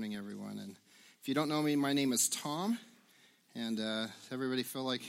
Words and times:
morning, 0.00 0.16
everyone. 0.16 0.58
And 0.58 0.76
if 1.20 1.28
you 1.28 1.34
don't 1.34 1.50
know 1.50 1.60
me, 1.60 1.76
my 1.76 1.92
name 1.92 2.14
is 2.14 2.30
Tom. 2.30 2.78
And 3.54 3.78
uh, 3.78 4.06
everybody 4.32 4.62
feel 4.62 4.84
like 4.84 5.02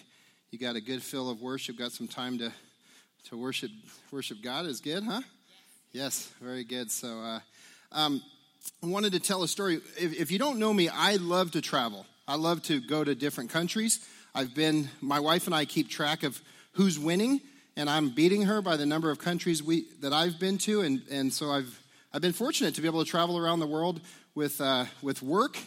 you 0.50 0.60
got 0.60 0.76
a 0.76 0.82
good 0.82 1.02
feel 1.02 1.30
of 1.30 1.42
worship, 1.42 1.78
got 1.78 1.94
some 1.94 2.10
time 2.10 2.38
to, 2.40 2.52
to 3.30 3.38
worship 3.38 3.72
worship 4.12 4.40
God 4.44 4.66
is 4.66 4.82
good, 4.82 5.06
huh? 5.06 5.22
Yes, 5.94 6.30
very 6.42 6.66
good. 6.66 6.92
So 6.92 7.08
uh, 7.08 7.40
um, 7.94 8.22
I 8.84 8.88
wanted 8.88 9.14
to 9.14 9.22
tell 9.22 9.44
a 9.44 9.48
story. 9.48 9.76
If, 9.98 10.20
if 10.20 10.30
you 10.30 10.38
don't 10.38 10.60
know 10.60 10.74
me, 10.74 10.90
I 10.90 11.16
love 11.16 11.52
to 11.52 11.62
travel. 11.62 12.06
I 12.28 12.36
love 12.36 12.62
to 12.64 12.82
go 12.82 13.06
to 13.06 13.16
different 13.16 13.50
countries. 13.50 14.06
I've 14.36 14.54
been, 14.54 14.90
my 15.00 15.22
wife 15.22 15.46
and 15.46 15.56
I 15.56 15.64
keep 15.64 15.90
track 15.90 16.24
of 16.24 16.42
who's 16.74 17.00
winning, 17.00 17.40
and 17.78 17.90
I'm 17.90 18.10
beating 18.10 18.42
her 18.42 18.62
by 18.62 18.76
the 18.76 18.86
number 18.86 19.10
of 19.10 19.20
countries 19.20 19.64
we, 19.64 19.86
that 20.02 20.12
I've 20.12 20.38
been 20.38 20.58
to. 20.58 20.82
And, 20.82 21.02
and 21.10 21.32
so 21.32 21.50
I've 21.50 21.82
I've 22.14 22.22
been 22.22 22.34
fortunate 22.34 22.76
to 22.76 22.82
be 22.82 22.88
able 22.90 23.04
to 23.04 23.10
travel 23.10 23.38
around 23.38 23.60
the 23.60 23.68
world 23.68 24.02
with, 24.36 24.62
uh, 24.62 24.86
with 25.02 25.22
work 25.22 25.58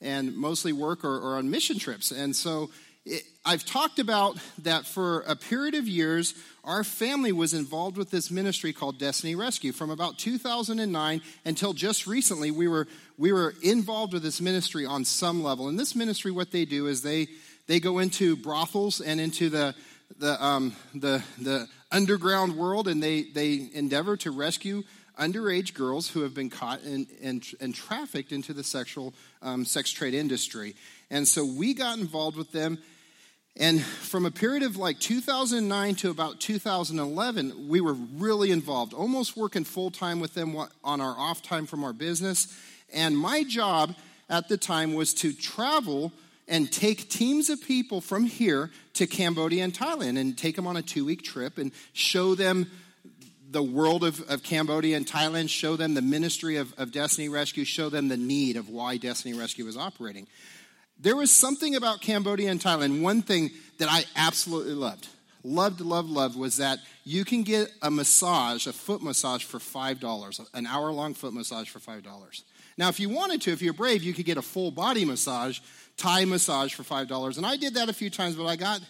and 0.00 0.36
mostly 0.36 0.72
work 0.72 1.04
or, 1.04 1.16
or 1.18 1.36
on 1.36 1.50
mission 1.50 1.78
trips. 1.78 2.10
And 2.10 2.34
so 2.34 2.70
it, 3.06 3.22
I've 3.44 3.64
talked 3.64 3.98
about 3.98 4.38
that 4.62 4.86
for 4.86 5.20
a 5.22 5.36
period 5.36 5.74
of 5.74 5.86
years, 5.86 6.34
our 6.64 6.84
family 6.84 7.32
was 7.32 7.52
involved 7.52 7.96
with 7.96 8.10
this 8.10 8.30
ministry 8.30 8.72
called 8.72 8.98
Destiny 8.98 9.34
Rescue. 9.34 9.72
From 9.72 9.90
about 9.90 10.18
2009 10.18 11.20
until 11.44 11.72
just 11.74 12.06
recently, 12.06 12.50
we 12.50 12.68
were, 12.68 12.86
we 13.18 13.32
were 13.32 13.54
involved 13.62 14.14
with 14.14 14.22
this 14.22 14.40
ministry 14.40 14.86
on 14.86 15.04
some 15.04 15.42
level. 15.42 15.68
And 15.68 15.78
this 15.78 15.94
ministry, 15.94 16.30
what 16.30 16.50
they 16.50 16.64
do 16.64 16.86
is 16.86 17.02
they, 17.02 17.28
they 17.66 17.80
go 17.80 17.98
into 17.98 18.36
brothels 18.36 19.00
and 19.00 19.20
into 19.20 19.50
the, 19.50 19.74
the, 20.18 20.42
um, 20.42 20.74
the, 20.94 21.22
the 21.38 21.68
underground 21.92 22.56
world 22.56 22.88
and 22.88 23.02
they, 23.02 23.22
they 23.22 23.68
endeavor 23.74 24.16
to 24.18 24.30
rescue 24.30 24.82
underage 25.18 25.74
girls 25.74 26.08
who 26.08 26.22
have 26.22 26.34
been 26.34 26.50
caught 26.50 26.82
and, 26.82 27.06
and, 27.60 27.74
trafficked 27.74 28.32
into 28.32 28.52
the 28.52 28.64
sexual 28.64 29.14
um, 29.42 29.64
sex 29.64 29.90
trade 29.90 30.14
industry. 30.14 30.74
And 31.10 31.26
so 31.26 31.44
we 31.44 31.74
got 31.74 31.98
involved 31.98 32.36
with 32.36 32.52
them. 32.52 32.78
And 33.56 33.80
from 33.82 34.26
a 34.26 34.32
period 34.32 34.64
of 34.64 34.76
like 34.76 34.98
2009 34.98 35.94
to 35.96 36.10
about 36.10 36.40
2011, 36.40 37.68
we 37.68 37.80
were 37.80 37.92
really 37.92 38.50
involved, 38.50 38.92
almost 38.92 39.36
working 39.36 39.62
full 39.62 39.92
time 39.92 40.18
with 40.18 40.34
them 40.34 40.56
on 40.82 41.00
our 41.00 41.16
off 41.16 41.42
time 41.42 41.66
from 41.66 41.84
our 41.84 41.92
business. 41.92 42.52
And 42.92 43.16
my 43.16 43.44
job 43.44 43.94
at 44.28 44.48
the 44.48 44.56
time 44.56 44.94
was 44.94 45.14
to 45.14 45.32
travel 45.32 46.12
and 46.48 46.70
take 46.70 47.08
teams 47.08 47.48
of 47.48 47.62
people 47.62 48.00
from 48.00 48.24
here 48.24 48.70
to 48.94 49.06
Cambodia 49.06 49.64
and 49.64 49.72
Thailand 49.72 50.18
and 50.18 50.36
take 50.36 50.56
them 50.56 50.66
on 50.66 50.76
a 50.76 50.82
two 50.82 51.04
week 51.04 51.22
trip 51.22 51.56
and 51.58 51.72
show 51.92 52.34
them 52.34 52.70
the 53.54 53.62
world 53.62 54.02
of, 54.02 54.20
of 54.28 54.42
Cambodia 54.42 54.96
and 54.96 55.06
Thailand, 55.06 55.48
show 55.48 55.76
them 55.76 55.94
the 55.94 56.02
ministry 56.02 56.56
of, 56.56 56.74
of 56.76 56.90
Destiny 56.90 57.28
Rescue, 57.28 57.64
show 57.64 57.88
them 57.88 58.08
the 58.08 58.16
need 58.16 58.56
of 58.56 58.68
why 58.68 58.96
Destiny 58.96 59.32
Rescue 59.32 59.66
is 59.68 59.76
operating. 59.76 60.26
There 61.00 61.14
was 61.14 61.30
something 61.30 61.76
about 61.76 62.00
Cambodia 62.00 62.50
and 62.50 62.60
Thailand, 62.60 63.00
one 63.00 63.22
thing 63.22 63.52
that 63.78 63.88
I 63.88 64.04
absolutely 64.16 64.74
loved, 64.74 65.06
loved, 65.44 65.80
loved, 65.80 66.10
loved, 66.10 66.36
was 66.36 66.56
that 66.56 66.80
you 67.04 67.24
can 67.24 67.44
get 67.44 67.70
a 67.80 67.90
massage, 67.92 68.66
a 68.66 68.72
foot 68.72 69.02
massage 69.02 69.44
for 69.44 69.58
$5, 69.58 70.48
an 70.52 70.66
hour 70.66 70.90
long 70.90 71.14
foot 71.14 71.32
massage 71.32 71.68
for 71.68 71.78
$5. 71.78 72.42
Now, 72.76 72.88
if 72.88 72.98
you 72.98 73.08
wanted 73.08 73.40
to, 73.42 73.52
if 73.52 73.62
you're 73.62 73.72
brave, 73.72 74.02
you 74.02 74.14
could 74.14 74.26
get 74.26 74.36
a 74.36 74.42
full 74.42 74.72
body 74.72 75.04
massage, 75.04 75.60
Thai 75.96 76.24
massage 76.24 76.74
for 76.74 76.82
$5. 76.82 77.36
And 77.36 77.46
I 77.46 77.56
did 77.56 77.74
that 77.74 77.88
a 77.88 77.92
few 77.92 78.10
times, 78.10 78.34
but 78.34 78.46
I 78.46 78.56
got, 78.56 78.80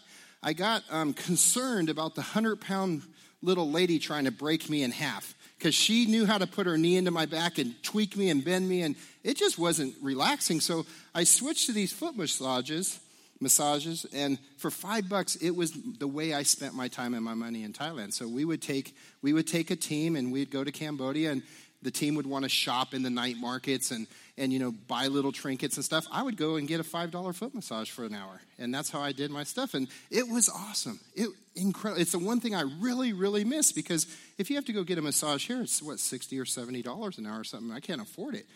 I 0.42 0.55
got 0.55 0.85
um, 0.91 1.12
concerned 1.12 1.91
about 1.91 2.15
the 2.15 2.23
100 2.23 2.62
pound 2.62 3.03
little 3.45 3.70
lady 3.70 3.98
trying 3.98 4.25
to 4.25 4.33
break 4.33 4.69
me 4.69 4.83
in 4.83 4.91
half 4.91 5.34
because 5.59 5.75
she 5.75 6.06
knew 6.06 6.27
how 6.27 6.39
to 6.39 6.47
put 6.47 6.67
her 6.67 6.77
knee 6.77 6.97
into 6.97 7.11
my 7.11 7.27
back 7.27 7.59
and 7.59 7.81
tweak 7.83 8.17
me 8.17 8.31
and 8.31 8.45
bend 8.45 8.69
me, 8.69 8.83
and 8.83 8.97
it 9.23 9.36
just 9.36 9.59
wasn't 9.59 9.95
relaxing. 10.03 10.61
So 10.61 10.86
I 11.14 11.25
switched 11.25 11.67
to 11.67 11.73
these 11.73 11.92
foot 11.92 12.17
massages, 12.17 13.01
massages, 13.41 14.06
and 14.12 14.39
for 14.56 14.70
five 14.70 15.09
bucks, 15.09 15.36
it 15.36 15.51
was 15.51 15.73
the 15.98 16.09
way 16.09 16.34
I 16.34 16.42
spent 16.42 16.75
my 16.75 16.89
time 16.89 17.14
and 17.14 17.25
my 17.25 17.34
money 17.34 17.62
in 17.62 17.73
Thailand. 17.73 18.13
So 18.13 18.27
we 18.27 18.45
would 18.45 18.63
take 18.63 18.95
we 19.23 19.33
would 19.33 19.46
take 19.46 19.70
a 19.70 19.77
team 19.77 20.17
and 20.17 20.33
we'd 20.33 20.51
go 20.51 20.64
to 20.64 20.73
Cambodia, 20.73 21.33
and 21.33 21.42
the 21.83 21.90
team 21.90 22.14
would 22.14 22.27
want 22.27 22.45
to 22.45 22.48
shop 22.48 22.95
in 22.95 23.02
the 23.02 23.11
night 23.11 23.36
markets 23.36 23.90
and 23.90 24.07
and 24.36 24.52
you 24.52 24.58
know 24.58 24.72
buy 24.72 25.06
little 25.06 25.33
trinkets 25.33 25.77
and 25.77 25.84
stuff 25.84 26.06
i 26.11 26.22
would 26.22 26.36
go 26.36 26.56
and 26.56 26.67
get 26.67 26.80
a 26.80 26.84
five 26.84 27.11
dollar 27.11 27.33
foot 27.33 27.55
massage 27.55 27.90
for 27.90 28.05
an 28.05 28.14
hour. 28.14 28.40
And 28.58 28.74
that's 28.74 28.90
how 28.90 29.00
i 29.00 29.12
did 29.12 29.30
my 29.30 29.45
stuff. 29.45 29.74
And 29.74 29.89
it 30.11 30.28
was 30.28 30.48
awesome. 30.48 31.00
It 31.14 31.28
incredible 31.56 32.00
it's 32.00 32.12
the 32.12 32.18
one 32.18 32.40
thing 32.40 32.55
i 32.55 32.62
really 32.80 33.12
really 33.12 33.45
miss 33.45 33.70
because 33.70 34.06
if 34.39 34.50
you 34.50 34.56
have 34.56 34.64
to 34.64 34.72
go 34.72 34.83
get 34.83 34.98
a 34.98 35.02
massage 35.02 35.46
here 35.46 35.62
it's 35.62 35.80
what 35.80 36.00
60 36.00 36.39
or 36.39 36.45
70 36.45 36.83
dollars 36.83 37.18
an 37.18 37.27
hour 37.27 37.40
or 37.40 37.45
something. 37.45 37.72
I 37.72 37.80
can't 37.80 38.00
afford 38.00 38.34
it. 38.34 38.46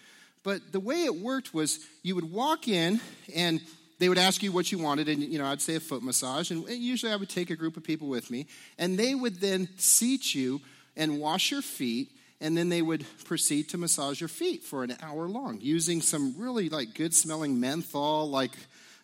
But 0.44 0.72
the 0.72 0.80
way 0.80 1.04
it 1.04 1.14
worked 1.14 1.52
was 1.52 1.80
you 2.02 2.14
would 2.14 2.30
walk 2.32 2.68
in 2.68 3.00
and 3.34 3.60
they 3.98 4.08
would 4.08 4.18
ask 4.18 4.42
you 4.42 4.52
what 4.52 4.70
you 4.70 4.78
wanted. 4.78 5.08
And 5.08 5.22
you 5.22 5.38
know 5.38 5.46
i'd 5.46 5.60
say 5.60 5.76
a 5.76 5.80
foot 5.80 6.02
massage. 6.02 6.50
And 6.50 6.68
usually 6.68 7.12
i 7.12 7.16
would 7.16 7.30
take 7.30 7.50
a 7.50 7.56
group 7.56 7.76
of 7.76 7.84
people 7.84 8.08
with 8.08 8.30
me. 8.30 8.46
And 8.78 8.98
they 8.98 9.14
would 9.14 9.40
then 9.40 9.68
seat 9.76 10.34
you 10.34 10.60
and 10.96 11.20
wash 11.20 11.52
your 11.52 11.62
feet 11.62 12.10
and 12.40 12.56
then 12.56 12.68
they 12.68 12.82
would 12.82 13.04
proceed 13.24 13.68
to 13.70 13.78
massage 13.78 14.20
your 14.20 14.28
feet 14.28 14.62
for 14.62 14.84
an 14.84 14.96
hour 15.02 15.28
long 15.28 15.58
using 15.60 16.00
some 16.00 16.34
really 16.38 16.68
like 16.68 16.94
good 16.94 17.14
smelling 17.14 17.60
menthol 17.60 18.28
like 18.28 18.52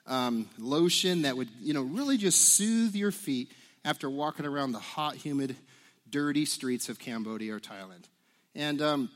um, 0.06 0.48
lotion 0.58 1.22
that 1.22 1.36
would 1.36 1.48
you 1.60 1.74
know 1.74 1.82
really 1.82 2.16
just 2.16 2.40
soothe 2.40 2.94
your 2.94 3.12
feet 3.12 3.50
after 3.84 4.08
walking 4.08 4.46
around 4.46 4.72
the 4.72 4.78
hot 4.78 5.16
humid 5.16 5.56
dirty 6.10 6.44
streets 6.44 6.88
of 6.88 6.98
cambodia 6.98 7.54
or 7.54 7.60
thailand 7.60 8.04
and 8.54 8.80
um, 8.80 9.10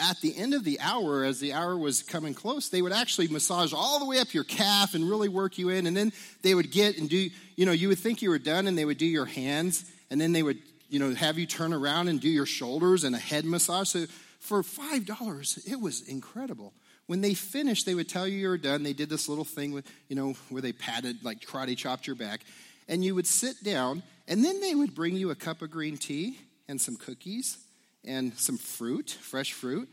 at 0.00 0.18
the 0.22 0.36
end 0.36 0.54
of 0.54 0.64
the 0.64 0.80
hour, 0.80 1.24
as 1.24 1.40
the 1.40 1.52
hour 1.52 1.76
was 1.76 2.02
coming 2.02 2.32
close, 2.32 2.70
they 2.70 2.80
would 2.80 2.92
actually 2.92 3.28
massage 3.28 3.72
all 3.72 3.98
the 3.98 4.06
way 4.06 4.18
up 4.18 4.32
your 4.32 4.44
calf 4.44 4.94
and 4.94 5.08
really 5.08 5.28
work 5.28 5.58
you 5.58 5.68
in. 5.68 5.86
And 5.86 5.96
then 5.96 6.12
they 6.42 6.54
would 6.54 6.70
get 6.70 6.96
and 6.96 7.08
do, 7.08 7.28
you 7.54 7.66
know, 7.66 7.72
you 7.72 7.88
would 7.88 7.98
think 7.98 8.22
you 8.22 8.30
were 8.30 8.38
done 8.38 8.66
and 8.66 8.76
they 8.78 8.86
would 8.86 8.98
do 8.98 9.06
your 9.06 9.26
hands 9.26 9.84
and 10.10 10.20
then 10.20 10.32
they 10.32 10.42
would 10.42 10.58
you 10.90 10.98
know, 10.98 11.14
have 11.14 11.38
you 11.38 11.46
turn 11.46 11.72
around 11.72 12.08
and 12.08 12.20
do 12.20 12.28
your 12.28 12.46
shoulders 12.46 13.04
and 13.04 13.14
a 13.14 13.18
head 13.18 13.44
massage. 13.44 13.88
So 13.88 14.06
for 14.40 14.62
$5, 14.62 15.70
it 15.70 15.80
was 15.80 16.02
incredible. 16.08 16.72
When 17.06 17.20
they 17.20 17.34
finished, 17.34 17.86
they 17.86 17.94
would 17.94 18.08
tell 18.08 18.26
you 18.26 18.38
you 18.38 18.48
were 18.48 18.58
done. 18.58 18.82
They 18.82 18.92
did 18.92 19.08
this 19.08 19.28
little 19.28 19.44
thing 19.44 19.72
with, 19.72 19.86
you 20.08 20.16
know, 20.16 20.34
where 20.48 20.62
they 20.62 20.72
patted, 20.72 21.24
like 21.24 21.40
karate 21.40 21.76
chopped 21.76 22.06
your 22.06 22.16
back. 22.16 22.42
And 22.88 23.04
you 23.04 23.14
would 23.14 23.26
sit 23.26 23.62
down, 23.62 24.02
and 24.26 24.44
then 24.44 24.60
they 24.60 24.74
would 24.74 24.94
bring 24.94 25.16
you 25.16 25.30
a 25.30 25.34
cup 25.34 25.62
of 25.62 25.70
green 25.70 25.96
tea 25.96 26.38
and 26.68 26.80
some 26.80 26.96
cookies 26.96 27.58
and 28.04 28.36
some 28.36 28.58
fruit, 28.58 29.10
fresh 29.10 29.52
fruit, 29.52 29.88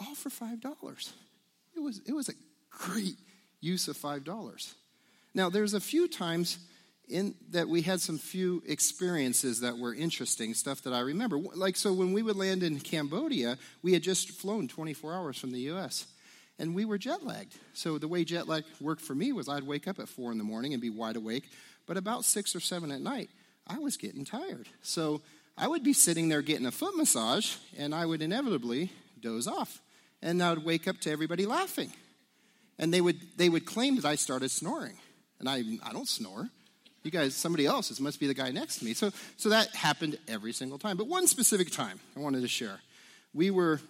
all 0.00 0.14
for 0.14 0.30
$5. 0.30 1.12
It 1.76 1.80
was, 1.80 2.00
it 2.06 2.12
was 2.12 2.28
a 2.28 2.34
great 2.70 3.16
use 3.60 3.88
of 3.88 3.96
$5. 3.96 4.74
Now, 5.34 5.50
there's 5.50 5.74
a 5.74 5.80
few 5.80 6.08
times 6.08 6.58
in 7.08 7.34
that 7.50 7.68
we 7.68 7.82
had 7.82 8.00
some 8.00 8.18
few 8.18 8.62
experiences 8.66 9.60
that 9.60 9.78
were 9.78 9.94
interesting, 9.94 10.54
stuff 10.54 10.82
that 10.82 10.92
I 10.92 11.00
remember. 11.00 11.38
Like, 11.38 11.76
so 11.76 11.92
when 11.92 12.12
we 12.12 12.22
would 12.22 12.36
land 12.36 12.62
in 12.62 12.80
Cambodia, 12.80 13.58
we 13.82 13.92
had 13.92 14.02
just 14.02 14.30
flown 14.30 14.66
24 14.66 15.14
hours 15.14 15.38
from 15.38 15.52
the 15.52 15.60
US 15.70 16.06
and 16.58 16.74
we 16.74 16.84
were 16.84 16.98
jet 16.98 17.24
lagged. 17.24 17.54
So 17.74 17.98
the 17.98 18.08
way 18.08 18.24
jet 18.24 18.48
lag 18.48 18.64
worked 18.80 19.02
for 19.02 19.14
me 19.14 19.32
was 19.32 19.48
I'd 19.48 19.62
wake 19.62 19.86
up 19.86 19.98
at 19.98 20.08
four 20.08 20.32
in 20.32 20.38
the 20.38 20.44
morning 20.44 20.72
and 20.72 20.80
be 20.80 20.90
wide 20.90 21.16
awake, 21.16 21.44
but 21.86 21.96
about 21.96 22.24
six 22.24 22.56
or 22.56 22.60
seven 22.60 22.90
at 22.90 23.00
night, 23.00 23.30
I 23.66 23.78
was 23.78 23.96
getting 23.96 24.24
tired. 24.24 24.68
So 24.82 25.22
I 25.56 25.68
would 25.68 25.82
be 25.82 25.92
sitting 25.92 26.28
there 26.28 26.42
getting 26.42 26.66
a 26.66 26.72
foot 26.72 26.96
massage 26.96 27.56
and 27.76 27.94
I 27.94 28.06
would 28.06 28.22
inevitably 28.22 28.90
doze 29.20 29.46
off. 29.46 29.80
And 30.22 30.42
I 30.42 30.50
would 30.50 30.64
wake 30.64 30.88
up 30.88 30.98
to 31.00 31.10
everybody 31.10 31.46
laughing. 31.46 31.92
And 32.78 32.92
they 32.92 33.00
would, 33.00 33.20
they 33.36 33.48
would 33.48 33.66
claim 33.66 33.96
that 33.96 34.04
I 34.04 34.16
started 34.16 34.50
snoring. 34.50 34.94
And 35.38 35.48
I, 35.48 35.62
I 35.84 35.92
don't 35.92 36.08
snore 36.08 36.50
you 37.06 37.12
guys, 37.12 37.34
somebody 37.34 37.64
else, 37.64 37.88
this 37.88 38.00
must 38.00 38.20
be 38.20 38.26
the 38.26 38.34
guy 38.34 38.50
next 38.50 38.80
to 38.80 38.84
me. 38.84 38.92
So, 38.92 39.10
so 39.36 39.48
that 39.48 39.74
happened 39.74 40.18
every 40.28 40.52
single 40.52 40.78
time. 40.78 40.96
But 40.96 41.06
one 41.06 41.26
specific 41.26 41.70
time 41.70 42.00
I 42.16 42.20
wanted 42.20 42.42
to 42.42 42.48
share. 42.48 42.80
We 43.32 43.50
were, 43.50 43.80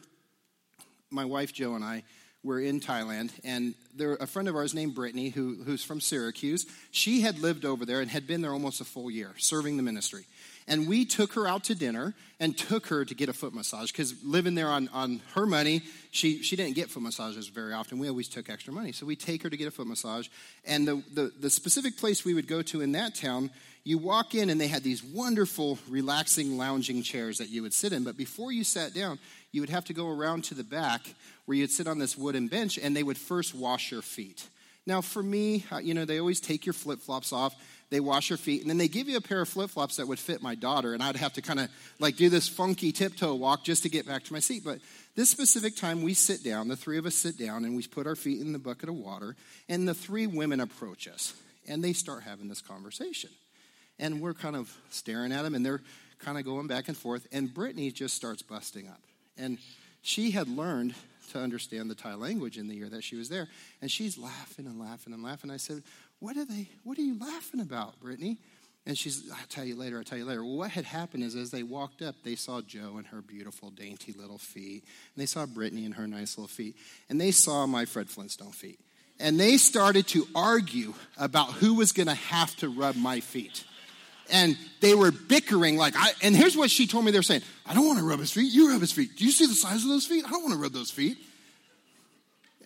my 1.10 1.25
wife 1.25 1.53
Joe 1.53 1.75
and 1.75 1.84
I 1.84 2.04
were 2.47 2.61
in 2.61 2.81
Thailand, 2.81 3.33
and 3.45 3.75
there 3.95 4.15
a 4.15 4.27
friend 4.27 4.48
of 4.48 4.54
ours 4.54 4.72
named 4.72 4.95
Brittany, 4.95 5.31
who, 5.31 5.57
who's 5.65 5.84
from 5.84 6.01
Syracuse, 6.01 6.66
she 6.91 7.21
had 7.21 7.39
lived 7.41 7.65
over 7.65 7.84
there 7.84 8.01
and 8.01 8.10
had 8.10 8.27
been 8.27 8.41
there 8.41 8.53
almost 8.53 8.81
a 8.81 8.84
full 8.84 9.10
year 9.10 9.33
serving 9.37 9.77
the 9.77 9.83
ministry. 9.83 10.25
And 10.69 10.89
we 10.89 11.04
took 11.04 11.34
her 11.34 11.47
out 11.47 11.65
to 11.65 11.75
dinner 11.75 12.15
and 12.41 12.57
took 12.57 12.89
her 12.89 13.04
to 13.04 13.15
get 13.15 13.28
a 13.28 13.33
foot 13.33 13.54
massage 13.54 13.93
because 13.93 14.15
living 14.25 14.54
there 14.54 14.69
on, 14.69 14.89
on 14.93 15.22
her 15.34 15.47
money, 15.47 15.83
she, 16.10 16.43
she 16.43 16.57
didn't 16.57 16.75
get 16.75 16.91
foot 16.91 17.03
massages 17.03 17.48
very 17.48 17.72
often. 17.72 17.98
We 17.98 18.09
always 18.09 18.28
took 18.28 18.51
extra 18.51 18.72
money. 18.72 18.91
So 18.93 19.07
we 19.07 19.15
take 19.15 19.43
her 19.45 19.51
to 19.51 19.57
get 19.57 19.69
a 19.69 19.71
foot 19.71 19.87
massage. 19.87 20.28
And 20.65 20.87
the, 20.87 21.03
the, 21.15 21.33
the 21.39 21.51
specific 21.51 21.97
place 21.97 22.25
we 22.25 22.34
would 22.34 22.48
go 22.48 22.63
to 22.63 22.81
in 22.81 22.93
that 22.93 23.15
town, 23.15 23.51
you 23.84 23.97
walk 23.97 24.34
in 24.34 24.51
and 24.51 24.60
they 24.60 24.66
had 24.66 24.83
these 24.83 25.04
wonderful, 25.04 25.78
relaxing, 25.89 26.57
lounging 26.59 27.03
chairs 27.03 27.39
that 27.39 27.48
you 27.48 27.63
would 27.63 27.72
sit 27.72 27.93
in. 27.93 28.03
But 28.03 28.16
before 28.16 28.51
you 28.51 28.65
sat 28.65 28.93
down, 28.93 29.21
you 29.53 29.60
would 29.63 29.71
have 29.71 29.84
to 29.84 29.95
go 29.95 30.09
around 30.09 30.43
to 30.45 30.54
the 30.54 30.65
back 30.65 31.15
where 31.47 31.57
you'd 31.57 31.71
sit 31.71 31.87
on 31.87 31.98
this 31.98 32.16
wooden 32.16 32.48
bench 32.48 32.78
and 32.78 32.95
they 32.95 33.03
would 33.03 33.19
first 33.19 33.54
wash 33.54 33.91
your 33.91 34.03
feet. 34.03 34.48
Now, 34.87 35.01
for 35.01 35.22
me, 35.22 35.65
uh, 35.72 35.78
you 35.78 35.95
know, 35.95 36.04
they 36.04 36.21
always 36.21 36.41
take 36.41 36.65
your 36.65 36.72
flip 36.72 37.01
flops 37.01 37.33
off 37.33 37.57
they 37.89 38.01
wash 38.01 38.31
your 38.31 38.37
feet, 38.37 38.63
and 38.63 38.71
then 38.71 38.78
they 38.78 38.89
give 38.89 39.09
you 39.09 39.16
a 39.16 39.21
pair 39.21 39.41
of 39.41 39.48
flip 39.48 39.71
flops 39.71 39.97
that 39.97 40.09
would 40.09 40.19
fit 40.19 40.43
my 40.43 40.57
daughter, 40.57 40.93
and 40.93 41.03
I'd 41.03 41.16
have 41.16 41.34
to 41.34 41.43
kind 41.43 41.60
of 41.60 41.69
like 42.01 42.16
do 42.16 42.28
this 42.28 42.48
funky 42.48 42.91
tiptoe 42.91 43.34
walk 43.34 43.63
just 43.63 43.84
to 43.84 43.89
get 43.89 44.07
back 44.07 44.25
to 44.25 44.33
my 44.33 44.41
seat. 44.41 44.65
But 44.65 44.81
this 45.15 45.31
specific 45.31 45.77
time, 45.77 46.03
we 46.03 46.13
sit 46.13 46.43
down, 46.43 46.69
the 46.69 46.77
three 46.77 46.98
of 46.98 47.07
us 47.07 47.15
sit 47.15 47.39
down, 47.39 47.65
and 47.65 47.77
we 47.77 47.87
put 47.87 48.07
our 48.07 48.16
feet 48.16 48.41
in 48.41 48.53
the 48.53 48.59
bucket 48.59 48.89
of 48.89 48.97
water, 48.97 49.37
and 49.69 49.87
the 49.87 49.95
three 49.95 50.27
women 50.27 50.60
approach 50.60 51.07
us, 51.07 51.34
and 51.69 51.83
they 51.83 51.93
start 51.93 52.25
having 52.25 52.48
this 52.48 52.60
conversation. 52.60 53.31
And 53.98 54.21
we're 54.21 54.34
kind 54.34 54.57
of 54.57 54.77
staring 54.91 55.33
at 55.33 55.43
them, 55.43 55.54
and 55.54 55.65
they're 55.65 55.83
kind 56.19 56.39
of 56.39 56.45
going 56.45 56.66
back 56.66 56.89
and 56.89 56.97
forth, 56.97 57.27
and 57.31 57.53
Brittany 57.54 57.93
just 57.93 58.16
starts 58.16 58.43
busting 58.43 58.89
up. 58.89 59.01
And 59.39 59.59
she 60.03 60.33
had 60.33 60.48
learned 60.48 60.95
to 61.28 61.39
understand 61.39 61.91
the 61.91 61.95
Thai 61.95 62.15
language 62.15 62.59
in 62.59 62.69
the 62.69 62.75
year 62.75 62.89
that 62.89 63.05
she 63.05 63.17
was 63.17 63.28
there. 63.28 63.49
And 63.81 63.91
she's 63.91 64.19
laughing 64.19 64.67
and 64.67 64.81
laughing 64.81 65.13
and 65.13 65.23
laughing. 65.23 65.51
I 65.51 65.57
said, 65.57 65.83
What 66.19 66.37
are 66.37 66.45
they 66.45 66.69
what 66.84 66.99
are 66.99 67.03
you 67.03 67.19
laughing 67.19 67.61
about, 67.61 68.01
Brittany? 68.01 68.39
And 68.89 68.97
she's, 68.97 69.28
I'll 69.33 69.47
tell 69.49 69.65
you 69.65 69.75
later, 69.75 69.99
I'll 69.99 70.05
tell 70.05 70.17
you 70.17 70.25
later. 70.25 70.45
What 70.45 70.71
had 70.71 70.84
happened 70.84 71.25
is 71.25 71.34
as 71.34 71.51
they 71.51 71.65
walked 71.65 72.03
up, 72.03 72.15
they 72.23 72.37
saw 72.37 72.61
Joe 72.61 72.95
and 72.99 73.07
her 73.09 73.21
beautiful, 73.21 73.71
dainty 73.71 74.13
little 74.13 74.39
feet. 74.39 74.84
And 74.84 75.23
they 75.23 75.27
saw 75.27 75.45
Brittany 75.45 75.84
and 75.84 75.95
her 75.97 76.07
nice 76.07 76.39
little 76.39 76.47
feet. 76.47 76.77
And 77.09 77.21
they 77.21 77.33
saw 77.33 77.67
my 77.67 77.84
Fred 77.84 78.09
Flintstone 78.09 78.53
feet. 78.53 78.79
And 79.19 79.41
they 79.41 79.57
started 79.57 80.07
to 80.09 80.29
argue 80.37 80.95
about 81.19 81.55
who 81.55 81.75
was 81.75 81.91
going 81.91 82.07
to 82.07 82.15
have 82.15 82.55
to 82.57 82.69
rub 82.69 82.95
my 82.95 83.19
feet 83.19 83.65
and 84.31 84.57
they 84.81 84.95
were 84.95 85.11
bickering 85.11 85.77
like 85.77 85.95
I, 85.97 86.11
and 86.23 86.34
here's 86.34 86.57
what 86.57 86.71
she 86.71 86.87
told 86.87 87.05
me 87.05 87.11
they're 87.11 87.23
saying. 87.23 87.43
I 87.65 87.75
don't 87.75 87.87
want 87.87 87.99
to 87.99 88.05
rub 88.05 88.21
his 88.21 88.33
feet 88.33 88.53
you 88.53 88.71
rub 88.71 88.81
his 88.81 88.93
feet. 88.93 89.17
Do 89.17 89.25
you 89.25 89.33
see 89.33 89.47
the 89.47 89.55
size 89.55 89.83
of 89.83 89.89
those 89.89 90.07
feet? 90.07 90.25
I 90.25 90.31
don't 90.31 90.43
want 90.43 90.55
to 90.55 90.61
rub 90.61 90.73
those 90.73 90.91
feet. 90.91 91.19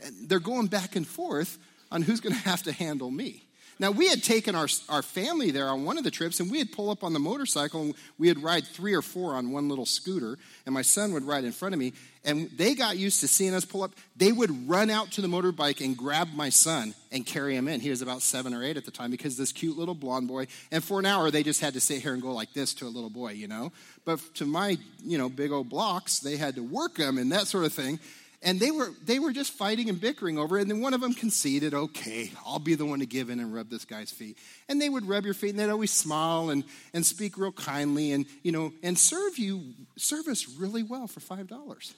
And 0.05 0.29
they're 0.29 0.41
going 0.41 0.67
back 0.67 0.97
and 0.97 1.07
forth 1.07 1.59
on 1.91 2.03
who's 2.03 2.21
going 2.21 2.35
to 2.41 2.41
have 2.41 2.63
to 2.65 2.73
handle 2.73 3.11
me 3.11 3.45
now, 3.81 3.91
we 3.91 4.09
had 4.09 4.23
taken 4.23 4.55
our, 4.55 4.69
our 4.91 5.01
family 5.01 5.51
there 5.51 5.69
on 5.69 5.87
one 5.87 5.97
of 5.97 6.05
the 6.05 6.11
trips, 6.11 6.39
and 6.39 6.51
we 6.51 6.59
had 6.59 6.71
pull 6.71 6.91
up 6.91 7.03
on 7.03 7.15
the 7.15 7.19
motorcycle, 7.19 7.81
and 7.81 7.95
we 8.19 8.29
had 8.29 8.43
ride 8.43 8.67
three 8.67 8.93
or 8.93 9.01
four 9.01 9.33
on 9.33 9.53
one 9.53 9.71
little 9.71 9.87
scooter, 9.87 10.37
and 10.67 10.75
my 10.75 10.83
son 10.83 11.15
would 11.15 11.23
ride 11.23 11.45
in 11.45 11.53
front 11.53 11.73
of 11.73 11.79
me, 11.79 11.95
and 12.23 12.51
they 12.51 12.75
got 12.75 12.99
used 12.99 13.21
to 13.21 13.29
seeing 13.29 13.55
us 13.55 13.65
pull 13.65 13.83
up. 13.83 13.93
They 14.15 14.33
would 14.33 14.69
run 14.69 14.91
out 14.91 15.13
to 15.13 15.23
the 15.23 15.29
motorbike 15.29 15.83
and 15.83 15.97
grab 15.97 16.29
my 16.35 16.51
son 16.51 16.95
and 17.11 17.25
carry 17.25 17.57
him 17.57 17.69
in. 17.69 17.81
He 17.81 17.89
was 17.89 18.03
about 18.03 18.21
seven 18.21 18.53
or 18.53 18.63
eight 18.63 18.77
at 18.77 18.85
the 18.85 18.91
time 18.91 19.11
because 19.11 19.39
this 19.39 19.51
cute 19.51 19.79
little 19.79 19.95
blonde 19.95 20.29
boy, 20.29 20.47
and 20.71 20.85
for 20.85 20.99
an 20.99 21.07
hour, 21.07 21.31
they 21.31 21.43
just 21.43 21.63
had 21.63 21.73
to 21.73 21.81
sit 21.81 22.03
here 22.03 22.13
and 22.13 22.21
go 22.21 22.33
like 22.33 22.53
this 22.53 22.75
to 22.75 22.87
a 22.87 22.93
little 22.93 23.09
boy, 23.09 23.33
you 23.33 23.49
know? 23.49 23.73
But 24.05 24.21
to 24.35 24.45
my, 24.45 24.77
you 25.03 25.17
know, 25.17 25.31
big 25.31 25.53
old 25.53 25.71
blocks, 25.71 26.19
they 26.19 26.37
had 26.37 26.57
to 26.57 26.63
work 26.63 26.97
them 26.97 27.17
and 27.17 27.33
that 27.33 27.47
sort 27.47 27.65
of 27.65 27.73
thing 27.73 27.99
and 28.43 28.59
they 28.59 28.71
were 28.71 28.91
they 29.05 29.19
were 29.19 29.33
just 29.33 29.53
fighting 29.53 29.89
and 29.89 30.01
bickering 30.01 30.39
over 30.39 30.59
it. 30.59 30.63
And 30.63 30.71
then 30.71 30.81
one 30.81 30.95
of 30.95 31.01
them 31.01 31.13
conceded 31.13 31.75
okay 31.75 32.31
i'll 32.47 32.59
be 32.59 32.75
the 32.75 32.87
one 32.87 33.01
to 33.01 33.07
give 33.07 33.31
in 33.31 33.41
and 33.41 33.53
rub 33.55 33.69
this 33.69 33.85
guy's 33.85 34.11
feet. 34.11 34.39
And 34.69 34.81
they 34.81 34.89
would 34.89 35.07
rub 35.07 35.25
your 35.25 35.35
feet 35.35 35.51
and 35.51 35.59
they'd 35.59 35.71
always 35.71 35.91
smile 35.91 36.51
and 36.51 36.65
and 36.95 37.05
speak 37.05 37.37
real 37.37 37.53
kindly 37.53 38.13
and 38.13 38.27
you 38.43 38.53
know 38.53 38.73
and 38.83 38.99
serve 38.99 39.39
you 39.39 39.75
service 39.97 40.49
really 40.49 40.83
well 40.83 41.07
for 41.07 41.21
five 41.21 41.49
dollars. 41.49 41.95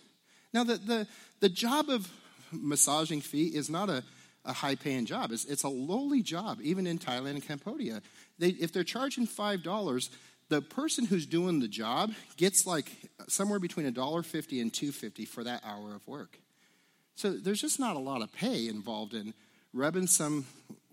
Now 0.53 0.65
the, 0.65 0.77
the 0.77 1.06
the 1.41 1.49
job 1.49 1.89
of 1.89 2.11
massaging 2.53 3.21
feet 3.21 3.55
is 3.55 3.71
not 3.71 3.89
a, 3.89 4.05
a 4.44 4.53
high 4.53 4.75
paying 4.75 5.06
job. 5.06 5.33
It's, 5.33 5.44
it's 5.47 5.62
a 5.62 5.69
lowly 5.69 6.23
job 6.23 6.59
even 6.62 6.87
in 6.87 6.99
thailand 6.99 7.31
and 7.31 7.47
cambodia. 7.47 8.03
They, 8.39 8.49
if 8.49 8.73
they're 8.73 8.85
charging 8.85 9.27
five 9.27 9.62
dollars 9.62 10.11
the 10.52 10.60
person 10.60 11.06
who's 11.06 11.25
doing 11.25 11.60
the 11.60 11.69
job 11.69 12.12
gets 12.37 12.66
like 12.66 12.93
somewhere 13.26 13.58
between 13.58 13.90
$1.50 13.90 14.60
and 14.60 14.70
$2.50 14.70 15.26
for 15.26 15.44
that 15.44 15.62
hour 15.64 15.94
of 15.94 16.06
work. 16.06 16.38
So 17.14 17.32
there's 17.32 17.60
just 17.60 17.81
not 17.81 17.96
a 17.96 17.99
lot 17.99 18.20
of 18.20 18.31
pay 18.34 18.69
involved 18.69 19.14
in 19.14 19.32
rubbing 19.72 20.06
some 20.06 20.44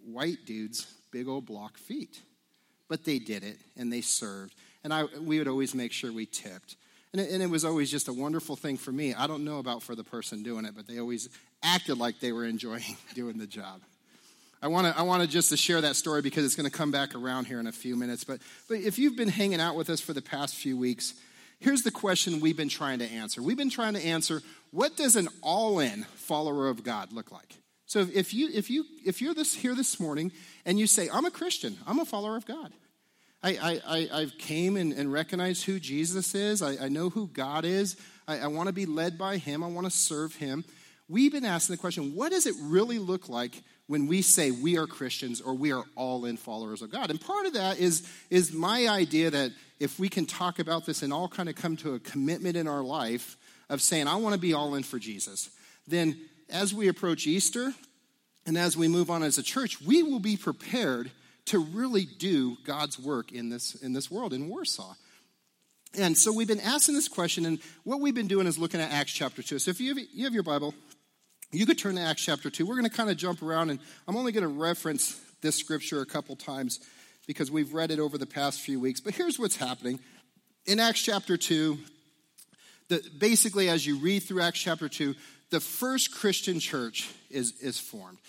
white 0.06 0.46
dude's 0.46 0.88
big 1.12 1.28
old 1.28 1.46
block 1.46 1.78
feet. 1.78 2.22
But 2.88 3.04
they 3.04 3.20
did 3.20 3.44
it 3.44 3.58
and 3.78 3.92
they 3.92 4.00
served. 4.00 4.56
And 4.86 4.94
I, 4.94 5.04
we 5.20 5.40
would 5.40 5.50
always 5.50 5.76
make 5.76 5.92
sure 5.92 6.12
we 6.14 6.26
tipped. 6.26 6.78
And 7.12 7.22
it, 7.22 7.30
and 7.30 7.44
it 7.44 7.50
was 7.50 7.66
always 7.66 7.92
just 7.92 8.08
a 8.08 8.14
wonderful 8.14 8.56
thing 8.56 8.78
for 8.78 8.94
me. 8.94 9.14
I 9.14 9.28
don't 9.28 9.44
know 9.44 9.60
about 9.60 9.84
for 9.84 9.94
the 9.94 10.06
person 10.06 10.42
doing 10.42 10.64
it, 10.64 10.74
but 10.74 10.88
they 10.88 11.00
always 11.00 11.28
acted 11.62 11.98
like 11.98 12.22
they 12.22 12.32
were 12.32 12.46
enjoying 12.46 12.96
doing 13.14 13.38
the 13.38 13.48
job. 13.48 13.82
I 14.62 14.68
want 14.68 14.88
to 14.88 15.00
I 15.00 15.04
want 15.04 15.24
to 15.24 15.28
just 15.28 15.50
to 15.50 15.58
share 15.58 15.82
that 15.82 15.96
story 15.96 16.22
because 16.22 16.44
it's 16.44 16.56
going 16.56 16.70
to 16.70 16.78
come 16.78 16.92
back 16.92 17.16
around 17.16 17.46
here 17.46 17.60
in 17.60 17.68
a 17.68 17.72
few 17.72 17.96
minutes. 17.96 18.24
But 18.24 18.42
but 18.68 18.80
if 18.80 19.00
you've 19.00 19.16
been 19.16 19.30
hanging 19.30 19.62
out 19.62 19.76
with 19.76 19.90
us 19.90 20.02
for 20.02 20.14
the 20.14 20.22
past 20.22 20.56
few 20.56 20.78
weeks, 20.78 21.14
here's 21.60 21.84
the 21.84 21.92
question 21.92 22.42
we've 22.42 22.58
been 22.58 22.70
trying 22.70 23.00
to 23.00 23.06
answer. 23.06 23.42
We've 23.42 23.58
been 23.58 23.70
trying 23.70 23.94
to 23.94 24.06
answer 24.06 24.42
what 24.72 24.98
does 24.98 25.16
an 25.16 25.30
all-in 25.42 26.04
follower 26.16 26.68
of 26.68 26.84
God 26.84 27.12
look 27.14 27.32
like? 27.32 27.56
So 27.86 28.06
if 28.14 28.34
you 28.34 28.50
if 28.54 28.70
you 28.70 28.86
if 29.06 29.22
you're 29.22 29.34
this 29.34 29.54
here 29.54 29.76
this 29.76 30.00
morning 30.00 30.32
and 30.66 30.78
you 30.78 30.88
say 30.88 31.10
I'm 31.12 31.26
a 31.26 31.32
Christian, 31.32 31.78
I'm 31.88 32.00
a 32.00 32.06
follower 32.06 32.36
of 32.36 32.46
God. 32.46 32.72
I, 33.42 33.82
I, 33.88 34.10
I, 34.12 34.20
have 34.20 34.38
came 34.38 34.76
and, 34.76 34.92
and 34.92 35.14
recognized 35.14 35.64
who 35.64 35.80
Jesus 35.80 36.36
is. 36.36 36.62
I, 36.62 36.86
I 36.86 36.90
know 36.90 37.10
who 37.10 37.28
God 37.28 37.64
is. 37.64 37.96
I, 38.28 38.40
I 38.40 38.48
want 38.48 38.68
to 38.68 38.74
be 38.74 38.86
led 38.86 39.18
by 39.18 39.38
Him. 39.38 39.64
I 39.64 39.68
want 39.68 39.86
to 39.88 39.92
serve 39.92 40.36
Him. 40.36 40.66
We've 41.08 41.32
been 41.32 41.46
asking 41.46 41.76
the 41.76 41.80
question 41.80 42.16
what 42.16 42.32
does 42.32 42.46
it 42.46 42.56
really 42.62 43.00
look 43.00 43.30
like 43.30 43.64
when 43.90 44.06
we 44.06 44.22
say 44.22 44.52
we 44.52 44.78
are 44.78 44.86
Christians 44.86 45.42
or 45.42 45.56
we 45.56 45.74
are 45.74 45.84
all 45.96 46.26
in 46.26 46.38
followers 46.38 46.84
of 46.84 46.92
God. 46.92 47.10
And 47.10 47.20
part 47.20 47.48
of 47.48 47.54
that 47.54 47.80
is, 47.80 48.08
is 48.30 48.54
my 48.54 48.88
idea 48.88 49.32
that 49.32 49.52
if 49.80 49.98
we 49.98 50.10
can 50.10 50.28
talk 50.28 50.60
about 50.60 50.86
this 50.86 51.02
and 51.02 51.12
all 51.12 51.28
kind 51.28 51.50
of 51.50 51.56
come 51.56 51.76
to 51.78 51.96
a 51.96 52.00
commitment 52.00 52.56
in 52.56 52.68
our 52.68 52.84
life 52.84 53.36
of 53.68 53.82
saying, 53.82 54.08
I 54.08 54.18
want 54.18 54.36
to 54.36 54.40
be 54.40 54.54
all 54.54 54.76
in 54.76 54.84
for 54.84 55.00
Jesus, 55.00 55.50
then 55.88 56.20
as 56.52 56.72
we 56.72 56.88
approach 56.88 57.26
Easter 57.26 57.74
and 58.46 58.60
as 58.60 58.78
we 58.78 58.88
move 58.88 59.10
on 59.10 59.24
as 59.24 59.40
a 59.40 59.44
church, 59.44 59.82
we 59.82 60.04
will 60.04 60.20
be 60.20 60.38
prepared 60.38 61.10
to 61.46 61.58
really 61.58 62.06
do 62.06 62.58
God's 62.68 63.00
work 63.00 63.32
in 63.32 63.50
this, 63.50 63.74
in 63.74 63.94
this 63.94 64.12
world, 64.12 64.34
in 64.34 64.50
Warsaw. 64.50 64.94
And 65.98 66.16
so 66.16 66.32
we've 66.32 66.48
been 66.48 66.60
asking 66.60 66.94
this 66.94 67.08
question, 67.08 67.44
and 67.44 67.58
what 67.86 68.02
we've 68.02 68.14
been 68.14 68.28
doing 68.28 68.46
is 68.46 68.60
looking 68.60 68.82
at 68.82 68.92
Acts 68.92 69.14
chapter 69.14 69.42
2. 69.42 69.58
So 69.58 69.72
if 69.72 69.82
you 69.82 69.96
have, 69.96 70.08
you 70.14 70.26
have 70.26 70.34
your 70.36 70.44
Bible, 70.44 70.76
you 71.52 71.66
could 71.66 71.80
turn 71.80 71.96
to 71.96 72.02
Acts 72.02 72.24
chapter 72.24 72.50
2. 72.50 72.66
We're 72.66 72.76
going 72.76 72.90
to 72.90 72.96
kind 72.96 73.10
of 73.10 73.18
jump 73.18 73.42
around, 73.42 73.72
and 73.72 73.80
I'm 74.08 74.16
only 74.16 74.32
going 74.32 74.44
to 74.44 74.48
reference 74.48 75.20
this 75.42 75.56
scripture 75.56 76.02
a 76.02 76.06
couple 76.06 76.36
times 76.36 76.80
because 77.26 77.50
we've 77.50 77.74
read 77.74 77.92
it 77.92 78.00
over 78.00 78.18
the 78.18 78.26
past 78.26 78.62
few 78.62 78.80
weeks. 78.80 79.00
But 79.00 79.16
here's 79.16 79.40
what's 79.40 79.56
happening. 79.56 80.00
In 80.66 80.80
Acts 80.80 81.02
chapter 81.02 81.38
2, 81.38 81.78
the, 82.90 83.04
basically, 83.18 83.70
as 83.70 83.86
you 83.86 83.98
read 83.98 84.20
through 84.24 84.42
Acts 84.42 84.60
chapter 84.60 84.88
2, 84.88 85.16
the 85.50 85.60
first 85.60 86.14
Christian 86.14 86.60
church 86.60 87.10
is, 87.32 87.54
is 87.62 87.80
formed. 87.80 88.20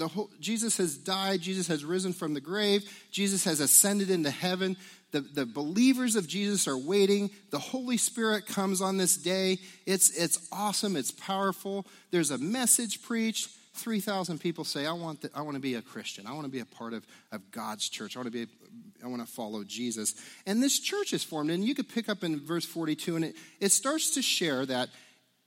Whole, 0.00 0.30
Jesus 0.40 0.76
has 0.78 0.98
died, 0.98 1.40
Jesus 1.40 1.68
has 1.68 1.84
risen 1.84 2.12
from 2.12 2.34
the 2.34 2.40
grave, 2.40 2.90
Jesus 3.10 3.44
has 3.44 3.60
ascended 3.60 4.10
into 4.10 4.30
heaven. 4.30 4.76
The, 5.12 5.20
the 5.20 5.46
believers 5.46 6.16
of 6.16 6.28
Jesus 6.28 6.68
are 6.68 6.78
waiting. 6.78 7.30
The 7.50 7.58
Holy 7.58 7.96
Spirit 7.96 8.46
comes 8.46 8.80
on 8.80 8.96
this 8.96 9.16
day. 9.16 9.58
It's, 9.86 10.10
it's 10.10 10.48
awesome, 10.52 10.96
it's 10.96 11.10
powerful. 11.10 11.86
There's 12.10 12.30
a 12.30 12.38
message 12.38 13.02
preached. 13.02 13.48
3,000 13.74 14.38
people 14.40 14.64
say, 14.64 14.84
I 14.86 14.92
want, 14.92 15.22
the, 15.22 15.30
I 15.34 15.42
want 15.42 15.54
to 15.54 15.60
be 15.60 15.74
a 15.74 15.82
Christian. 15.82 16.26
I 16.26 16.32
want 16.32 16.44
to 16.44 16.50
be 16.50 16.60
a 16.60 16.66
part 16.66 16.92
of, 16.92 17.06
of 17.32 17.50
God's 17.50 17.88
church. 17.88 18.16
I 18.16 18.20
want 18.20 18.32
to 18.32 18.46
be 18.46 18.52
I 19.02 19.06
want 19.08 19.26
to 19.26 19.32
follow 19.32 19.64
Jesus. 19.64 20.14
And 20.46 20.62
this 20.62 20.78
church 20.78 21.12
is 21.12 21.24
formed. 21.24 21.50
And 21.50 21.64
you 21.64 21.74
could 21.74 21.88
pick 21.88 22.08
up 22.08 22.22
in 22.22 22.38
verse 22.38 22.64
42, 22.64 23.16
and 23.16 23.24
it, 23.24 23.36
it 23.58 23.72
starts 23.72 24.10
to 24.14 24.22
share 24.22 24.66
that 24.66 24.90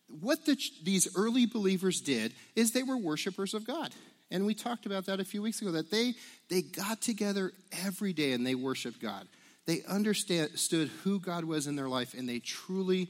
what 0.07 0.45
the, 0.45 0.57
these 0.83 1.07
early 1.15 1.45
believers 1.45 2.01
did 2.01 2.33
is 2.55 2.71
they 2.71 2.83
were 2.83 2.97
worshipers 2.97 3.53
of 3.53 3.65
God. 3.65 3.91
And 4.31 4.45
we 4.45 4.53
talked 4.53 4.85
about 4.85 5.05
that 5.05 5.19
a 5.19 5.25
few 5.25 5.41
weeks 5.41 5.61
ago, 5.61 5.71
that 5.71 5.91
they, 5.91 6.15
they 6.49 6.61
got 6.61 7.01
together 7.01 7.51
every 7.85 8.13
day 8.13 8.31
and 8.31 8.45
they 8.45 8.55
worshiped 8.55 8.99
God. 8.99 9.27
They 9.65 9.81
understood 9.87 10.89
who 11.03 11.19
God 11.19 11.45
was 11.45 11.67
in 11.67 11.75
their 11.75 11.89
life, 11.89 12.13
and 12.13 12.27
they 12.27 12.39
truly, 12.39 13.09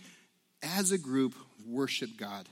as 0.62 0.92
a 0.92 0.98
group, 0.98 1.34
worshiped 1.68 2.18
God. 2.18 2.48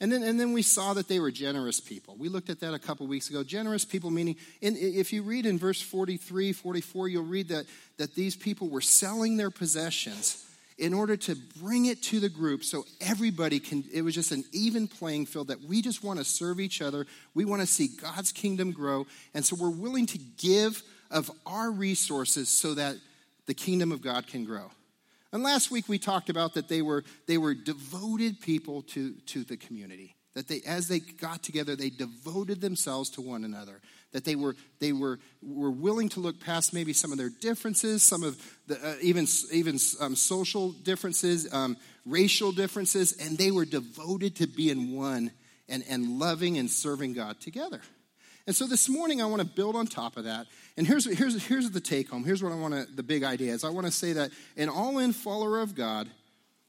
And 0.00 0.12
then, 0.12 0.22
and 0.22 0.38
then 0.38 0.52
we 0.52 0.62
saw 0.62 0.92
that 0.94 1.08
they 1.08 1.20
were 1.20 1.30
generous 1.30 1.80
people. 1.80 2.16
We 2.18 2.28
looked 2.28 2.50
at 2.50 2.60
that 2.60 2.74
a 2.74 2.78
couple 2.78 3.06
weeks 3.06 3.30
ago. 3.30 3.42
Generous 3.42 3.84
people, 3.84 4.10
meaning, 4.10 4.36
in, 4.60 4.76
if 4.76 5.12
you 5.12 5.22
read 5.22 5.46
in 5.46 5.58
verse 5.58 5.80
43, 5.80 6.52
44, 6.52 7.08
you'll 7.08 7.24
read 7.24 7.48
that, 7.48 7.66
that 7.96 8.14
these 8.14 8.36
people 8.36 8.68
were 8.68 8.80
selling 8.80 9.36
their 9.36 9.50
possessions 9.50 10.44
in 10.76 10.92
order 10.92 11.16
to 11.16 11.36
bring 11.62 11.86
it 11.86 12.02
to 12.02 12.18
the 12.18 12.28
group 12.28 12.64
so 12.64 12.84
everybody 13.00 13.60
can, 13.60 13.84
it 13.92 14.02
was 14.02 14.14
just 14.14 14.32
an 14.32 14.44
even 14.52 14.88
playing 14.88 15.24
field 15.26 15.48
that 15.48 15.62
we 15.62 15.80
just 15.80 16.02
want 16.02 16.18
to 16.18 16.24
serve 16.24 16.58
each 16.58 16.82
other. 16.82 17.06
We 17.32 17.44
want 17.44 17.62
to 17.62 17.66
see 17.66 17.88
God's 17.88 18.32
kingdom 18.32 18.72
grow. 18.72 19.06
And 19.34 19.44
so 19.44 19.56
we're 19.58 19.70
willing 19.70 20.06
to 20.06 20.18
give 20.18 20.82
of 21.10 21.30
our 21.46 21.70
resources 21.70 22.48
so 22.48 22.74
that 22.74 22.96
the 23.46 23.54
kingdom 23.54 23.92
of 23.92 24.02
God 24.02 24.26
can 24.26 24.44
grow. 24.44 24.70
And 25.32 25.42
last 25.42 25.70
week 25.70 25.88
we 25.88 25.98
talked 25.98 26.30
about 26.30 26.54
that 26.54 26.68
they 26.68 26.80
were, 26.80 27.04
they 27.26 27.38
were 27.38 27.54
devoted 27.54 28.40
people 28.40 28.82
to, 28.82 29.14
to 29.26 29.42
the 29.42 29.56
community. 29.56 30.14
That 30.34 30.48
they, 30.48 30.62
as 30.66 30.88
they 30.88 30.98
got 30.98 31.42
together, 31.42 31.76
they 31.76 31.90
devoted 31.90 32.60
themselves 32.60 33.10
to 33.10 33.20
one 33.20 33.44
another. 33.44 33.80
That 34.12 34.24
they 34.24 34.36
were, 34.36 34.56
they 34.80 34.92
were, 34.92 35.18
were 35.42 35.70
willing 35.70 36.08
to 36.10 36.20
look 36.20 36.40
past 36.40 36.72
maybe 36.72 36.92
some 36.92 37.12
of 37.12 37.18
their 37.18 37.30
differences, 37.40 38.02
some 38.02 38.22
of 38.22 38.40
the, 38.66 38.76
uh, 38.84 38.94
even, 39.00 39.26
even 39.52 39.78
um, 40.00 40.16
social 40.16 40.70
differences, 40.72 41.52
um, 41.52 41.76
racial 42.04 42.52
differences, 42.52 43.12
and 43.20 43.38
they 43.38 43.50
were 43.50 43.64
devoted 43.64 44.36
to 44.36 44.46
being 44.46 44.96
one 44.96 45.30
and, 45.68 45.84
and 45.88 46.18
loving 46.18 46.58
and 46.58 46.70
serving 46.70 47.14
God 47.14 47.40
together. 47.40 47.80
And 48.46 48.54
so 48.54 48.66
this 48.66 48.88
morning 48.88 49.22
I 49.22 49.26
want 49.26 49.40
to 49.40 49.48
build 49.48 49.74
on 49.74 49.86
top 49.86 50.16
of 50.16 50.24
that. 50.24 50.46
And 50.76 50.86
here's, 50.86 51.06
here's, 51.06 51.42
here's 51.46 51.70
the 51.70 51.80
take 51.80 52.10
home. 52.10 52.24
Here's 52.24 52.42
what 52.42 52.52
I 52.52 52.56
want 52.56 52.74
to, 52.74 52.94
the 52.94 53.02
big 53.02 53.24
idea 53.24 53.52
is 53.52 53.64
I 53.64 53.70
want 53.70 53.86
to 53.86 53.92
say 53.92 54.12
that 54.14 54.30
an 54.56 54.68
all 54.68 54.98
in 54.98 55.12
follower 55.12 55.60
of 55.60 55.74
God 55.74 56.08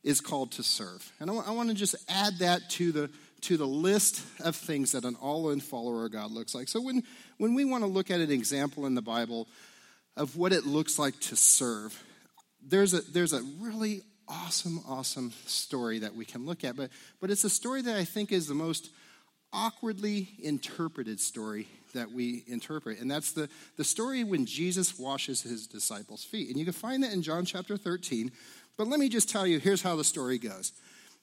is 0.03 0.21
called 0.21 0.51
to 0.53 0.63
serve. 0.63 1.11
And 1.19 1.29
I 1.29 1.33
want, 1.33 1.47
I 1.47 1.51
want 1.51 1.69
to 1.69 1.75
just 1.75 1.95
add 2.07 2.39
that 2.39 2.69
to 2.71 2.91
the, 2.91 3.09
to 3.41 3.57
the 3.57 3.67
list 3.67 4.23
of 4.41 4.55
things 4.55 4.93
that 4.93 5.03
an 5.03 5.15
all 5.15 5.49
in 5.49 5.59
follower 5.59 6.05
of 6.05 6.11
God 6.11 6.31
looks 6.31 6.55
like. 6.55 6.69
So 6.69 6.81
when, 6.81 7.03
when 7.37 7.55
we 7.55 7.65
want 7.65 7.83
to 7.83 7.89
look 7.89 8.09
at 8.09 8.21
an 8.21 8.31
example 8.31 8.85
in 8.85 8.95
the 8.95 9.01
Bible 9.01 9.47
of 10.15 10.37
what 10.37 10.53
it 10.53 10.65
looks 10.65 10.97
like 10.97 11.19
to 11.21 11.35
serve, 11.35 12.01
there's 12.65 12.93
a, 12.93 13.01
there's 13.01 13.33
a 13.33 13.41
really 13.59 14.01
awesome, 14.27 14.79
awesome 14.87 15.33
story 15.45 15.99
that 15.99 16.15
we 16.15 16.23
can 16.23 16.45
look 16.45 16.63
at. 16.63 16.77
But, 16.77 16.89
but 17.19 17.29
it's 17.29 17.43
a 17.43 17.49
story 17.49 17.81
that 17.81 17.97
I 17.97 18.05
think 18.05 18.31
is 18.31 18.47
the 18.47 18.53
most 18.53 18.89
awkwardly 19.55 20.27
interpreted 20.43 21.19
story 21.19 21.67
that 21.93 22.11
we 22.11 22.43
interpret. 22.45 22.99
And 22.99 23.09
that's 23.09 23.31
the, 23.31 23.49
the 23.77 23.85
story 23.85 24.23
when 24.23 24.45
Jesus 24.45 24.99
washes 24.99 25.41
his 25.41 25.65
disciples' 25.65 26.25
feet. 26.25 26.49
And 26.49 26.59
you 26.59 26.65
can 26.65 26.73
find 26.73 27.01
that 27.03 27.13
in 27.13 27.21
John 27.21 27.45
chapter 27.45 27.77
13. 27.77 28.31
But 28.77 28.87
let 28.87 28.99
me 28.99 29.07
just 29.07 29.29
tell 29.29 29.47
you 29.47 29.59
here's 29.59 29.81
how 29.81 29.95
the 29.95 30.03
story 30.03 30.37
goes 30.37 30.73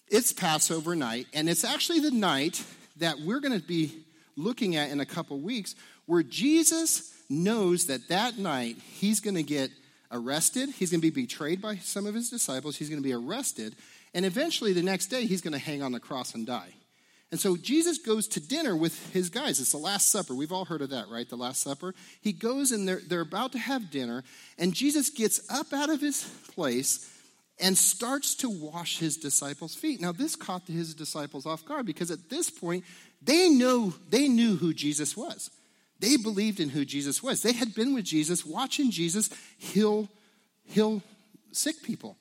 it's 0.08 0.32
Passover 0.32 0.96
night, 0.96 1.26
and 1.32 1.48
it's 1.48 1.64
actually 1.64 2.00
the 2.00 2.10
night 2.10 2.64
that 2.96 3.20
we're 3.20 3.40
going 3.40 3.58
to 3.58 3.66
be 3.66 4.04
looking 4.36 4.76
at 4.76 4.90
in 4.90 5.00
a 5.00 5.06
couple 5.06 5.38
weeks 5.38 5.74
where 6.06 6.22
Jesus 6.22 7.14
knows 7.30 7.86
that 7.86 8.08
that 8.08 8.38
night 8.38 8.76
he's 8.76 9.20
going 9.20 9.36
to 9.36 9.42
get 9.42 9.70
arrested, 10.10 10.70
he's 10.70 10.90
going 10.90 11.00
to 11.00 11.10
be 11.10 11.22
betrayed 11.22 11.62
by 11.62 11.76
some 11.76 12.06
of 12.06 12.14
his 12.14 12.28
disciples, 12.28 12.76
he's 12.76 12.90
going 12.90 13.02
to 13.02 13.06
be 13.06 13.14
arrested, 13.14 13.74
and 14.12 14.26
eventually 14.26 14.72
the 14.72 14.82
next 14.82 15.06
day 15.06 15.24
he's 15.24 15.40
going 15.40 15.54
to 15.54 15.58
hang 15.58 15.82
on 15.82 15.92
the 15.92 16.00
cross 16.00 16.34
and 16.34 16.46
die. 16.46 16.74
And 17.32 17.40
so 17.40 17.56
Jesus 17.56 17.96
goes 17.96 18.28
to 18.28 18.40
dinner 18.40 18.76
with 18.76 19.10
his 19.14 19.30
guys. 19.30 19.58
It's 19.58 19.72
the 19.72 19.78
Last 19.78 20.10
Supper. 20.10 20.34
We've 20.34 20.52
all 20.52 20.66
heard 20.66 20.82
of 20.82 20.90
that, 20.90 21.08
right? 21.08 21.26
The 21.26 21.36
Last 21.36 21.62
Supper. 21.62 21.94
He 22.20 22.32
goes 22.32 22.72
and 22.72 22.86
they're, 22.86 23.00
they're 23.08 23.22
about 23.22 23.52
to 23.52 23.58
have 23.58 23.90
dinner, 23.90 24.22
and 24.58 24.74
Jesus 24.74 25.08
gets 25.08 25.40
up 25.50 25.72
out 25.72 25.88
of 25.88 26.02
his 26.02 26.22
place 26.54 27.08
and 27.58 27.76
starts 27.76 28.34
to 28.36 28.50
wash 28.50 28.98
his 28.98 29.16
disciples' 29.16 29.74
feet. 29.74 29.98
Now, 30.00 30.12
this 30.12 30.36
caught 30.36 30.66
his 30.66 30.94
disciples 30.94 31.46
off 31.46 31.64
guard 31.64 31.86
because 31.86 32.10
at 32.10 32.28
this 32.28 32.50
point, 32.50 32.84
they 33.22 33.48
know 33.48 33.94
they 34.10 34.28
knew 34.28 34.56
who 34.56 34.74
Jesus 34.74 35.16
was. 35.16 35.50
They 36.00 36.18
believed 36.18 36.60
in 36.60 36.68
who 36.68 36.84
Jesus 36.84 37.22
was. 37.22 37.40
They 37.40 37.52
had 37.52 37.74
been 37.74 37.94
with 37.94 38.04
Jesus, 38.04 38.44
watching 38.44 38.90
Jesus 38.90 39.30
heal, 39.56 40.08
heal 40.64 41.02
sick 41.52 41.82
people, 41.82 42.18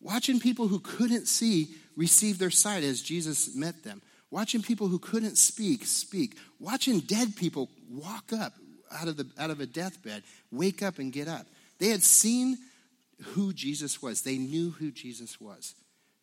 watching 0.00 0.38
people 0.38 0.68
who 0.68 0.78
couldn't 0.78 1.26
see 1.26 1.74
receive 1.96 2.38
their 2.38 2.50
sight 2.50 2.84
as 2.84 3.00
Jesus 3.00 3.56
met 3.56 3.82
them 3.82 4.00
watching 4.30 4.62
people 4.62 4.88
who 4.88 4.98
couldn't 4.98 5.36
speak 5.36 5.84
speak, 5.86 6.36
watching 6.58 7.00
dead 7.00 7.36
people 7.36 7.68
walk 7.90 8.32
up 8.32 8.52
out 8.92 9.08
of, 9.08 9.16
the, 9.16 9.26
out 9.38 9.50
of 9.50 9.60
a 9.60 9.66
deathbed, 9.66 10.22
wake 10.50 10.82
up 10.82 10.98
and 10.98 11.12
get 11.12 11.28
up. 11.28 11.46
They 11.78 11.88
had 11.88 12.02
seen 12.02 12.58
who 13.22 13.52
Jesus 13.52 14.02
was, 14.02 14.22
they 14.22 14.38
knew 14.38 14.70
who 14.70 14.90
Jesus 14.90 15.40
was. 15.40 15.74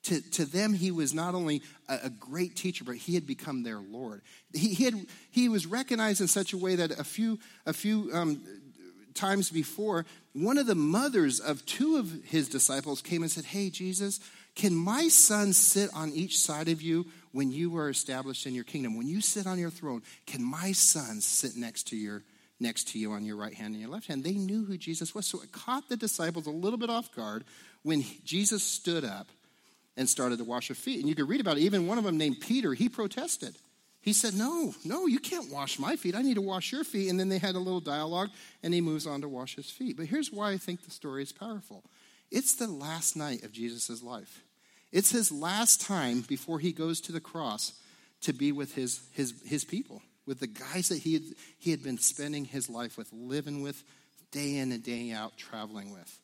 To, 0.05 0.19
to 0.31 0.45
them, 0.45 0.73
he 0.73 0.89
was 0.89 1.13
not 1.13 1.35
only 1.35 1.61
a, 1.87 1.99
a 2.05 2.09
great 2.09 2.55
teacher, 2.55 2.83
but 2.83 2.95
he 2.95 3.13
had 3.13 3.27
become 3.27 3.61
their 3.61 3.77
Lord. 3.77 4.21
He, 4.51 4.73
he, 4.73 4.83
had, 4.85 4.95
he 5.29 5.47
was 5.47 5.67
recognized 5.67 6.21
in 6.21 6.27
such 6.27 6.53
a 6.53 6.57
way 6.57 6.75
that 6.75 6.91
a 6.91 7.03
few, 7.03 7.37
a 7.67 7.73
few 7.73 8.09
um, 8.11 8.41
times 9.13 9.51
before, 9.51 10.05
one 10.33 10.57
of 10.57 10.65
the 10.65 10.75
mothers 10.75 11.39
of 11.39 11.65
two 11.67 11.97
of 11.97 12.11
his 12.25 12.49
disciples 12.49 13.01
came 13.01 13.21
and 13.21 13.31
said, 13.31 13.45
Hey, 13.45 13.69
Jesus, 13.69 14.19
can 14.55 14.73
my 14.73 15.07
son 15.07 15.53
sit 15.53 15.89
on 15.93 16.11
each 16.13 16.39
side 16.39 16.67
of 16.67 16.81
you 16.81 17.05
when 17.31 17.51
you 17.51 17.75
are 17.77 17.89
established 17.89 18.45
in 18.45 18.53
your 18.53 18.63
kingdom? 18.63 18.97
When 18.97 19.07
you 19.07 19.21
sit 19.21 19.47
on 19.47 19.59
your 19.59 19.69
throne, 19.69 20.01
can 20.25 20.43
my 20.43 20.71
sons 20.71 21.25
sit 21.25 21.55
next 21.55 21.87
to 21.89 21.95
your 21.95 22.23
next 22.59 22.89
to 22.89 22.99
you 22.99 23.11
on 23.11 23.25
your 23.25 23.35
right 23.37 23.53
hand 23.53 23.73
and 23.73 23.81
your 23.81 23.89
left 23.89 24.07
hand? 24.07 24.23
They 24.23 24.33
knew 24.33 24.65
who 24.65 24.77
Jesus 24.77 25.15
was. 25.15 25.25
So 25.25 25.41
it 25.41 25.51
caught 25.51 25.89
the 25.89 25.97
disciples 25.97 26.47
a 26.47 26.51
little 26.51 26.77
bit 26.77 26.89
off 26.89 27.13
guard 27.15 27.43
when 27.83 28.03
Jesus 28.23 28.63
stood 28.63 29.03
up 29.03 29.29
and 29.97 30.07
started 30.07 30.37
to 30.37 30.43
wash 30.43 30.67
their 30.67 30.75
feet. 30.75 30.99
And 30.99 31.09
you 31.09 31.15
could 31.15 31.27
read 31.27 31.41
about 31.41 31.57
it. 31.57 31.61
Even 31.61 31.87
one 31.87 31.97
of 31.97 32.03
them 32.03 32.17
named 32.17 32.39
Peter, 32.39 32.73
he 32.73 32.87
protested. 32.89 33.55
He 34.01 34.13
said, 34.13 34.33
No, 34.33 34.73
no, 34.83 35.05
you 35.05 35.19
can't 35.19 35.51
wash 35.51 35.77
my 35.77 35.95
feet. 35.95 36.15
I 36.15 36.21
need 36.21 36.35
to 36.35 36.41
wash 36.41 36.71
your 36.71 36.83
feet. 36.83 37.09
And 37.09 37.19
then 37.19 37.29
they 37.29 37.37
had 37.37 37.55
a 37.55 37.59
little 37.59 37.79
dialogue, 37.79 38.29
and 38.63 38.73
he 38.73 38.81
moves 38.81 39.05
on 39.05 39.21
to 39.21 39.29
wash 39.29 39.55
his 39.55 39.69
feet. 39.69 39.97
But 39.97 40.07
here's 40.07 40.31
why 40.31 40.51
I 40.51 40.57
think 40.57 40.83
the 40.83 40.91
story 40.91 41.23
is 41.23 41.31
powerful 41.31 41.83
it's 42.31 42.55
the 42.55 42.67
last 42.67 43.15
night 43.15 43.43
of 43.43 43.51
Jesus' 43.51 44.01
life. 44.01 44.43
It's 44.91 45.11
his 45.11 45.31
last 45.31 45.81
time 45.81 46.21
before 46.21 46.59
he 46.59 46.71
goes 46.71 47.01
to 47.01 47.11
the 47.11 47.21
cross 47.21 47.73
to 48.21 48.33
be 48.33 48.51
with 48.51 48.75
his, 48.75 49.01
his, 49.13 49.33
his 49.45 49.63
people, 49.63 50.01
with 50.25 50.39
the 50.39 50.47
guys 50.47 50.89
that 50.89 50.99
he 50.99 51.13
had, 51.13 51.23
he 51.57 51.71
had 51.71 51.83
been 51.83 51.97
spending 51.97 52.45
his 52.45 52.69
life 52.69 52.97
with, 52.97 53.11
living 53.11 53.61
with, 53.61 53.83
day 54.31 54.57
in 54.57 54.71
and 54.71 54.83
day 54.83 55.11
out, 55.11 55.37
traveling 55.37 55.91
with. 55.91 56.19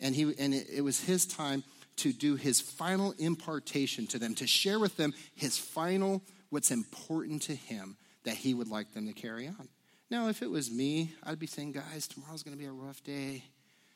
And, 0.00 0.14
he, 0.14 0.34
and 0.38 0.54
it, 0.54 0.66
it 0.70 0.80
was 0.82 1.00
his 1.00 1.26
time 1.26 1.64
to 1.96 2.12
do 2.12 2.36
his 2.36 2.60
final 2.60 3.14
impartation 3.18 4.06
to 4.08 4.18
them, 4.18 4.34
to 4.36 4.46
share 4.46 4.78
with 4.78 4.96
them 4.96 5.12
his 5.34 5.58
final, 5.58 6.22
what's 6.50 6.70
important 6.70 7.42
to 7.42 7.54
him 7.54 7.96
that 8.24 8.34
he 8.34 8.54
would 8.54 8.68
like 8.68 8.92
them 8.94 9.06
to 9.06 9.12
carry 9.12 9.46
on. 9.46 9.68
Now, 10.10 10.28
if 10.28 10.42
it 10.42 10.50
was 10.50 10.70
me, 10.70 11.12
I'd 11.22 11.38
be 11.38 11.46
saying, 11.46 11.72
guys, 11.72 12.08
tomorrow's 12.08 12.42
going 12.42 12.56
to 12.56 12.60
be 12.60 12.66
a 12.66 12.72
rough 12.72 13.02
day. 13.04 13.44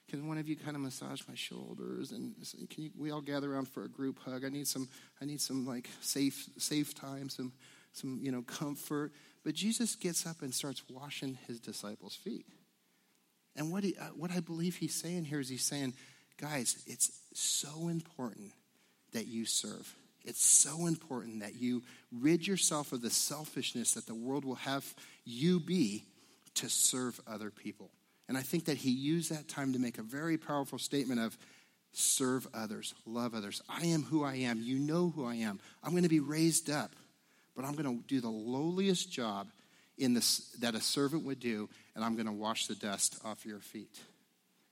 Can 0.08 0.28
one 0.28 0.38
of 0.38 0.48
you 0.48 0.56
kind 0.56 0.76
of 0.76 0.82
massage 0.82 1.22
my 1.28 1.34
shoulders 1.34 2.12
and 2.12 2.34
can 2.70 2.84
you, 2.84 2.90
we 2.96 3.10
all 3.10 3.22
gather 3.22 3.52
around 3.52 3.68
for 3.68 3.84
a 3.84 3.88
group 3.88 4.18
hug? 4.18 4.44
I 4.44 4.48
need 4.48 4.68
some, 4.68 4.88
I 5.20 5.24
need 5.24 5.40
some 5.40 5.66
like 5.66 5.88
safe, 6.00 6.48
safe 6.58 6.94
time, 6.94 7.28
some, 7.30 7.52
some 7.92 8.20
you 8.22 8.30
know 8.30 8.42
comfort. 8.42 9.12
But 9.44 9.54
Jesus 9.54 9.96
gets 9.96 10.26
up 10.26 10.42
and 10.42 10.52
starts 10.52 10.82
washing 10.90 11.38
his 11.46 11.60
disciples' 11.60 12.14
feet. 12.14 12.46
And 13.56 13.72
what 13.72 13.84
he, 13.84 13.96
uh, 13.96 14.06
what 14.16 14.30
I 14.30 14.40
believe 14.40 14.76
he's 14.76 14.94
saying 14.94 15.24
here 15.24 15.40
is 15.40 15.48
he's 15.48 15.64
saying, 15.64 15.94
guys, 16.38 16.82
it's 16.86 17.10
so 17.34 17.88
important 17.88 18.52
that 19.12 19.26
you 19.26 19.46
serve. 19.46 19.94
It's 20.24 20.44
so 20.44 20.86
important 20.86 21.40
that 21.40 21.54
you 21.54 21.82
rid 22.10 22.46
yourself 22.46 22.92
of 22.92 23.02
the 23.02 23.10
selfishness 23.10 23.92
that 23.94 24.06
the 24.06 24.14
world 24.14 24.44
will 24.44 24.54
have 24.56 24.94
you 25.24 25.60
be 25.60 26.04
to 26.54 26.68
serve 26.68 27.20
other 27.26 27.50
people. 27.50 27.90
And 28.28 28.38
I 28.38 28.42
think 28.42 28.66
that 28.66 28.78
he 28.78 28.90
used 28.90 29.30
that 29.30 29.48
time 29.48 29.72
to 29.74 29.78
make 29.78 29.98
a 29.98 30.02
very 30.02 30.38
powerful 30.38 30.78
statement 30.78 31.20
of 31.20 31.36
serve 31.92 32.46
others, 32.54 32.94
love 33.06 33.34
others. 33.34 33.62
I 33.68 33.86
am 33.86 34.02
who 34.02 34.24
I 34.24 34.36
am. 34.36 34.60
You 34.62 34.78
know 34.78 35.12
who 35.14 35.26
I 35.26 35.36
am. 35.36 35.60
I'm 35.82 35.90
going 35.90 36.02
to 36.04 36.08
be 36.08 36.20
raised 36.20 36.70
up, 36.70 36.92
but 37.54 37.64
I'm 37.64 37.74
going 37.74 37.98
to 37.98 38.06
do 38.06 38.20
the 38.20 38.30
lowliest 38.30 39.12
job 39.12 39.48
in 39.96 40.14
this, 40.14 40.50
that 40.60 40.74
a 40.74 40.80
servant 40.80 41.24
would 41.24 41.38
do, 41.38 41.68
and 41.94 42.04
I'm 42.04 42.14
going 42.14 42.26
to 42.26 42.32
wash 42.32 42.66
the 42.66 42.74
dust 42.74 43.20
off 43.24 43.46
your 43.46 43.60
feet. 43.60 44.00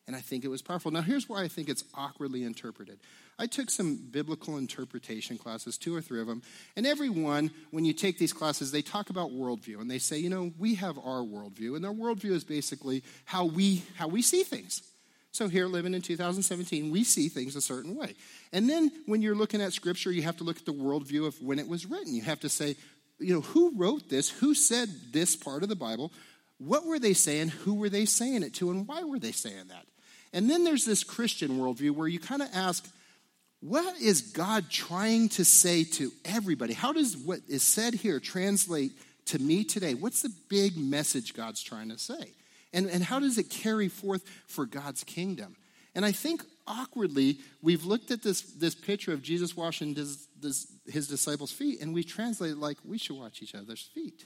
And 0.07 0.17
I 0.17 0.21
think 0.21 0.45
it 0.45 0.49
was 0.49 0.63
powerful. 0.63 0.91
Now, 0.91 1.03
here's 1.03 1.29
why 1.29 1.43
I 1.43 1.49
think 1.49 1.69
it's 1.69 1.85
awkwardly 1.95 2.43
interpreted. 2.43 2.99
I 3.43 3.47
took 3.47 3.71
some 3.71 3.97
biblical 3.97 4.57
interpretation 4.57 5.37
classes, 5.37 5.77
two 5.77 5.97
or 5.97 6.01
three 6.01 6.21
of 6.21 6.29
them, 6.29 6.43
and 6.77 6.87
every 6.87 7.09
one, 7.09 7.51
when 7.73 7.85
you 7.85 7.93
take 7.93 8.17
these 8.17 8.33
classes, 8.33 8.71
they 8.71 8.83
talk 8.83 9.11
about 9.11 9.33
worldview, 9.33 9.81
and 9.81 9.91
they 9.91 9.99
say, 9.99 10.17
you 10.17 10.31
know, 10.31 10.53
we 10.61 10.77
have 10.77 10.97
our 10.97 11.25
worldview, 11.25 11.75
and 11.75 11.83
their 11.83 11.93
worldview 11.93 12.31
is 12.31 12.45
basically 12.45 13.03
how 13.25 13.45
we 13.45 13.83
how 13.97 14.07
we 14.07 14.23
see 14.23 14.45
things. 14.45 14.83
So 15.33 15.49
here, 15.49 15.67
living 15.67 15.93
in 15.93 16.03
2017, 16.03 16.93
we 16.93 17.03
see 17.03 17.29
things 17.29 17.57
a 17.57 17.61
certain 17.61 17.97
way. 17.97 18.15
And 18.53 18.71
then 18.71 18.93
when 19.07 19.23
you're 19.23 19.35
looking 19.35 19.61
at 19.61 19.73
Scripture, 19.73 20.13
you 20.13 20.23
have 20.23 20.37
to 20.37 20.45
look 20.45 20.59
at 20.59 20.65
the 20.65 20.73
worldview 20.73 21.27
of 21.27 21.43
when 21.43 21.59
it 21.59 21.67
was 21.67 21.85
written. 21.85 22.15
You 22.15 22.23
have 22.23 22.41
to 22.41 22.49
say, 22.49 22.77
you 23.19 23.35
know, 23.35 23.41
who 23.41 23.73
wrote 23.77 24.09
this? 24.09 24.31
Who 24.31 24.55
said 24.55 24.89
this 25.11 25.35
part 25.35 25.65
of 25.65 25.69
the 25.69 25.75
Bible? 25.75 26.13
What 26.59 26.87
were 26.87 27.01
they 27.01 27.15
saying? 27.15 27.49
Who 27.49 27.75
were 27.75 27.89
they 27.89 28.05
saying 28.05 28.45
it 28.45 28.55
to? 28.55 28.71
And 28.71 28.87
why 28.87 29.03
were 29.03 29.19
they 29.19 29.33
saying 29.33 29.67
that? 29.69 29.87
And 30.33 30.49
then 30.49 30.63
there's 30.63 30.85
this 30.85 31.03
Christian 31.03 31.59
worldview 31.59 31.91
where 31.91 32.07
you 32.07 32.21
kind 32.21 32.43
of 32.43 32.49
ask, 32.55 32.89
what 33.63 34.01
is 34.01 34.21
God 34.21 34.69
trying 34.71 35.29
to 35.31 35.45
say 35.45 35.85
to 35.85 36.11
everybody? 36.25 36.75
How 36.75 36.93
does 36.93 37.17
what 37.17 37.41
is 37.49 37.63
said 37.63 37.95
here 37.95 38.19
translate 38.19 38.91
to 39.27 39.39
me 39.39 39.63
today? 39.63 39.95
What's 39.95 40.23
the 40.23 40.33
big 40.49 40.77
message 40.77 41.33
God's 41.33 41.63
trying 41.63 41.89
to 41.91 41.99
say? 41.99 42.33
And, 42.73 42.91
and 42.91 43.05
how 43.05 43.21
does 43.21 43.39
it 43.39 43.51
carry 43.51 43.87
forth 43.87 44.29
for 44.49 44.67
God's 44.67 45.05
kingdom? 45.05 45.55
And 45.95 46.05
I 46.05 46.11
think 46.11 46.43
awkwardly, 46.67 47.39
we've 47.63 47.85
looked 47.85 48.11
at 48.11 48.23
this, 48.23 48.41
this 48.41 48.75
picture 48.75 49.13
of 49.13 49.23
Jesus 49.23 49.57
washing 49.57 49.95
his, 49.95 50.27
this, 50.41 50.67
his 50.87 51.07
disciples' 51.07 51.53
feet, 51.53 51.81
and 51.81 51.95
we 51.95 52.03
translate 52.03 52.53
it 52.53 52.59
like 52.59 52.79
we 52.85 52.99
should 52.99 53.17
wash 53.17 53.43
each 53.43 53.55
other's 53.55 53.89
feet. 53.95 54.25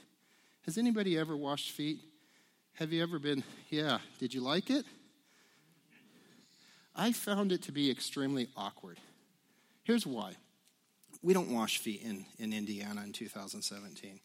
Has 0.65 0.79
anybody 0.79 1.15
ever 1.15 1.37
washed 1.37 1.71
feet? 1.71 1.99
Have 2.73 2.91
you 2.91 3.03
ever 3.03 3.19
been, 3.19 3.43
yeah, 3.69 3.99
did 4.17 4.33
you 4.33 4.41
like 4.41 4.71
it? 4.71 4.85
I 6.95 7.11
found 7.11 7.51
it 7.51 7.61
to 7.63 7.71
be 7.71 7.91
extremely 7.91 8.47
awkward. 8.57 8.97
Here's 9.87 10.05
why 10.05 10.33
we 11.21 11.33
don't 11.33 11.49
wash 11.49 11.77
feet 11.77 12.01
in, 12.03 12.25
in 12.39 12.51
Indiana 12.51 13.03
in 13.05 13.13
2017. 13.13 14.19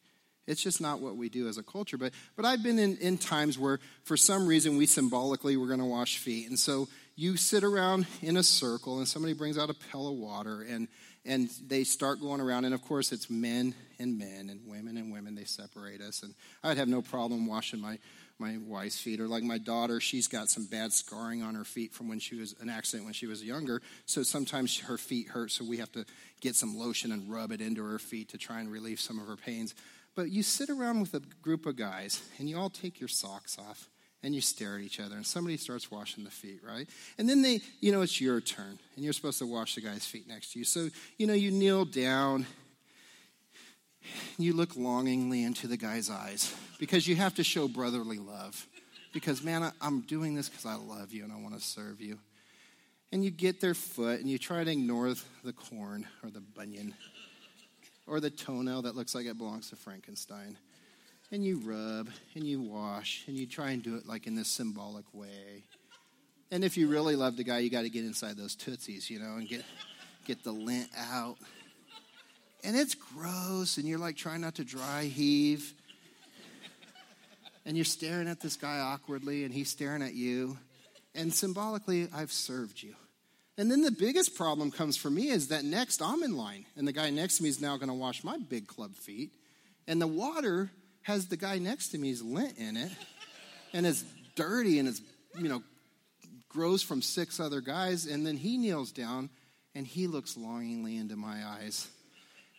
It's 0.49 0.61
just 0.61 0.81
not 0.81 0.99
what 0.99 1.17
we 1.17 1.29
do 1.29 1.47
as 1.47 1.57
a 1.57 1.63
culture. 1.63 1.97
But, 1.97 2.13
but 2.35 2.45
I've 2.45 2.65
been 2.65 2.81
in, 2.81 2.97
in 2.97 3.17
times 3.17 3.61
where, 3.61 3.79
for 4.03 4.17
some 4.17 4.49
reason, 4.49 4.77
we 4.77 4.87
symbolically 4.87 5.57
we're 5.57 5.69
going 5.69 5.79
to 5.79 5.85
wash 5.85 6.19
feet. 6.19 6.49
And 6.49 6.59
so 6.59 6.89
you 7.15 7.37
sit 7.37 7.63
around 7.63 8.09
in 8.23 8.37
a 8.37 8.43
circle, 8.43 8.99
and 8.99 9.07
somebody 9.07 9.35
brings 9.35 9.57
out 9.57 9.71
a 9.71 9.75
pail 9.75 10.09
of 10.09 10.15
water, 10.15 10.67
and, 10.69 10.89
and 11.25 11.49
they 11.65 11.85
start 11.85 12.21
going 12.21 12.41
around. 12.41 12.65
And 12.65 12.75
of 12.75 12.83
course, 12.83 13.13
it's 13.13 13.31
men 13.31 13.73
and 14.01 14.19
men 14.19 14.51
and 14.51 14.67
women 14.67 14.97
and 14.97 15.13
women. 15.13 15.37
They 15.37 15.45
separate 15.45 16.01
us. 16.01 16.25
And 16.25 16.35
I'd 16.65 16.77
have 16.77 16.89
no 16.89 17.03
problem 17.03 17.47
washing 17.47 17.81
my, 17.81 18.01
my 18.43 18.59
wife's 18.67 19.01
feet. 19.01 19.21
Or 19.21 19.29
like 19.29 19.45
my 19.45 19.59
daughter, 19.59 20.01
she's 20.01 20.27
got 20.27 20.51
some 20.51 20.67
bad 20.67 20.93
scarring 20.93 21.43
on 21.43 21.55
her 21.55 21.65
feet 21.65 21.95
from 21.95 22.09
when 22.09 22.19
she 22.19 22.35
was 22.35 22.55
an 22.61 22.69
accident 22.69 23.05
when 23.05 23.15
she 23.15 23.27
was 23.27 23.43
younger. 23.43 23.81
So 24.05 24.23
sometimes 24.23 24.81
her 24.81 24.99
feet 24.99 25.29
hurt. 25.29 25.53
So 25.53 25.65
we 25.65 25.79
have 25.79 25.93
to 25.93 26.05
get 26.41 26.57
some 26.57 26.77
lotion 26.77 27.13
and 27.13 27.33
rub 27.33 27.53
it 27.53 27.61
into 27.61 27.85
her 27.85 27.99
feet 27.99 28.29
to 28.31 28.39
try 28.39 28.61
and 28.61 28.71
relieve 28.71 29.01
some 29.01 29.21
of 29.21 29.29
her 29.29 29.37
pains. 29.37 29.75
But 30.15 30.31
you 30.31 30.43
sit 30.43 30.69
around 30.69 31.01
with 31.01 31.15
a 31.15 31.21
group 31.41 31.65
of 31.65 31.77
guys 31.77 32.23
and 32.39 32.51
you 32.51 32.59
all 32.59 32.69
take 32.69 33.01
your 33.01 33.09
socks 33.09 33.57
off 33.59 33.89
and 34.25 34.35
you 34.35 34.41
stare 34.41 34.77
at 34.77 34.83
each 34.83 35.01
other 35.01 35.17
and 35.17 35.27
somebody 35.27 35.57
starts 35.57 35.91
washing 35.91 36.23
the 36.23 36.31
feet 36.31 36.61
right 36.65 36.89
and 37.19 37.29
then 37.29 37.43
they 37.43 37.61
you 37.81 37.91
know 37.91 38.03
it's 38.03 38.21
your 38.21 38.41
turn 38.41 38.79
and 38.95 39.05
you're 39.05 39.13
supposed 39.13 39.41
to 39.41 39.47
wash 39.47 39.75
the 39.75 39.81
guy's 39.81 40.07
feet 40.07 40.29
next 40.29 40.53
to 40.53 40.61
you 40.61 40.65
so 40.65 40.89
you 41.19 41.27
know 41.27 41.33
you 41.33 41.51
kneel 41.51 41.85
down 41.85 42.47
you 44.39 44.53
look 44.53 44.77
longingly 44.77 45.43
into 45.43 45.67
the 45.67 45.77
guy's 45.77 46.11
eyes 46.11 46.55
because 46.79 47.07
you 47.07 47.17
have 47.17 47.35
to 47.35 47.45
show 47.45 47.69
brotherly 47.69 48.19
love 48.19 48.67
because 49.13 49.43
man 49.43 49.63
I, 49.63 49.73
i'm 49.81 50.01
doing 50.03 50.35
this 50.35 50.49
because 50.49 50.67
i 50.67 50.75
love 50.75 51.13
you 51.13 51.25
and 51.25 51.33
i 51.33 51.37
want 51.37 51.55
to 51.55 51.61
serve 51.61 52.01
you 52.01 52.19
and 53.13 53.25
you 53.25 53.31
get 53.31 53.61
their 53.61 53.75
foot 53.75 54.21
and 54.21 54.29
you 54.29 54.39
try 54.39 54.65
to 54.65 54.71
ignore 54.71 55.15
the 55.45 55.53
corn 55.53 56.07
or 56.23 56.31
the 56.31 56.41
bunion 56.41 56.95
or 58.07 58.21
the 58.21 58.31
toenail 58.31 58.83
that 58.83 58.97
looks 58.97 59.15
like 59.15 59.27
it 59.27 59.39
belongs 59.39 59.71
to 59.71 59.77
frankenstein 59.77 60.57
and 61.33 61.43
you 61.43 61.57
rub 61.65 62.11
and 62.35 62.45
you 62.45 62.61
wash 62.61 63.25
and 63.27 63.37
you 63.37 63.47
try 63.47 63.71
and 63.71 63.83
do 63.83 63.97
it 63.97 64.07
like 64.07 64.27
in 64.27 64.35
this 64.35 64.49
symbolic 64.49 65.07
way. 65.15 65.65
And 66.51 66.63
if 66.63 66.77
you 66.77 66.87
really 66.87 67.17
love 67.17 67.39
the 67.39 67.43
guy, 67.43 67.61
you 67.61 67.71
got 67.71 67.83
to 67.83 67.89
get 67.89 68.05
inside 68.05 68.37
those 68.37 68.55
tootsies, 68.55 69.09
you 69.09 69.19
know, 69.19 69.37
and 69.37 69.49
get 69.49 69.65
get 70.27 70.45
the 70.45 70.53
lint 70.53 70.91
out. 70.97 71.37
And 72.65 72.77
it's 72.77 72.95
gross, 72.95 73.77
and 73.77 73.87
you're 73.87 73.99
like 73.99 74.17
trying 74.17 74.41
not 74.41 74.57
to 74.57 74.65
dry 74.65 75.05
heave. 75.05 75.73
And 77.65 77.77
you're 77.77 77.85
staring 77.85 78.29
at 78.29 78.41
this 78.41 78.57
guy 78.57 78.79
awkwardly, 78.79 79.45
and 79.45 79.53
he's 79.53 79.69
staring 79.69 80.03
at 80.03 80.15
you. 80.15 80.59
And 81.15 81.33
symbolically, 81.33 82.09
I've 82.15 82.33
served 82.33 82.83
you. 82.83 82.95
And 83.59 83.71
then 83.71 83.83
the 83.83 83.91
biggest 83.91 84.35
problem 84.35 84.71
comes 84.71 84.97
for 84.97 85.11
me 85.11 85.29
is 85.29 85.49
that 85.49 85.65
next 85.65 86.01
I'm 86.01 86.23
in 86.23 86.37
line, 86.37 86.65
and 86.77 86.89
the 86.89 86.93
guy 86.93 87.11
next 87.11 87.37
to 87.37 87.43
me 87.43 87.49
is 87.49 87.61
now 87.61 87.77
going 87.77 87.89
to 87.89 87.95
wash 87.95 88.25
my 88.25 88.39
big 88.39 88.67
club 88.67 88.95
feet. 88.95 89.31
And 89.87 90.01
the 90.01 90.07
water 90.07 90.71
has 91.03 91.29
the 91.29 91.37
guy 91.37 91.59
next 91.59 91.89
to 91.89 91.99
me's 91.99 92.23
lint 92.23 92.57
in 92.59 92.77
it, 92.77 92.91
and 93.73 93.87
it's 93.87 94.05
dirty 94.35 94.79
and 94.79 94.89
it's, 94.89 95.03
you 95.39 95.49
know, 95.49 95.63
grows 96.49 96.83
from 96.83 97.03
six 97.03 97.41
other 97.41 97.61
guys. 97.61 98.07
And 98.07 98.27
then 98.27 98.37
he 98.37 98.59
kneels 98.59 98.93
down 98.93 99.31
and 99.75 99.87
he 99.87 100.07
looks 100.07 100.37
longingly 100.37 100.97
into 100.97 101.17
my 101.17 101.45
eyes. 101.45 101.89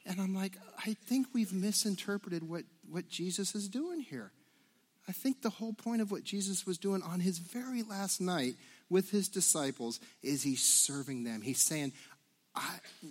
And 0.06 0.20
I'm 0.20 0.36
like, 0.36 0.58
I 0.86 0.96
think 1.06 1.28
we've 1.34 1.54
misinterpreted 1.54 2.48
what, 2.48 2.64
what 2.90 3.08
Jesus 3.08 3.56
is 3.56 3.70
doing 3.70 4.02
here. 4.02 4.32
I 5.08 5.12
think 5.12 5.42
the 5.42 5.50
whole 5.50 5.74
point 5.74 6.02
of 6.02 6.12
what 6.12 6.24
Jesus 6.24 6.66
was 6.66 6.78
doing 6.78 7.02
on 7.02 7.20
his 7.20 7.38
very 7.38 7.84
last 7.84 8.22
night 8.22 8.56
with 8.90 9.12
his 9.12 9.28
disciples 9.28 10.00
is 10.22 10.44
he's 10.44 10.64
serving 10.64 11.24
them. 11.24 11.42
He's 11.42 11.62
saying, 11.62 11.94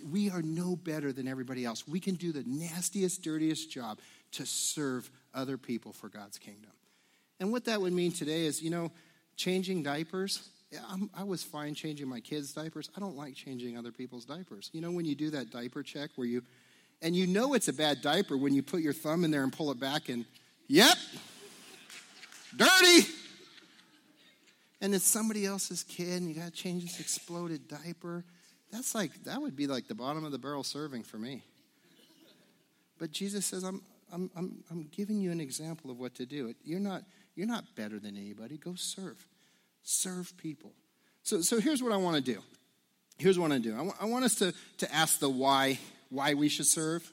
we 0.09 0.29
are 0.29 0.41
no 0.41 0.75
better 0.75 1.11
than 1.11 1.27
everybody 1.27 1.65
else. 1.65 1.87
We 1.87 1.99
can 1.99 2.15
do 2.15 2.31
the 2.31 2.43
nastiest, 2.45 3.21
dirtiest 3.21 3.69
job 3.69 3.99
to 4.33 4.45
serve 4.45 5.09
other 5.33 5.57
people 5.57 5.93
for 5.93 6.09
God's 6.09 6.37
kingdom. 6.37 6.71
And 7.39 7.51
what 7.51 7.65
that 7.65 7.81
would 7.81 7.93
mean 7.93 8.11
today 8.11 8.45
is, 8.45 8.61
you 8.61 8.69
know, 8.69 8.91
changing 9.35 9.83
diapers. 9.83 10.47
I'm, 10.89 11.09
i 11.15 11.23
was 11.23 11.43
fine 11.43 11.75
changing 11.75 12.07
my 12.07 12.19
kids' 12.19 12.53
diapers. 12.53 12.89
I 12.95 12.99
don't 12.99 13.17
like 13.17 13.35
changing 13.35 13.77
other 13.77 13.91
people's 13.91 14.25
diapers. 14.25 14.69
You 14.73 14.81
know, 14.81 14.91
when 14.91 15.05
you 15.05 15.15
do 15.15 15.29
that 15.31 15.51
diaper 15.51 15.83
check 15.83 16.11
where 16.15 16.27
you, 16.27 16.41
and 17.03 17.15
you 17.15 17.27
know 17.27 17.53
it's 17.53 17.67
a 17.67 17.73
bad 17.73 18.01
diaper 18.01 18.37
when 18.37 18.55
you 18.55 18.63
put 18.63 18.81
your 18.81 18.93
thumb 18.93 19.25
in 19.25 19.29
there 19.29 19.43
and 19.43 19.51
pull 19.51 19.69
it 19.71 19.79
back 19.79 20.07
and, 20.07 20.25
yep, 20.67 20.97
dirty. 22.55 23.07
And 24.81 24.95
it's 24.95 25.05
somebody 25.05 25.45
else's 25.45 25.83
kid 25.83 26.21
and 26.21 26.29
you 26.29 26.35
got 26.35 26.45
to 26.45 26.51
change 26.51 26.83
this 26.83 26.99
exploded 26.99 27.67
diaper. 27.67 28.23
That's 28.71 28.95
like, 28.95 29.11
that 29.25 29.41
would 29.41 29.55
be 29.55 29.67
like 29.67 29.87
the 29.87 29.95
bottom 29.95 30.23
of 30.25 30.31
the 30.31 30.39
barrel 30.39 30.63
serving 30.63 31.03
for 31.03 31.17
me. 31.17 31.43
But 32.97 33.11
Jesus 33.11 33.45
says, 33.45 33.63
I'm, 33.63 33.81
I'm, 34.11 34.31
I'm, 34.35 34.63
I'm 34.71 34.89
giving 34.91 35.19
you 35.19 35.31
an 35.31 35.41
example 35.41 35.91
of 35.91 35.99
what 35.99 36.15
to 36.15 36.25
do. 36.25 36.53
You're 36.63 36.79
not, 36.79 37.03
you're 37.35 37.47
not 37.47 37.75
better 37.75 37.99
than 37.99 38.15
anybody. 38.15 38.57
Go 38.57 38.75
serve. 38.75 39.27
Serve 39.83 40.35
people. 40.37 40.71
So, 41.23 41.41
so 41.41 41.59
here's 41.59 41.83
what 41.83 41.91
I 41.91 41.97
want 41.97 42.23
to 42.23 42.33
do. 42.33 42.41
Here's 43.17 43.37
what 43.37 43.51
I 43.51 43.57
do. 43.57 43.75
I 43.75 43.81
want, 43.81 43.97
I 44.01 44.05
want 44.05 44.25
us 44.25 44.35
to, 44.35 44.53
to 44.77 44.93
ask 44.93 45.19
the 45.19 45.29
why, 45.29 45.79
why 46.13 46.35
we 46.35 46.47
should 46.47 46.67
serve 46.67 47.11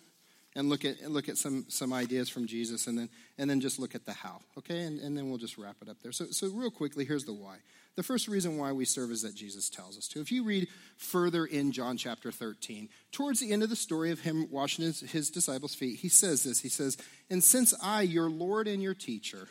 and 0.57 0.69
look 0.69 0.85
at, 0.85 1.11
look 1.11 1.29
at 1.29 1.39
some, 1.39 1.65
some 1.69 1.93
ideas 1.93 2.29
from 2.29 2.47
Jesus 2.47 2.87
and 2.87 2.99
then, 2.99 3.09
and 3.39 3.49
then 3.49 3.61
just 3.61 3.79
look 3.79 3.95
at 3.95 4.05
the 4.05 4.13
how, 4.13 4.41
okay? 4.59 4.81
And, 4.81 5.01
and 5.01 5.17
then 5.17 5.29
we'll 5.29 5.39
just 5.39 5.57
wrap 5.57 5.77
it 5.81 5.89
up 5.89 5.97
there. 6.03 6.13
So, 6.13 6.27
so, 6.27 6.49
real 6.49 6.71
quickly, 6.71 7.05
here's 7.05 7.25
the 7.25 7.33
why. 7.33 7.57
The 7.97 8.03
first 8.03 8.29
reason 8.29 8.59
why 8.59 8.73
we 8.73 8.85
serve 8.85 9.11
is 9.11 9.23
that 9.23 9.35
Jesus 9.35 9.71
tells 9.71 9.97
us 9.97 10.09
to. 10.09 10.21
If 10.21 10.33
you 10.33 10.45
read 10.45 10.69
further 10.97 11.45
in 11.45 11.73
John 11.73 11.97
chapter 11.97 12.33
13, 12.33 12.89
towards 13.13 13.41
the 13.41 13.53
end 13.53 13.63
of 13.63 13.71
the 13.71 13.77
story 13.77 14.11
of 14.11 14.21
him 14.21 14.49
washing 14.51 14.85
his, 14.85 15.01
his 15.01 15.31
disciples' 15.31 15.75
feet, 15.75 16.01
he 16.01 16.09
says 16.09 16.43
this 16.43 16.61
He 16.61 16.69
says, 16.69 16.97
And 17.31 17.43
since 17.43 17.73
I, 17.83 18.03
your 18.03 18.29
Lord 18.29 18.67
and 18.67 18.83
your 18.83 18.95
teacher, 18.95 19.49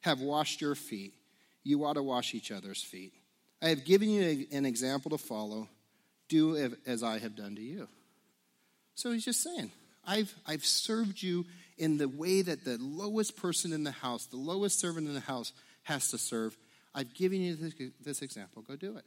have 0.00 0.20
washed 0.20 0.60
your 0.60 0.74
feet, 0.74 1.14
you 1.62 1.84
ought 1.84 1.94
to 1.94 2.02
wash 2.02 2.34
each 2.34 2.50
other's 2.50 2.82
feet. 2.82 3.12
I 3.62 3.68
have 3.68 3.84
given 3.84 4.10
you 4.10 4.46
an 4.52 4.66
example 4.66 5.10
to 5.12 5.18
follow. 5.18 5.68
Do 6.28 6.74
as 6.86 7.02
I 7.02 7.18
have 7.18 7.36
done 7.36 7.54
to 7.56 7.62
you. 7.62 7.86
So 8.94 9.12
he's 9.12 9.24
just 9.24 9.42
saying, 9.42 9.70
I've, 10.06 10.34
I've 10.46 10.64
served 10.64 11.22
you 11.22 11.46
in 11.78 11.98
the 11.98 12.08
way 12.08 12.42
that 12.42 12.64
the 12.64 12.78
lowest 12.78 13.36
person 13.36 13.72
in 13.72 13.84
the 13.84 13.90
house, 13.90 14.26
the 14.26 14.36
lowest 14.36 14.78
servant 14.78 15.08
in 15.08 15.14
the 15.14 15.20
house, 15.20 15.52
has 15.84 16.10
to 16.10 16.18
serve. 16.18 16.56
I've 16.94 17.12
given 17.14 17.40
you 17.40 17.56
this, 17.56 17.74
this 18.04 18.22
example. 18.22 18.62
Go 18.62 18.76
do 18.76 18.96
it. 18.96 19.04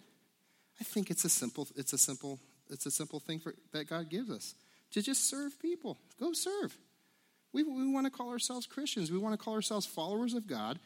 I 0.80 0.84
think 0.84 1.10
it's 1.10 1.26
a 1.26 1.30
simple, 1.30 1.68
it's 1.76 1.94
a 1.94 1.98
simple, 1.98 2.40
it's 2.70 2.86
a 2.86 2.92
simple 2.92 3.20
thing 3.20 3.40
for, 3.40 3.54
that 3.72 3.90
God 3.90 4.10
gives 4.10 4.30
us 4.30 4.56
to 4.92 5.02
just 5.02 5.30
serve 5.30 5.60
people. 5.60 5.98
Go 6.20 6.34
serve. 6.34 6.76
We, 7.54 7.64
we 7.64 7.92
want 7.92 8.06
to 8.06 8.12
call 8.12 8.30
ourselves 8.30 8.66
Christians. 8.68 9.12
We 9.12 9.18
want 9.18 9.38
to 9.38 9.44
call 9.44 9.54
ourselves 9.54 9.86
followers 9.86 10.34
of 10.34 10.48
God, 10.48 10.80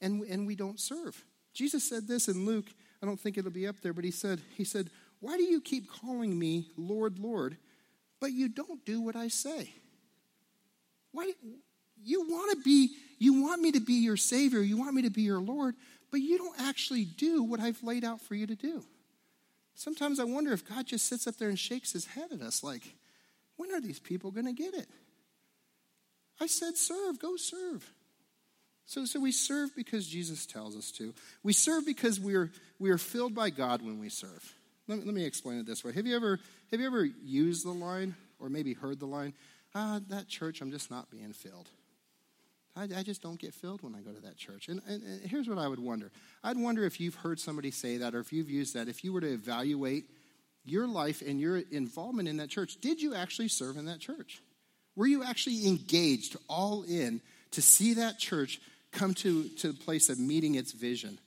and, 0.00 0.22
and 0.24 0.46
we 0.46 0.56
don't 0.56 0.80
serve. 0.80 1.24
Jesus 1.54 1.88
said 1.88 2.06
this 2.06 2.28
in 2.28 2.44
Luke. 2.44 2.66
I 3.02 3.06
don't 3.06 3.18
think 3.18 3.38
it'll 3.38 3.50
be 3.50 3.66
up 3.66 3.80
there, 3.80 3.92
but 3.92 4.04
he 4.04 4.10
said, 4.10 4.40
he 4.56 4.64
said, 4.64 4.90
Why 5.20 5.36
do 5.36 5.44
you 5.44 5.60
keep 5.60 5.90
calling 5.90 6.36
me 6.38 6.66
Lord, 6.76 7.18
Lord, 7.18 7.56
but 8.20 8.32
you 8.32 8.48
don't 8.48 8.84
do 8.84 9.00
what 9.00 9.16
I 9.16 9.28
say? 9.28 9.72
Why 11.12 11.32
you 12.02 12.28
want 12.28 12.52
to 12.52 12.64
be, 12.64 12.90
you 13.18 13.42
want 13.42 13.60
me 13.62 13.72
to 13.72 13.80
be 13.80 13.94
your 13.94 14.16
Savior, 14.16 14.60
you 14.60 14.76
want 14.76 14.94
me 14.94 15.02
to 15.02 15.10
be 15.10 15.22
your 15.22 15.40
Lord, 15.40 15.74
but 16.10 16.20
you 16.20 16.38
don't 16.38 16.60
actually 16.60 17.04
do 17.04 17.42
what 17.42 17.60
I've 17.60 17.82
laid 17.82 18.04
out 18.04 18.20
for 18.20 18.34
you 18.34 18.46
to 18.46 18.54
do. 18.54 18.84
Sometimes 19.74 20.18
I 20.18 20.24
wonder 20.24 20.52
if 20.52 20.68
God 20.68 20.86
just 20.86 21.06
sits 21.06 21.26
up 21.26 21.36
there 21.36 21.48
and 21.48 21.58
shakes 21.58 21.92
his 21.92 22.06
head 22.06 22.32
at 22.32 22.40
us 22.40 22.64
like, 22.64 22.82
when 23.56 23.72
are 23.72 23.80
these 23.80 23.98
people 23.98 24.30
going 24.30 24.46
to 24.46 24.52
get 24.52 24.74
it? 24.74 24.88
I 26.40 26.46
said, 26.46 26.76
serve, 26.76 27.18
go 27.18 27.36
serve. 27.36 27.88
So, 28.86 29.04
so 29.04 29.20
we 29.20 29.32
serve 29.32 29.74
because 29.76 30.06
Jesus 30.06 30.46
tells 30.46 30.76
us 30.76 30.90
to. 30.92 31.12
We 31.42 31.52
serve 31.52 31.84
because 31.84 32.18
we 32.18 32.34
are, 32.34 32.50
we 32.78 32.90
are 32.90 32.98
filled 32.98 33.34
by 33.34 33.50
God 33.50 33.82
when 33.82 33.98
we 33.98 34.08
serve. 34.08 34.54
Let, 34.88 35.04
let 35.04 35.14
me 35.14 35.24
explain 35.24 35.58
it 35.58 35.66
this 35.66 35.84
way. 35.84 35.92
Have 35.92 36.06
you, 36.06 36.16
ever, 36.16 36.40
have 36.70 36.80
you 36.80 36.86
ever 36.86 37.04
used 37.04 37.64
the 37.64 37.70
line 37.70 38.16
or 38.40 38.48
maybe 38.48 38.72
heard 38.72 38.98
the 38.98 39.06
line, 39.06 39.34
ah, 39.74 40.00
that 40.08 40.28
church, 40.28 40.60
I'm 40.60 40.70
just 40.70 40.90
not 40.90 41.10
being 41.10 41.32
filled? 41.32 41.68
I, 42.74 42.84
I, 42.96 43.02
just 43.02 43.22
don't 43.22 43.38
get 43.38 43.54
filled 43.54 43.82
when 43.82 43.94
I 43.94 44.00
go 44.00 44.12
to 44.12 44.20
that 44.22 44.36
church. 44.36 44.68
And, 44.68 44.80
and, 44.86 45.02
and 45.02 45.20
here's 45.22 45.48
what 45.48 45.58
I 45.58 45.68
would 45.68 45.80
wonder 45.80 46.10
I'd 46.42 46.56
wonder 46.56 46.84
if 46.84 47.00
you've 47.00 47.16
heard 47.16 47.38
somebody 47.38 47.70
say 47.70 47.98
that 47.98 48.14
or 48.14 48.20
if 48.20 48.32
you've 48.32 48.50
used 48.50 48.74
that, 48.74 48.88
if 48.88 49.04
you 49.04 49.12
were 49.12 49.20
to 49.20 49.32
evaluate 49.32 50.04
your 50.64 50.86
life 50.86 51.22
and 51.26 51.40
your 51.40 51.58
involvement 51.70 52.28
in 52.28 52.38
that 52.38 52.48
church, 52.48 52.76
did 52.80 53.00
you 53.00 53.14
actually 53.14 53.48
serve 53.48 53.76
in 53.76 53.86
that 53.86 54.00
church? 54.00 54.40
Were 54.96 55.06
you 55.06 55.22
actually 55.22 55.66
engaged 55.66 56.36
all 56.48 56.82
in 56.82 57.20
to 57.52 57.62
see 57.62 57.94
that 57.94 58.18
church 58.18 58.60
come 58.92 59.14
to, 59.14 59.48
to 59.48 59.68
the 59.68 59.78
place 59.78 60.08
of 60.08 60.18
meeting 60.18 60.54
its 60.54 60.72
vision 60.72 61.18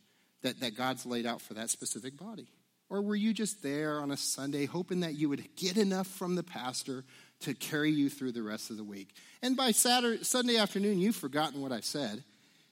that, 0.42 0.60
that 0.60 0.76
God's 0.76 1.06
laid 1.06 1.26
out 1.26 1.42
for 1.42 1.54
that 1.56 1.70
specific 1.70 2.18
body? 2.18 2.48
Or 2.92 3.02
were 3.02 3.16
you 3.16 3.34
just 3.34 3.64
there 3.64 4.02
on 4.02 4.12
a 4.12 4.18
Sunday 4.18 4.66
hoping 4.66 5.00
that 5.00 5.16
you 5.16 5.30
would 5.30 5.56
get 5.56 5.78
enough 5.78 6.08
from 6.08 6.36
the 6.36 6.44
pastor 6.44 7.06
to 7.40 7.54
carry 7.54 7.90
you 7.90 8.10
through 8.10 8.34
the 8.34 8.44
rest 8.44 8.70
of 8.70 8.76
the 8.76 8.84
week. 8.84 9.16
And 9.42 9.56
by 9.56 9.72
Saturday, 9.72 10.26
Sunday 10.26 10.58
afternoon, 10.58 11.00
you've 11.00 11.16
forgotten 11.16 11.62
what 11.62 11.72
I 11.72 11.80
said. 11.80 12.22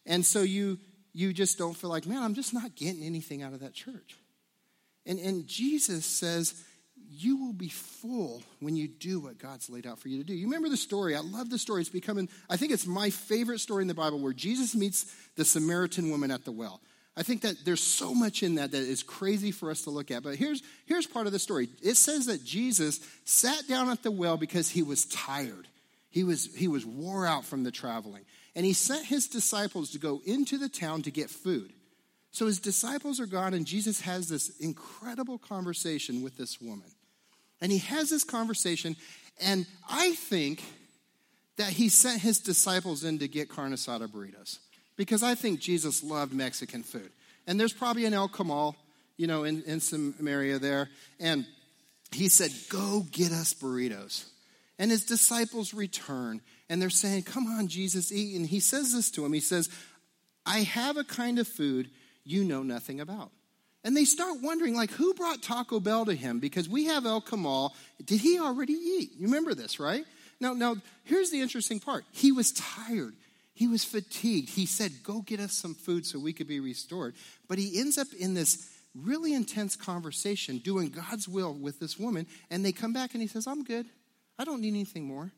And 0.06 0.26
so 0.26 0.42
you, 0.42 0.78
you 1.14 1.32
just 1.32 1.58
don't 1.58 1.76
feel 1.76 1.90
like, 1.90 2.06
man, 2.06 2.22
I'm 2.22 2.34
just 2.34 2.54
not 2.54 2.76
getting 2.76 3.02
anything 3.02 3.42
out 3.42 3.54
of 3.54 3.62
that 3.62 3.74
church. 3.74 4.18
And, 5.06 5.20
and 5.20 5.48
Jesus 5.48 6.06
says, 6.06 6.54
you 7.10 7.38
will 7.38 7.54
be 7.54 7.70
full 7.70 8.44
when 8.60 8.76
you 8.76 8.90
do 8.90 9.22
what 9.22 9.40
God's 9.40 9.70
laid 9.70 9.88
out 9.88 10.00
for 10.00 10.10
you 10.10 10.18
to 10.20 10.24
do. 10.26 10.34
You 10.34 10.48
remember 10.48 10.68
the 10.68 10.78
story? 10.78 11.16
I 11.16 11.22
love 11.22 11.50
the 11.50 11.58
story. 11.58 11.80
It's 11.80 11.90
becoming, 11.90 12.28
I 12.50 12.58
think 12.58 12.74
it's 12.74 12.86
my 12.86 13.10
favorite 13.10 13.60
story 13.60 13.84
in 13.84 13.88
the 13.88 13.94
Bible 13.94 14.20
where 14.20 14.34
Jesus 14.34 14.76
meets 14.76 15.06
the 15.38 15.46
Samaritan 15.46 16.12
woman 16.12 16.30
at 16.30 16.44
the 16.44 16.52
well. 16.52 16.82
I 17.20 17.24
think 17.24 17.42
that 17.42 17.66
there's 17.66 17.84
so 17.84 18.14
much 18.14 18.44
in 18.44 18.56
that 18.56 18.72
that 18.72 18.82
is 18.82 19.04
crazy 19.04 19.52
for 19.52 19.70
us 19.70 19.82
to 19.84 19.90
look 19.90 20.10
at. 20.10 20.24
But 20.24 20.36
here's, 20.36 20.64
here's 20.86 21.06
part 21.06 21.28
of 21.28 21.34
the 21.34 21.40
story. 21.40 21.68
It 21.84 21.96
says 21.96 22.28
that 22.28 22.46
Jesus 22.46 23.02
sat 23.26 23.68
down 23.68 23.90
at 23.90 24.04
the 24.04 24.10
well 24.10 24.38
because 24.38 24.70
he 24.70 24.84
was 24.84 25.04
tired. 25.04 25.68
He 26.10 26.24
was, 26.24 26.56
he 26.56 26.70
was 26.70 26.86
wore 26.86 27.28
out 27.28 27.44
from 27.44 27.66
the 27.66 27.72
traveling. 27.72 28.24
And 28.56 28.66
he 28.66 28.72
sent 28.72 29.06
his 29.06 29.28
disciples 29.28 29.92
to 29.92 30.00
go 30.00 30.22
into 30.26 30.58
the 30.58 30.70
town 30.70 31.02
to 31.02 31.12
get 31.12 31.30
food. 31.30 31.74
So 32.32 32.46
his 32.46 32.60
disciples 32.60 33.20
are 33.20 33.26
gone, 33.26 33.54
and 33.54 33.66
Jesus 33.66 34.00
has 34.00 34.30
this 34.30 34.58
incredible 34.60 35.40
conversation 35.40 36.24
with 36.24 36.38
this 36.38 36.62
woman. 36.62 36.90
And 37.60 37.70
he 37.70 37.80
has 37.80 38.10
this 38.10 38.24
conversation, 38.24 38.96
and 39.42 39.66
I 39.90 40.14
think 40.14 40.64
that 41.58 41.72
he 41.72 41.90
sent 41.90 42.22
his 42.22 42.40
disciples 42.40 43.04
in 43.04 43.20
to 43.20 43.28
get 43.28 43.50
carne 43.50 43.74
asada 43.74 44.08
burritos 44.08 44.60
because 45.00 45.24
I 45.24 45.34
think 45.34 45.62
Jesus 45.62 46.04
loved 46.04 46.34
Mexican 46.34 46.84
food. 46.84 47.10
And 47.48 47.58
there's 47.58 47.72
probably 47.72 48.04
an 48.04 48.14
El 48.14 48.28
Comal, 48.28 48.76
you 49.16 49.28
know, 49.28 49.46
in, 49.46 49.64
in 49.64 49.80
some 49.80 50.14
area 50.28 50.60
there. 50.60 50.90
And 51.22 51.46
he 52.12 52.28
said, 52.28 52.52
Go 52.68 53.06
get 53.10 53.32
us 53.32 53.54
burritos. 53.54 54.26
And 54.78 54.92
his 54.92 55.06
disciples 55.06 55.74
return 55.74 56.42
and 56.70 56.82
they're 56.82 56.90
saying, 56.90 57.24
Come 57.24 57.48
on, 57.48 57.70
Jesus, 57.70 58.12
eat. 58.12 58.36
And 58.36 58.46
he 58.46 58.60
says 58.60 58.92
this 58.92 59.10
to 59.12 59.26
him 59.26 59.32
He 59.32 59.40
says, 59.40 59.70
I 60.46 60.60
have 60.60 60.98
a 60.98 61.06
kind 61.06 61.40
of 61.40 61.48
food 61.48 61.90
you 62.26 62.44
know 62.44 62.62
nothing 62.62 63.00
about. 63.00 63.32
And 63.86 63.96
they 63.96 64.04
start 64.04 64.42
wondering, 64.42 64.76
like, 64.76 64.92
who 64.92 65.14
brought 65.14 65.42
Taco 65.42 65.80
Bell 65.80 66.04
to 66.08 66.14
him? 66.14 66.42
Because 66.42 66.68
we 66.68 66.88
have 66.88 67.06
El 67.06 67.22
Comal. 67.22 67.72
Did 68.04 68.20
he 68.20 68.38
already 68.38 68.74
eat? 68.74 69.12
You 69.16 69.28
remember 69.28 69.54
this, 69.54 69.80
right? 69.80 70.04
Now, 70.42 70.52
now, 70.52 70.76
here's 71.06 71.32
the 71.32 71.40
interesting 71.40 71.80
part. 71.80 72.04
He 72.12 72.34
was 72.34 72.52
tired. 72.52 73.14
He 73.60 73.68
was 73.68 73.84
fatigued. 73.84 74.52
He 74.52 74.66
said, 74.66 75.04
Go 75.04 75.20
get 75.20 75.42
us 75.42 75.52
some 75.52 75.76
food 75.76 76.06
so 76.06 76.18
we 76.18 76.32
could 76.32 76.48
be 76.48 76.62
restored. 76.62 77.14
But 77.50 77.58
he 77.58 77.78
ends 77.78 77.98
up 77.98 78.08
in 78.18 78.34
this 78.34 78.70
really 78.96 79.34
intense 79.34 79.76
conversation 79.76 80.60
doing 80.60 80.92
God's 80.92 81.28
will 81.28 81.54
with 81.54 81.78
this 81.78 82.00
woman. 82.00 82.26
And 82.50 82.64
they 82.64 82.72
come 82.72 82.94
back 82.94 83.16
and 83.16 83.22
he 83.22 83.28
says, 83.28 83.48
I'm 83.48 83.66
good. 83.66 83.86
I 84.38 84.46
don't 84.46 84.62
need 84.62 84.70
anything 84.70 85.04
more. 85.04 85.34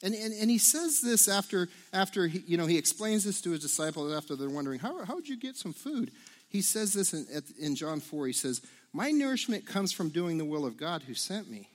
And, 0.00 0.14
and, 0.14 0.32
and 0.32 0.48
he 0.48 0.58
says 0.58 1.00
this 1.00 1.26
after, 1.26 1.68
after 1.92 2.28
he, 2.28 2.38
you 2.46 2.56
know, 2.56 2.66
he 2.66 2.78
explains 2.78 3.24
this 3.24 3.40
to 3.40 3.50
his 3.50 3.58
disciples 3.58 4.14
after 4.14 4.36
they're 4.36 4.48
wondering, 4.48 4.78
how, 4.78 5.04
how 5.04 5.16
would 5.16 5.28
you 5.28 5.36
get 5.36 5.56
some 5.56 5.72
food? 5.72 6.12
He 6.48 6.62
says 6.62 6.92
this 6.92 7.12
in, 7.12 7.26
in 7.58 7.74
John 7.74 7.98
4. 7.98 8.28
He 8.28 8.32
says, 8.32 8.62
My 8.92 9.10
nourishment 9.10 9.66
comes 9.66 9.90
from 9.90 10.10
doing 10.10 10.38
the 10.38 10.44
will 10.44 10.64
of 10.64 10.76
God 10.76 11.02
who 11.02 11.14
sent 11.14 11.50
me 11.50 11.68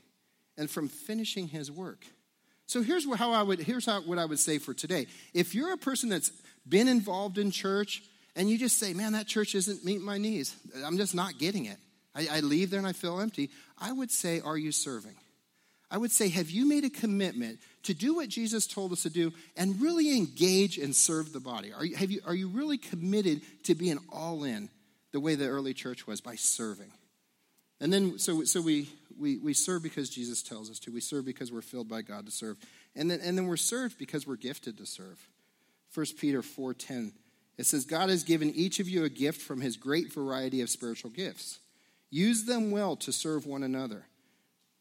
and 0.58 0.70
from 0.70 0.88
finishing 0.88 1.50
his 1.50 1.70
work. 1.70 2.06
So 2.68 2.82
here's 2.82 3.06
how 3.16 3.32
I 3.32 3.44
would 3.44 3.60
here's 3.60 3.86
how, 3.86 4.02
what 4.02 4.18
I 4.18 4.26
would 4.26 4.40
say 4.40 4.58
for 4.58 4.74
today. 4.74 5.08
If 5.34 5.54
you're 5.54 5.74
a 5.74 5.78
person 5.78 6.10
that's 6.10 6.32
been 6.68 6.88
involved 6.88 7.38
in 7.38 7.52
church 7.52 8.04
and 8.36 8.50
you 8.50 8.58
just 8.58 8.80
say, 8.80 8.94
"Man, 8.94 9.14
that 9.14 9.28
church 9.28 9.56
isn't 9.56 9.86
meeting 9.86 10.04
my 10.04 10.18
needs. 10.18 10.56
I'm 10.84 10.98
just 10.98 11.16
not 11.16 11.38
getting 11.38 11.66
it. 11.66 11.78
I, 12.16 12.28
I 12.32 12.40
leave 12.40 12.72
there 12.72 12.80
and 12.80 12.88
I 12.88 12.94
feel 12.94 13.20
empty." 13.20 13.50
I 13.78 13.92
would 13.92 14.12
say, 14.12 14.42
"Are 14.42 14.58
you 14.58 14.72
serving?" 14.72 15.16
I 15.92 15.98
would 15.98 16.12
say, 16.12 16.30
"Have 16.30 16.50
you 16.50 16.66
made 16.66 16.84
a 16.84 16.90
commitment 16.90 17.60
to 17.84 17.94
do 17.94 18.16
what 18.16 18.30
Jesus 18.30 18.66
told 18.66 18.92
us 18.92 19.04
to 19.04 19.10
do 19.10 19.32
and 19.56 19.80
really 19.80 20.18
engage 20.18 20.80
and 20.80 20.96
serve 20.96 21.34
the 21.34 21.40
body? 21.40 21.72
Are 21.72 21.86
you, 21.86 21.96
have 21.96 22.10
you, 22.10 22.22
are 22.26 22.34
you 22.34 22.48
really 22.48 22.80
committed 22.80 23.42
to 23.66 23.76
being 23.76 24.00
all 24.12 24.44
in 24.44 24.70
the 25.12 25.20
way 25.20 25.36
the 25.36 25.48
early 25.48 25.76
church 25.76 26.08
was 26.08 26.20
by 26.20 26.36
serving?" 26.36 26.92
And 27.80 27.92
then, 27.92 28.18
so, 28.18 28.44
so 28.46 28.62
we, 28.62 28.90
we, 29.20 29.38
we 29.38 29.54
serve 29.54 29.84
because 29.84 30.10
Jesus 30.10 30.44
tells 30.44 30.70
us 30.70 30.80
to. 30.80 30.92
We 30.92 31.02
serve 31.02 31.26
because 31.26 31.52
we're 31.52 31.62
filled 31.62 31.90
by 31.90 32.02
God 32.02 32.26
to 32.26 32.32
serve. 32.32 32.58
And 32.96 33.10
then, 33.10 33.20
and 33.22 33.38
then 33.38 33.48
we're 33.48 33.58
served 33.58 33.98
because 33.98 34.26
we're 34.26 34.36
gifted 34.36 34.78
to 34.78 34.86
serve. 34.86 35.20
1 35.94 36.06
Peter 36.20 36.42
4.10, 36.42 37.14
it 37.58 37.66
says, 37.66 37.86
God 37.86 38.10
has 38.10 38.24
given 38.24 38.52
each 38.52 38.80
of 38.80 38.90
you 38.90 39.04
a 39.04 39.10
gift 39.10 39.42
from 39.42 39.62
his 39.62 39.78
great 39.78 40.14
variety 40.14 40.62
of 40.62 40.70
spiritual 40.70 41.12
gifts. 41.12 41.60
Use 42.10 42.46
them 42.46 42.72
well 42.72 42.96
to 42.98 43.12
serve 43.12 43.46
one 43.46 43.64
another. 43.64 44.06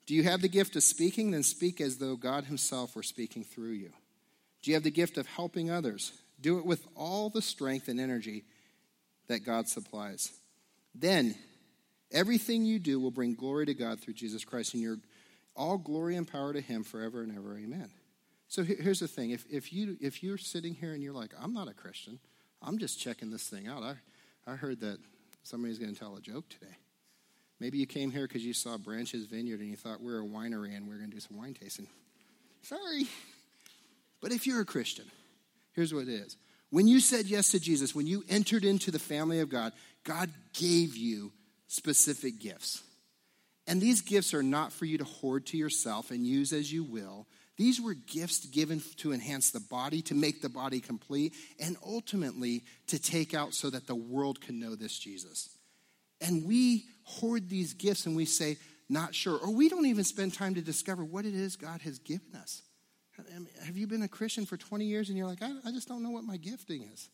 Do 0.07 0.14
you 0.14 0.25
have 0.25 0.42
the 0.42 0.49
gift 0.49 0.77
of 0.77 0.83
speaking? 0.83 1.31
Then 1.31 1.42
speak 1.42 1.81
as 1.81 1.99
though 1.99 2.16
God 2.16 2.44
himself 2.44 2.94
were 2.94 3.03
speaking 3.03 3.44
through 3.44 3.73
you. 3.73 3.90
Do 4.62 4.70
you 4.70 4.75
have 4.75 4.83
the 4.83 4.90
gift 4.90 5.18
of 5.18 5.27
helping 5.27 5.70
others? 5.70 6.12
Do 6.40 6.59
it 6.59 6.66
with 6.66 6.87
all 6.94 7.31
the 7.31 7.42
strength 7.42 7.88
and 7.88 8.01
energy 8.01 8.44
that 9.29 9.44
God 9.44 9.68
supplies. 9.68 10.33
Then 10.94 11.35
Everything 12.14 12.64
you 12.64 12.79
do 12.79 12.98
will 12.98 13.11
bring 13.11 13.35
glory 13.35 13.66
to 13.66 13.74
God 13.74 14.00
through 14.00 14.14
Jesus 14.14 14.44
Christ, 14.44 14.72
and 14.72 14.83
your 14.83 14.98
all 15.57 15.77
glory 15.77 16.16
and 16.16 16.27
power 16.27 16.53
to 16.53 16.61
Him 16.61 16.85
forever 16.85 17.22
and 17.22 17.37
ever. 17.37 17.59
Amen. 17.59 17.90
So 18.48 18.62
here's 18.62 19.00
the 19.00 19.09
thing: 19.09 19.31
if 19.31 19.44
if 19.50 19.72
you 19.72 19.96
if 20.00 20.22
you're 20.22 20.38
sitting 20.38 20.74
here 20.74 20.92
and 20.92 21.03
you're 21.03 21.12
like, 21.12 21.33
I'm 21.40 21.53
not 21.53 21.68
a 21.68 21.74
Christian, 21.74 22.18
I'm 22.62 22.79
just 22.79 23.00
checking 23.00 23.31
this 23.31 23.48
thing 23.48 23.66
out. 23.66 23.83
I 23.83 23.96
I 24.46 24.55
heard 24.55 24.81
that 24.81 24.98
somebody's 25.42 25.79
going 25.79 25.92
to 25.92 25.98
tell 25.98 26.16
a 26.16 26.20
joke 26.20 26.48
today. 26.48 26.74
Maybe 27.61 27.79
you 27.79 27.87
came 27.87 28.11
here 28.11 28.27
because 28.27 28.44
you 28.44 28.53
saw 28.53 28.77
Branches 28.77 29.27
Vineyard 29.27 29.61
and 29.61 29.68
you 29.68 29.77
thought 29.77 30.00
we're 30.00 30.20
a 30.20 30.27
winery 30.27 30.77
and 30.77 30.88
we're 30.88 30.98
going 30.98 31.11
to 31.11 31.14
do 31.14 31.20
some 31.20 31.37
wine 31.37 31.55
tasting. 31.55 31.87
Sorry. 32.62 33.07
But 34.20 34.33
if 34.33 34.46
you're 34.46 34.61
a 34.61 34.64
Christian, 34.64 35.05
here's 35.72 35.94
what 35.94 36.05
it 36.05 36.09
is. 36.09 36.37
When 36.70 36.88
you 36.88 36.98
said 36.98 37.27
yes 37.27 37.50
to 37.50 37.61
Jesus, 37.61 37.94
when 37.94 38.07
you 38.07 38.24
entered 38.29 38.64
into 38.64 38.90
the 38.90 38.98
family 38.98 39.40
of 39.40 39.48
God, 39.48 39.72
God 40.03 40.31
gave 40.53 40.96
you 40.96 41.33
specific 41.74 42.38
gifts. 42.38 42.82
And 43.66 43.80
these 43.80 44.00
gifts 44.00 44.32
are 44.32 44.42
not 44.42 44.72
for 44.72 44.84
you 44.84 44.98
to 44.98 45.04
hoard 45.04 45.46
to 45.46 45.56
yourself 45.56 46.10
and 46.10 46.26
use 46.26 46.52
as 46.52 46.72
you 46.72 46.84
will. 46.84 47.26
These 47.56 47.80
were 47.80 47.94
gifts 47.94 48.46
given 48.46 48.82
to 48.98 49.12
enhance 49.12 49.50
the 49.50 49.60
body, 49.60 50.02
to 50.02 50.14
make 50.14 50.42
the 50.42 50.48
body 50.48 50.80
complete, 50.80 51.34
and 51.58 51.76
ultimately 51.84 52.64
to 52.88 52.98
take 52.98 53.32
out 53.34 53.54
so 53.54 53.70
that 53.70 53.87
the 53.87 53.94
world 53.94 54.40
can 54.40 54.60
know 54.60 54.74
this 54.74 54.98
Jesus. 54.98 55.48
And 56.20 56.46
we 56.46 56.84
hoard 57.04 57.48
these 57.48 57.74
gifts 57.74 58.06
and 58.06 58.16
we 58.16 58.24
say, 58.24 58.56
not 58.88 59.14
sure. 59.14 59.38
Or 59.38 59.52
we 59.52 59.68
don't 59.68 59.87
even 59.87 60.04
spend 60.04 60.34
time 60.34 60.54
to 60.54 60.60
discover 60.60 61.04
what 61.04 61.24
it 61.24 61.34
is 61.34 61.56
God 61.56 61.80
has 61.82 61.98
given 61.98 62.34
us. 62.37 62.62
Have 63.64 63.76
you 63.76 63.87
been 63.87 64.02
a 64.02 64.08
Christian 64.08 64.44
for 64.46 64.56
20 64.56 64.84
years 64.84 65.08
and 65.08 65.16
you're 65.16 65.26
like, 65.26 65.42
I, 65.42 65.52
I 65.64 65.70
just 65.70 65.88
don't 65.88 66.02
know 66.02 66.10
what 66.10 66.24
my 66.24 66.37
gifting 66.37 66.82
is? 66.92 67.08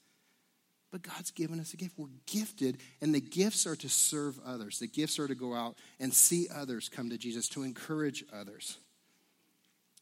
But 0.90 1.03
God's 1.03 1.31
given 1.31 1.61
us 1.61 1.72
a 1.72 1.76
gift. 1.76 1.94
We're 1.96 2.09
gifted, 2.26 2.79
and 3.00 3.14
the 3.14 3.20
gifts 3.20 3.66
are 3.66 3.76
to 3.76 3.88
serve 3.88 4.38
others. 4.44 4.81
The 4.81 4.88
gifts 4.88 5.18
are 5.18 5.29
to 5.29 5.35
go 5.37 5.55
out 5.55 5.76
and 6.00 6.12
see 6.12 6.48
others 6.53 6.88
come 6.88 7.11
to 7.11 7.18
Jesus, 7.18 7.48
to 7.50 7.62
encourage 7.62 8.24
others. 8.33 8.79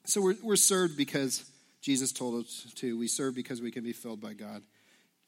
So 0.06 0.22
we're, 0.22 0.36
we're 0.42 0.56
served 0.56 0.96
because 0.96 1.44
Jesus 1.82 2.12
told 2.12 2.42
us 2.42 2.66
to. 2.76 2.98
We 2.98 3.08
serve 3.08 3.34
because 3.34 3.60
we 3.60 3.70
can 3.70 3.84
be 3.84 3.92
filled 3.92 4.20
by 4.20 4.32
God, 4.32 4.62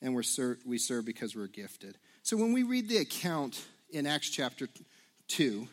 and 0.00 0.14
we're 0.14 0.22
ser- 0.22 0.58
we 0.64 0.78
serve 0.78 1.04
because 1.04 1.36
we're 1.36 1.46
gifted. 1.46 1.98
So 2.22 2.38
when 2.38 2.54
we 2.54 2.62
read 2.62 2.88
the 2.88 2.96
account 2.96 3.62
in 3.90 4.06
Acts 4.06 4.30
chapter 4.30 4.68
2, 5.28 5.68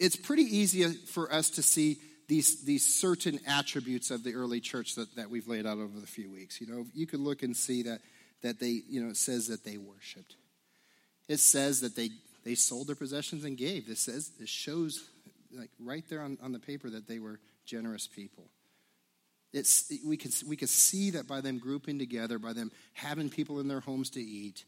it's 0.00 0.16
pretty 0.16 0.42
easy 0.42 0.82
for 0.92 1.32
us 1.32 1.50
to 1.50 1.62
see 1.62 1.98
these, 2.28 2.64
these 2.64 2.94
certain 2.94 3.38
attributes 3.46 4.10
of 4.10 4.24
the 4.24 4.34
early 4.34 4.60
church 4.60 4.94
that, 4.94 5.14
that 5.16 5.30
we've 5.30 5.46
laid 5.46 5.66
out 5.66 5.78
over 5.78 6.00
the 6.00 6.06
few 6.06 6.30
weeks. 6.30 6.60
You 6.60 6.66
know, 6.66 6.86
you 6.94 7.06
could 7.06 7.20
look 7.20 7.42
and 7.42 7.56
see 7.56 7.82
that 7.84 8.00
that 8.42 8.60
they, 8.60 8.82
you 8.88 9.02
know, 9.02 9.10
it 9.10 9.16
says 9.16 9.48
that 9.48 9.64
they 9.64 9.78
worshiped. 9.78 10.36
It 11.28 11.38
says 11.38 11.80
that 11.80 11.96
they, 11.96 12.10
they 12.44 12.54
sold 12.54 12.88
their 12.88 12.96
possessions 12.96 13.44
and 13.44 13.56
gave. 13.56 13.86
This 13.86 14.00
says, 14.00 14.30
this 14.38 14.50
shows, 14.50 15.04
like 15.56 15.70
right 15.78 16.04
there 16.08 16.20
on, 16.20 16.38
on 16.42 16.52
the 16.52 16.58
paper, 16.58 16.90
that 16.90 17.06
they 17.06 17.18
were 17.18 17.38
generous 17.64 18.06
people. 18.06 18.44
It's, 19.52 19.92
we, 20.04 20.16
can, 20.16 20.30
we 20.48 20.56
can 20.56 20.68
see 20.68 21.10
that 21.10 21.28
by 21.28 21.40
them 21.40 21.58
grouping 21.58 21.98
together, 21.98 22.38
by 22.38 22.52
them 22.52 22.72
having 22.94 23.28
people 23.28 23.60
in 23.60 23.68
their 23.68 23.80
homes 23.80 24.10
to 24.10 24.20
eat, 24.20 24.64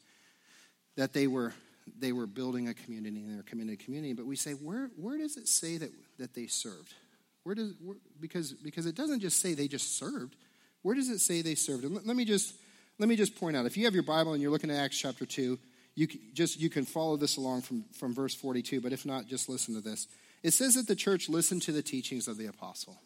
that 0.97 1.13
they 1.13 1.27
were, 1.27 1.53
they 1.99 2.13
were 2.13 2.27
building 2.27 2.69
a 2.69 2.75
community 2.75 3.17
and 3.17 3.35
they're 3.35 3.43
committed 3.43 3.81
community. 3.81 4.13
But 4.13 4.27
we 4.27 4.37
say, 4.37 4.53
where, 4.53 4.91
where 4.97 5.19
does 5.19 5.37
it 5.37 5.49
say 5.49 5.79
that, 5.79 5.91
that 6.19 6.35
they 6.35 6.47
served? 6.47 6.95
Where 7.43 7.55
does, 7.55 7.73
where, 7.83 7.97
because, 8.21 8.53
because 8.53 8.87
it 8.87 8.95
doesn't 8.95 9.21
just 9.21 9.41
say 9.41 9.55
they 9.55 9.69
just 9.69 9.99
served. 9.99 10.37
Where 10.83 10.95
does 10.95 11.09
it 11.09 11.21
say 11.21 11.43
they 11.43 11.55
served? 11.55 11.85
And 11.85 11.95
let, 11.95 12.07
let 12.07 12.17
me 12.17 12.25
just 12.25 12.55
let 12.99 13.09
me 13.09 13.17
just 13.17 13.37
point 13.37 13.57
out 13.57 13.67
if 13.67 13.77
you 13.77 13.85
have 13.85 13.95
your 13.95 14.03
Bible 14.03 14.33
and 14.33 14.43
you're 14.43 14.51
looking 14.51 14.71
at 14.71 14.77
Acts 14.77 14.99
chapter 14.99 15.27
2, 15.27 15.59
you 15.95 16.07
can, 16.07 16.21
just 16.33 16.61
you 16.61 16.71
can 16.71 16.85
follow 16.85 17.17
this 17.17 17.37
along 17.37 17.63
from, 17.63 17.85
from 17.93 18.15
verse 18.15 18.35
42, 18.35 18.81
but 18.81 18.93
if 18.93 19.07
not, 19.07 19.27
just 19.27 19.49
listen 19.49 19.75
to 19.75 19.81
this. 19.81 20.09
It 20.43 20.53
says 20.53 20.75
that 20.75 20.87
the 20.87 20.97
church 20.97 21.29
listened 21.29 21.63
to 21.63 21.73
the 21.73 21.83
teachings 21.83 22.29
of 22.29 22.37
the 22.37 22.47
apostle. 22.47 22.99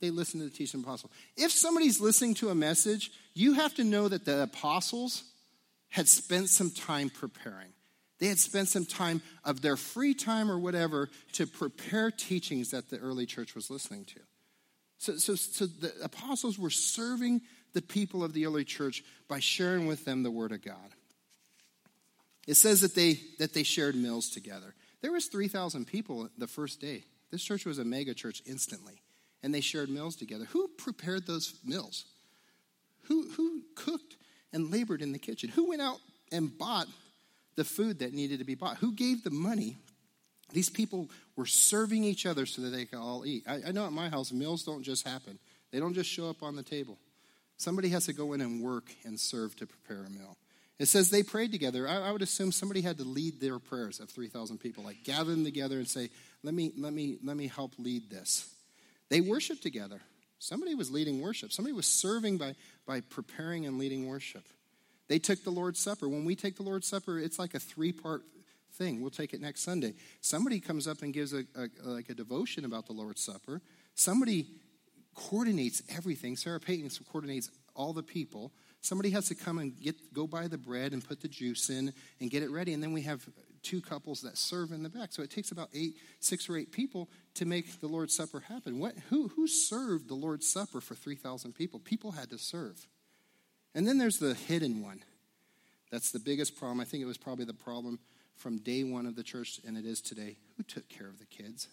They 0.00 0.10
listened 0.10 0.42
to 0.42 0.48
the 0.48 0.54
teaching 0.54 0.80
of 0.80 0.84
the 0.84 0.90
apostle. 0.90 1.10
If 1.36 1.50
somebody's 1.50 2.00
listening 2.00 2.34
to 2.34 2.50
a 2.50 2.54
message, 2.54 3.10
you 3.34 3.54
have 3.54 3.74
to 3.76 3.84
know 3.84 4.08
that 4.08 4.24
the 4.24 4.42
apostles 4.42 5.24
had 5.88 6.08
spent 6.08 6.50
some 6.50 6.70
time 6.70 7.08
preparing. 7.08 7.72
They 8.18 8.26
had 8.26 8.38
spent 8.38 8.68
some 8.68 8.84
time 8.84 9.22
of 9.44 9.62
their 9.62 9.76
free 9.76 10.14
time 10.14 10.50
or 10.50 10.58
whatever 10.58 11.08
to 11.32 11.46
prepare 11.46 12.10
teachings 12.10 12.70
that 12.70 12.90
the 12.90 12.98
early 12.98 13.26
church 13.26 13.54
was 13.54 13.70
listening 13.70 14.04
to. 14.06 14.20
So, 14.98 15.16
so, 15.16 15.34
so 15.34 15.66
the 15.66 15.92
apostles 16.02 16.58
were 16.58 16.70
serving 16.70 17.42
the 17.76 17.82
people 17.82 18.24
of 18.24 18.32
the 18.32 18.46
early 18.46 18.64
church 18.64 19.04
by 19.28 19.38
sharing 19.38 19.86
with 19.86 20.06
them 20.06 20.22
the 20.22 20.30
word 20.30 20.50
of 20.50 20.62
God. 20.62 20.94
It 22.46 22.54
says 22.54 22.80
that 22.80 22.94
they 22.94 23.20
that 23.38 23.52
they 23.52 23.64
shared 23.64 23.94
meals 23.94 24.30
together. 24.30 24.74
There 25.02 25.12
was 25.12 25.26
3,000 25.26 25.86
people 25.86 26.30
the 26.38 26.46
first 26.46 26.80
day. 26.80 27.04
This 27.30 27.42
church 27.42 27.66
was 27.66 27.78
a 27.78 27.84
mega 27.84 28.14
church 28.14 28.40
instantly, 28.46 29.02
and 29.42 29.54
they 29.54 29.60
shared 29.60 29.90
meals 29.90 30.16
together. 30.16 30.46
Who 30.46 30.68
prepared 30.68 31.26
those 31.26 31.54
meals? 31.62 32.06
Who 33.08 33.28
who 33.32 33.60
cooked 33.74 34.16
and 34.54 34.72
labored 34.72 35.02
in 35.02 35.12
the 35.12 35.18
kitchen? 35.18 35.50
Who 35.50 35.68
went 35.68 35.82
out 35.82 35.98
and 36.32 36.56
bought 36.56 36.88
the 37.56 37.64
food 37.64 37.98
that 37.98 38.14
needed 38.14 38.38
to 38.38 38.46
be 38.46 38.54
bought? 38.54 38.78
Who 38.78 38.92
gave 38.92 39.22
the 39.22 39.30
money? 39.30 39.76
These 40.50 40.70
people 40.70 41.10
were 41.36 41.44
serving 41.44 42.04
each 42.04 42.24
other 42.24 42.46
so 42.46 42.62
that 42.62 42.70
they 42.70 42.86
could 42.86 43.00
all 43.00 43.26
eat. 43.26 43.44
I, 43.46 43.60
I 43.66 43.72
know 43.72 43.84
at 43.84 43.92
my 43.92 44.08
house, 44.08 44.32
meals 44.32 44.62
don't 44.62 44.82
just 44.82 45.06
happen, 45.06 45.38
they 45.72 45.78
don't 45.78 45.92
just 45.92 46.08
show 46.08 46.30
up 46.30 46.42
on 46.42 46.56
the 46.56 46.62
table. 46.62 46.96
Somebody 47.56 47.88
has 47.90 48.06
to 48.06 48.12
go 48.12 48.32
in 48.32 48.40
and 48.40 48.62
work 48.62 48.94
and 49.04 49.18
serve 49.18 49.56
to 49.56 49.66
prepare 49.66 50.04
a 50.04 50.10
meal. 50.10 50.36
It 50.78 50.86
says 50.86 51.08
they 51.08 51.22
prayed 51.22 51.52
together. 51.52 51.88
I, 51.88 52.08
I, 52.08 52.12
would 52.12 52.20
assume 52.20 52.52
somebody 52.52 52.82
had 52.82 52.98
to 52.98 53.04
lead 53.04 53.40
their 53.40 53.58
prayers 53.58 53.98
of 53.98 54.10
3,000 54.10 54.58
people, 54.58 54.84
like 54.84 55.04
gather 55.04 55.30
them 55.30 55.44
together 55.44 55.78
and 55.78 55.88
say, 55.88 56.10
let 56.42 56.52
me, 56.52 56.72
let, 56.76 56.92
me, 56.92 57.16
let 57.24 57.36
me 57.36 57.48
help 57.48 57.72
lead 57.78 58.10
this. 58.10 58.52
They 59.08 59.22
worshiped 59.22 59.62
together. 59.62 60.02
Somebody 60.38 60.74
was 60.74 60.90
leading 60.90 61.22
worship. 61.22 61.50
Somebody 61.50 61.72
was 61.72 61.86
serving 61.86 62.36
by, 62.36 62.54
by 62.86 63.00
preparing 63.00 63.64
and 63.64 63.78
leading 63.78 64.06
worship. 64.06 64.44
They 65.08 65.18
took 65.18 65.42
the 65.44 65.50
Lord's 65.50 65.80
Supper. 65.80 66.08
When 66.08 66.26
we 66.26 66.34
take 66.34 66.56
the 66.56 66.62
Lord's 66.62 66.86
Supper, 66.86 67.18
it's 67.18 67.38
like 67.38 67.54
a 67.54 67.60
three 67.60 67.92
part 67.92 68.22
thing. 68.74 69.00
We'll 69.00 69.10
take 69.10 69.32
it 69.32 69.40
next 69.40 69.62
Sunday. 69.62 69.94
Somebody 70.20 70.60
comes 70.60 70.86
up 70.86 71.00
and 71.00 71.14
gives 71.14 71.32
a, 71.32 71.44
a, 71.54 71.68
like 71.84 72.10
a 72.10 72.14
devotion 72.14 72.64
about 72.64 72.86
the 72.86 72.92
Lord's 72.92 73.22
Supper. 73.22 73.62
Somebody 73.94 74.46
coordinates 75.16 75.82
everything. 75.88 76.36
Sarah 76.36 76.60
Payton 76.60 76.90
coordinates 77.10 77.50
all 77.74 77.92
the 77.92 78.02
people. 78.02 78.52
Somebody 78.82 79.10
has 79.10 79.26
to 79.28 79.34
come 79.34 79.58
and 79.58 79.76
get 79.80 80.14
go 80.14 80.28
buy 80.28 80.46
the 80.46 80.58
bread 80.58 80.92
and 80.92 81.06
put 81.06 81.20
the 81.20 81.28
juice 81.28 81.70
in 81.70 81.92
and 82.20 82.30
get 82.30 82.44
it 82.44 82.50
ready. 82.50 82.72
And 82.72 82.82
then 82.82 82.92
we 82.92 83.02
have 83.02 83.26
two 83.62 83.80
couples 83.80 84.20
that 84.20 84.38
serve 84.38 84.70
in 84.70 84.84
the 84.84 84.88
back. 84.88 85.12
So 85.12 85.22
it 85.22 85.30
takes 85.30 85.50
about 85.50 85.70
eight, 85.74 85.96
six 86.20 86.48
or 86.48 86.56
eight 86.56 86.70
people 86.70 87.08
to 87.34 87.44
make 87.44 87.80
the 87.80 87.88
Lord's 87.88 88.14
Supper 88.14 88.40
happen. 88.40 88.78
What, 88.78 88.94
who, 89.10 89.28
who 89.28 89.48
served 89.48 90.08
the 90.08 90.14
Lord's 90.14 90.46
Supper 90.46 90.80
for 90.80 90.94
3,000 90.94 91.52
people? 91.52 91.80
People 91.80 92.12
had 92.12 92.30
to 92.30 92.38
serve. 92.38 92.86
And 93.74 93.86
then 93.86 93.98
there's 93.98 94.20
the 94.20 94.34
hidden 94.34 94.82
one. 94.82 95.02
That's 95.90 96.12
the 96.12 96.20
biggest 96.20 96.56
problem. 96.56 96.80
I 96.80 96.84
think 96.84 97.02
it 97.02 97.06
was 97.06 97.18
probably 97.18 97.44
the 97.44 97.54
problem 97.54 97.98
from 98.36 98.58
day 98.58 98.84
one 98.84 99.06
of 99.06 99.16
the 99.16 99.22
church, 99.24 99.60
and 99.66 99.76
it 99.76 99.84
is 99.84 100.00
today. 100.00 100.36
Who 100.56 100.62
took 100.62 100.88
care 100.88 101.08
of 101.08 101.18
the 101.18 101.26
kids? 101.26 101.68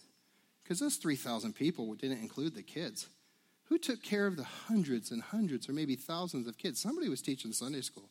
Because 0.62 0.80
those 0.80 0.96
3,000 0.96 1.52
people 1.52 1.94
didn't 1.94 2.22
include 2.22 2.54
the 2.54 2.62
kids. 2.62 3.06
Who 3.68 3.78
took 3.78 4.02
care 4.02 4.26
of 4.26 4.36
the 4.36 4.44
hundreds 4.44 5.10
and 5.10 5.22
hundreds 5.22 5.68
or 5.68 5.72
maybe 5.72 5.96
thousands 5.96 6.46
of 6.46 6.58
kids? 6.58 6.80
Somebody 6.80 7.08
was 7.08 7.22
teaching 7.22 7.52
Sunday 7.52 7.80
school, 7.80 8.08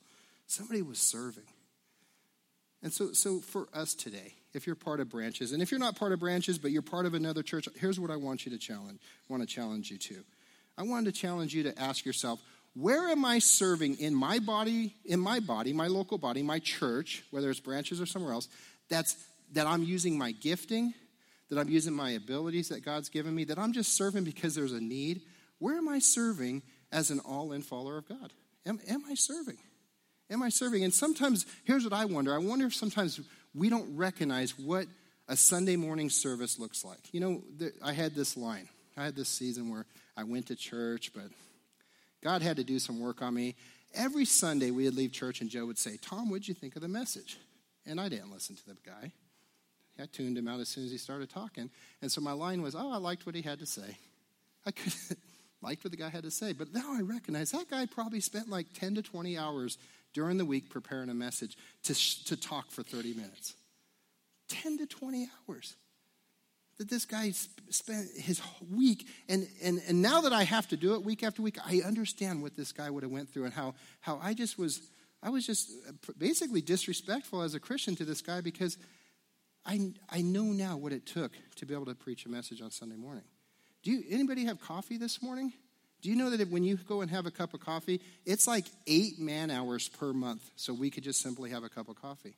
somebody 0.48 0.82
was 0.82 1.00
serving. 1.00 1.46
And 2.82 2.92
so, 2.92 3.14
so 3.14 3.40
for 3.40 3.70
us 3.74 3.94
today, 3.96 4.34
if 4.54 4.68
you're 4.68 4.76
part 4.76 5.00
of 5.00 5.10
branches, 5.10 5.54
and 5.54 5.62
if 5.62 5.72
you're 5.72 5.80
not 5.80 5.96
part 5.96 6.12
of 6.12 6.20
branches, 6.20 6.58
but 6.58 6.72
you're 6.72 6.82
part 6.82 7.06
of 7.06 7.14
another 7.14 7.42
church, 7.42 7.68
here's 7.78 7.98
what 7.98 8.12
I 8.12 8.18
want 8.18 8.46
you 8.46 8.52
to 8.52 8.58
challenge. 8.58 9.00
Want 9.30 9.42
to 9.42 9.48
challenge 9.48 9.90
you 9.90 9.98
to. 10.00 10.24
I 10.78 10.84
want 10.84 11.06
to 11.06 11.14
challenge 11.14 11.54
you 11.54 11.64
to 11.64 11.80
ask 11.80 12.06
yourself, 12.06 12.42
where 12.76 13.08
am 13.08 13.24
I 13.24 13.40
serving 13.40 14.00
in 14.00 14.14
my 14.14 14.40
body, 14.40 14.96
in 15.06 15.20
my 15.20 15.40
body, 15.40 15.72
my 15.72 15.88
local 15.88 16.18
body, 16.18 16.42
my 16.42 16.60
church, 16.60 17.24
whether 17.32 17.50
it's 17.50 17.60
branches 17.60 18.02
or 18.02 18.06
somewhere 18.06 18.34
else, 18.34 18.50
that's 18.90 19.16
that 19.54 19.68
I'm 19.68 19.84
using 19.84 20.18
my 20.18 20.32
gifting, 20.32 20.94
that 21.50 21.60
I'm 21.60 21.70
using 21.70 21.94
my 21.94 22.12
abilities 22.12 22.70
that 22.70 22.84
God's 22.84 23.10
given 23.10 23.34
me, 23.34 23.44
that 23.46 23.60
I'm 23.60 23.72
just 23.72 23.96
serving 23.96 24.24
because 24.24 24.56
there's 24.56 24.74
a 24.74 24.82
need. 24.82 25.22
Where 25.64 25.78
am 25.78 25.88
I 25.88 26.00
serving 26.00 26.62
as 26.92 27.10
an 27.10 27.22
all-in 27.22 27.62
follower 27.62 27.98
of 27.98 28.06
God? 28.06 28.34
Am, 28.66 28.82
am 28.86 29.04
I 29.10 29.16
serving? 29.16 29.56
Am 30.30 30.44
I 30.44 30.50
serving? 30.50 30.84
And 30.84 30.94
sometimes, 30.94 31.46
here's 31.64 31.86
what 31.86 31.94
I 31.94 32.04
wonder 32.04 32.36
I 32.36 32.40
wonder 32.40 32.66
if 32.66 32.76
sometimes 32.76 33.22
we 33.56 33.70
don't 33.70 33.96
recognize 33.96 34.60
what 34.60 34.88
a 35.30 35.38
Sunday 35.38 35.78
morning 35.78 36.10
service 36.10 36.60
looks 36.60 36.84
like. 36.84 37.14
You 37.14 37.22
know, 37.22 37.44
I 37.82 37.94
had 37.94 38.14
this 38.14 38.36
line. 38.36 38.68
I 38.98 39.06
had 39.06 39.16
this 39.16 39.30
season 39.30 39.72
where 39.72 39.86
I 40.18 40.26
went 40.26 40.48
to 40.48 40.56
church, 40.58 41.12
but 41.16 41.28
God 42.22 42.42
had 42.42 42.58
to 42.58 42.66
do 42.66 42.78
some 42.78 43.00
work 43.00 43.22
on 43.22 43.34
me. 43.34 43.56
Every 43.94 44.26
Sunday 44.26 44.70
we 44.70 44.84
would 44.84 44.98
leave 44.98 45.14
church 45.14 45.40
and 45.40 45.50
Joe 45.50 45.66
would 45.66 45.78
say, 45.78 45.96
Tom, 45.96 46.30
what'd 46.30 46.46
you 46.46 46.56
think 46.56 46.76
of 46.76 46.82
the 46.82 46.90
message? 46.90 47.38
And 47.86 48.02
I 48.02 48.10
didn't 48.10 48.34
listen 48.34 48.58
to 48.58 48.66
the 48.66 48.76
guy. 48.86 49.14
I 49.98 50.08
tuned 50.08 50.38
him 50.38 50.50
out 50.50 50.60
as 50.60 50.68
soon 50.68 50.84
as 50.84 50.92
he 50.92 50.98
started 50.98 51.30
talking. 51.30 51.70
And 52.02 52.12
so 52.12 52.20
my 52.20 52.34
line 52.34 52.62
was, 52.62 52.76
oh, 52.76 52.92
I 52.92 52.98
liked 52.98 53.26
what 53.26 53.34
he 53.34 53.42
had 53.42 53.60
to 53.60 53.66
say. 53.66 53.98
I 54.66 54.72
could 54.72 54.94
liked 55.64 55.84
what 55.84 55.92
the 55.92 55.98
guy 55.98 56.10
had 56.10 56.24
to 56.24 56.32
say. 56.32 56.54
But 56.54 56.74
now 56.74 56.94
I 56.94 57.02
recognize 57.02 57.52
that 57.52 57.70
guy 57.70 57.86
probably 57.86 58.20
spent 58.20 58.50
like 58.50 58.68
10 58.74 58.96
to 58.96 59.02
20 59.02 59.38
hours 59.38 59.78
during 60.14 60.38
the 60.38 60.46
week 60.46 60.70
preparing 60.70 61.10
a 61.10 61.14
message 61.14 61.58
to, 61.86 61.94
sh- 61.94 62.24
to 62.26 62.38
talk 62.38 62.70
for 62.70 62.84
30 62.84 63.14
minutes. 63.14 63.56
10 64.50 64.78
to 64.80 64.86
20 64.86 65.30
hours 65.50 65.76
that 66.78 66.90
this 66.90 67.06
guy 67.06 67.32
spent 67.70 68.10
his 68.18 68.42
week 68.72 69.08
and, 69.30 69.48
and, 69.62 69.82
and 69.88 70.02
now 70.02 70.22
that 70.22 70.34
i 70.34 70.44
have 70.44 70.68
to 70.68 70.78
do 70.78 70.96
it 70.96 71.04
week 71.04 71.24
after 71.24 71.42
week 71.42 71.58
i 71.66 71.82
understand 71.86 72.42
what 72.42 72.56
this 72.56 72.72
guy 72.72 72.90
would 72.90 73.04
have 73.04 73.12
went 73.12 73.30
through 73.30 73.46
and 73.46 73.54
how, 73.54 73.74
how 74.02 74.20
i 74.22 74.34
just 74.34 74.58
was 74.58 74.82
i 75.22 75.30
was 75.30 75.46
just 75.46 75.72
uh, 75.88 75.92
basically 76.18 76.62
disrespectful 76.62 77.42
as 77.42 77.54
a 77.54 77.60
christian 77.60 77.96
to 77.96 78.06
this 78.06 78.22
guy 78.22 78.42
because 78.42 78.78
I, 79.66 79.94
I 80.10 80.22
know 80.22 80.44
now 80.44 80.76
what 80.76 80.92
it 80.92 81.06
took 81.06 81.32
to 81.56 81.66
be 81.66 81.74
able 81.74 81.86
to 81.86 81.96
preach 81.96 82.26
a 82.26 82.30
message 82.30 82.62
on 82.62 82.72
sunday 82.72 82.98
morning 82.98 83.24
do 83.84 83.92
you 83.92 84.04
anybody 84.10 84.46
have 84.46 84.60
coffee 84.60 84.98
this 84.98 85.22
morning 85.22 85.54
do 86.04 86.10
you 86.10 86.18
know 86.18 86.30
that 86.30 86.50
when 86.52 86.64
you 86.64 86.76
go 86.76 87.00
and 87.00 87.10
have 87.12 87.26
a 87.26 87.32
cup 87.32 87.54
of 87.54 87.62
coffee, 87.62 88.02
it's 88.26 88.46
like 88.46 88.66
eight 88.88 89.20
man 89.20 89.50
hours 89.50 89.88
per 89.88 90.12
month, 90.12 90.44
so 90.58 90.74
we 90.74 90.90
could 90.90 91.06
just 91.06 91.22
simply 91.22 91.50
have 91.52 91.64
a 91.64 91.70
cup 91.70 91.88
of 91.88 91.96
coffee? 91.96 92.36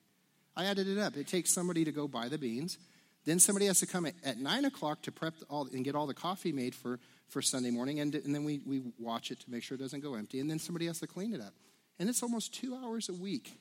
I 0.56 0.66
added 0.66 0.88
it 0.88 1.00
up. 1.00 1.18
It 1.18 1.28
takes 1.28 1.52
somebody 1.52 1.84
to 1.84 1.92
go 1.92 2.08
buy 2.08 2.30
the 2.30 2.38
beans. 2.38 2.78
Then 3.26 3.40
somebody 3.40 3.66
has 3.66 3.80
to 3.80 3.88
come 3.88 4.06
at, 4.06 4.14
at 4.24 4.38
9 4.38 4.66
o'clock 4.66 5.02
to 5.02 5.12
prep 5.12 5.34
all, 5.50 5.68
and 5.74 5.84
get 5.84 5.96
all 5.96 6.06
the 6.06 6.14
coffee 6.14 6.52
made 6.52 6.76
for, 6.76 7.00
for 7.28 7.42
Sunday 7.42 7.72
morning, 7.72 8.00
and, 8.00 8.14
and 8.14 8.36
then 8.36 8.44
we, 8.44 8.62
we 8.68 8.84
watch 9.00 9.32
it 9.32 9.40
to 9.40 9.50
make 9.50 9.64
sure 9.64 9.74
it 9.74 9.82
doesn't 9.82 10.02
go 10.02 10.14
empty, 10.14 10.40
and 10.40 10.48
then 10.48 10.60
somebody 10.60 10.86
has 10.86 11.00
to 11.00 11.08
clean 11.08 11.34
it 11.34 11.42
up. 11.42 11.56
And 11.98 12.08
it's 12.08 12.22
almost 12.22 12.54
two 12.54 12.76
hours 12.76 13.10
a 13.10 13.14
week 13.14 13.52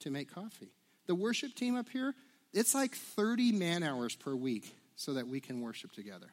to 0.00 0.10
make 0.10 0.34
coffee. 0.34 0.70
The 1.08 1.14
worship 1.14 1.54
team 1.54 1.76
up 1.76 1.90
here, 1.90 2.14
it's 2.54 2.74
like 2.74 2.94
30 2.94 3.52
man 3.52 3.82
hours 3.82 4.16
per 4.16 4.34
week 4.34 4.74
so 4.94 5.12
that 5.12 5.28
we 5.28 5.40
can 5.40 5.60
worship 5.60 5.92
together. 5.92 6.28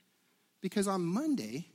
Because 0.63 0.88
on 0.88 1.04
Monday, 1.04 1.67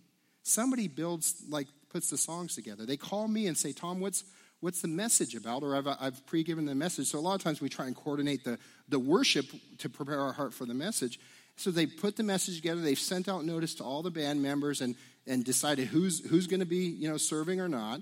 somebody 0.43 0.89
builds, 0.89 1.45
like, 1.47 1.69
puts 1.91 2.09
the 2.09 2.17
songs 2.17 2.55
together. 2.55 2.87
They 2.87 2.97
call 2.97 3.29
me 3.29 3.47
and 3.47 3.57
say, 3.57 3.73
Tom, 3.73 4.01
what's, 4.01 4.25
what's 4.61 4.81
the 4.81 4.89
message 4.89 5.35
about? 5.35 5.63
Or 5.63 5.77
I've, 5.77 5.87
I've 5.87 6.27
pre 6.27 6.43
given 6.43 6.65
the 6.65 6.75
message. 6.75 7.09
So 7.09 7.19
a 7.19 7.21
lot 7.21 7.35
of 7.35 7.45
times 7.45 7.61
we 7.61 7.69
try 7.69 7.87
and 7.87 7.95
coordinate 7.95 8.45
the, 8.45 8.59
the 8.89 8.99
worship 8.99 9.45
to 9.79 9.91
prepare 9.91 10.19
our 10.19 10.33
heart 10.33 10.55
for 10.55 10.65
the 10.65 10.73
message. 10.73 11.21
So 11.57 11.71
they 11.71 11.85
put 11.85 12.17
the 12.17 12.23
message 12.23 12.57
together. 12.57 12.81
They've 12.81 12.99
sent 12.99 13.29
out 13.29 13.45
notice 13.45 13.75
to 13.75 13.85
all 13.85 14.03
the 14.03 14.11
band 14.11 14.43
members 14.43 14.81
and, 14.81 14.95
and 15.27 15.45
decided 15.45 15.89
who's, 15.89 16.27
who's 16.27 16.47
going 16.47 16.61
to 16.61 16.67
be, 16.67 16.87
you 16.87 17.11
know, 17.11 17.19
serving 17.19 17.61
or 17.61 17.69
not. 17.69 18.01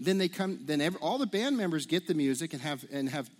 Then 0.00 0.18
they 0.18 0.28
come, 0.28 0.58
then 0.64 0.80
every, 0.80 0.98
all 1.00 1.18
the 1.18 1.26
band 1.26 1.56
members 1.56 1.86
get 1.86 2.08
the 2.08 2.14
music 2.14 2.52
and 2.52 2.60
have, 2.62 2.84
and 2.90 3.08
have 3.10 3.30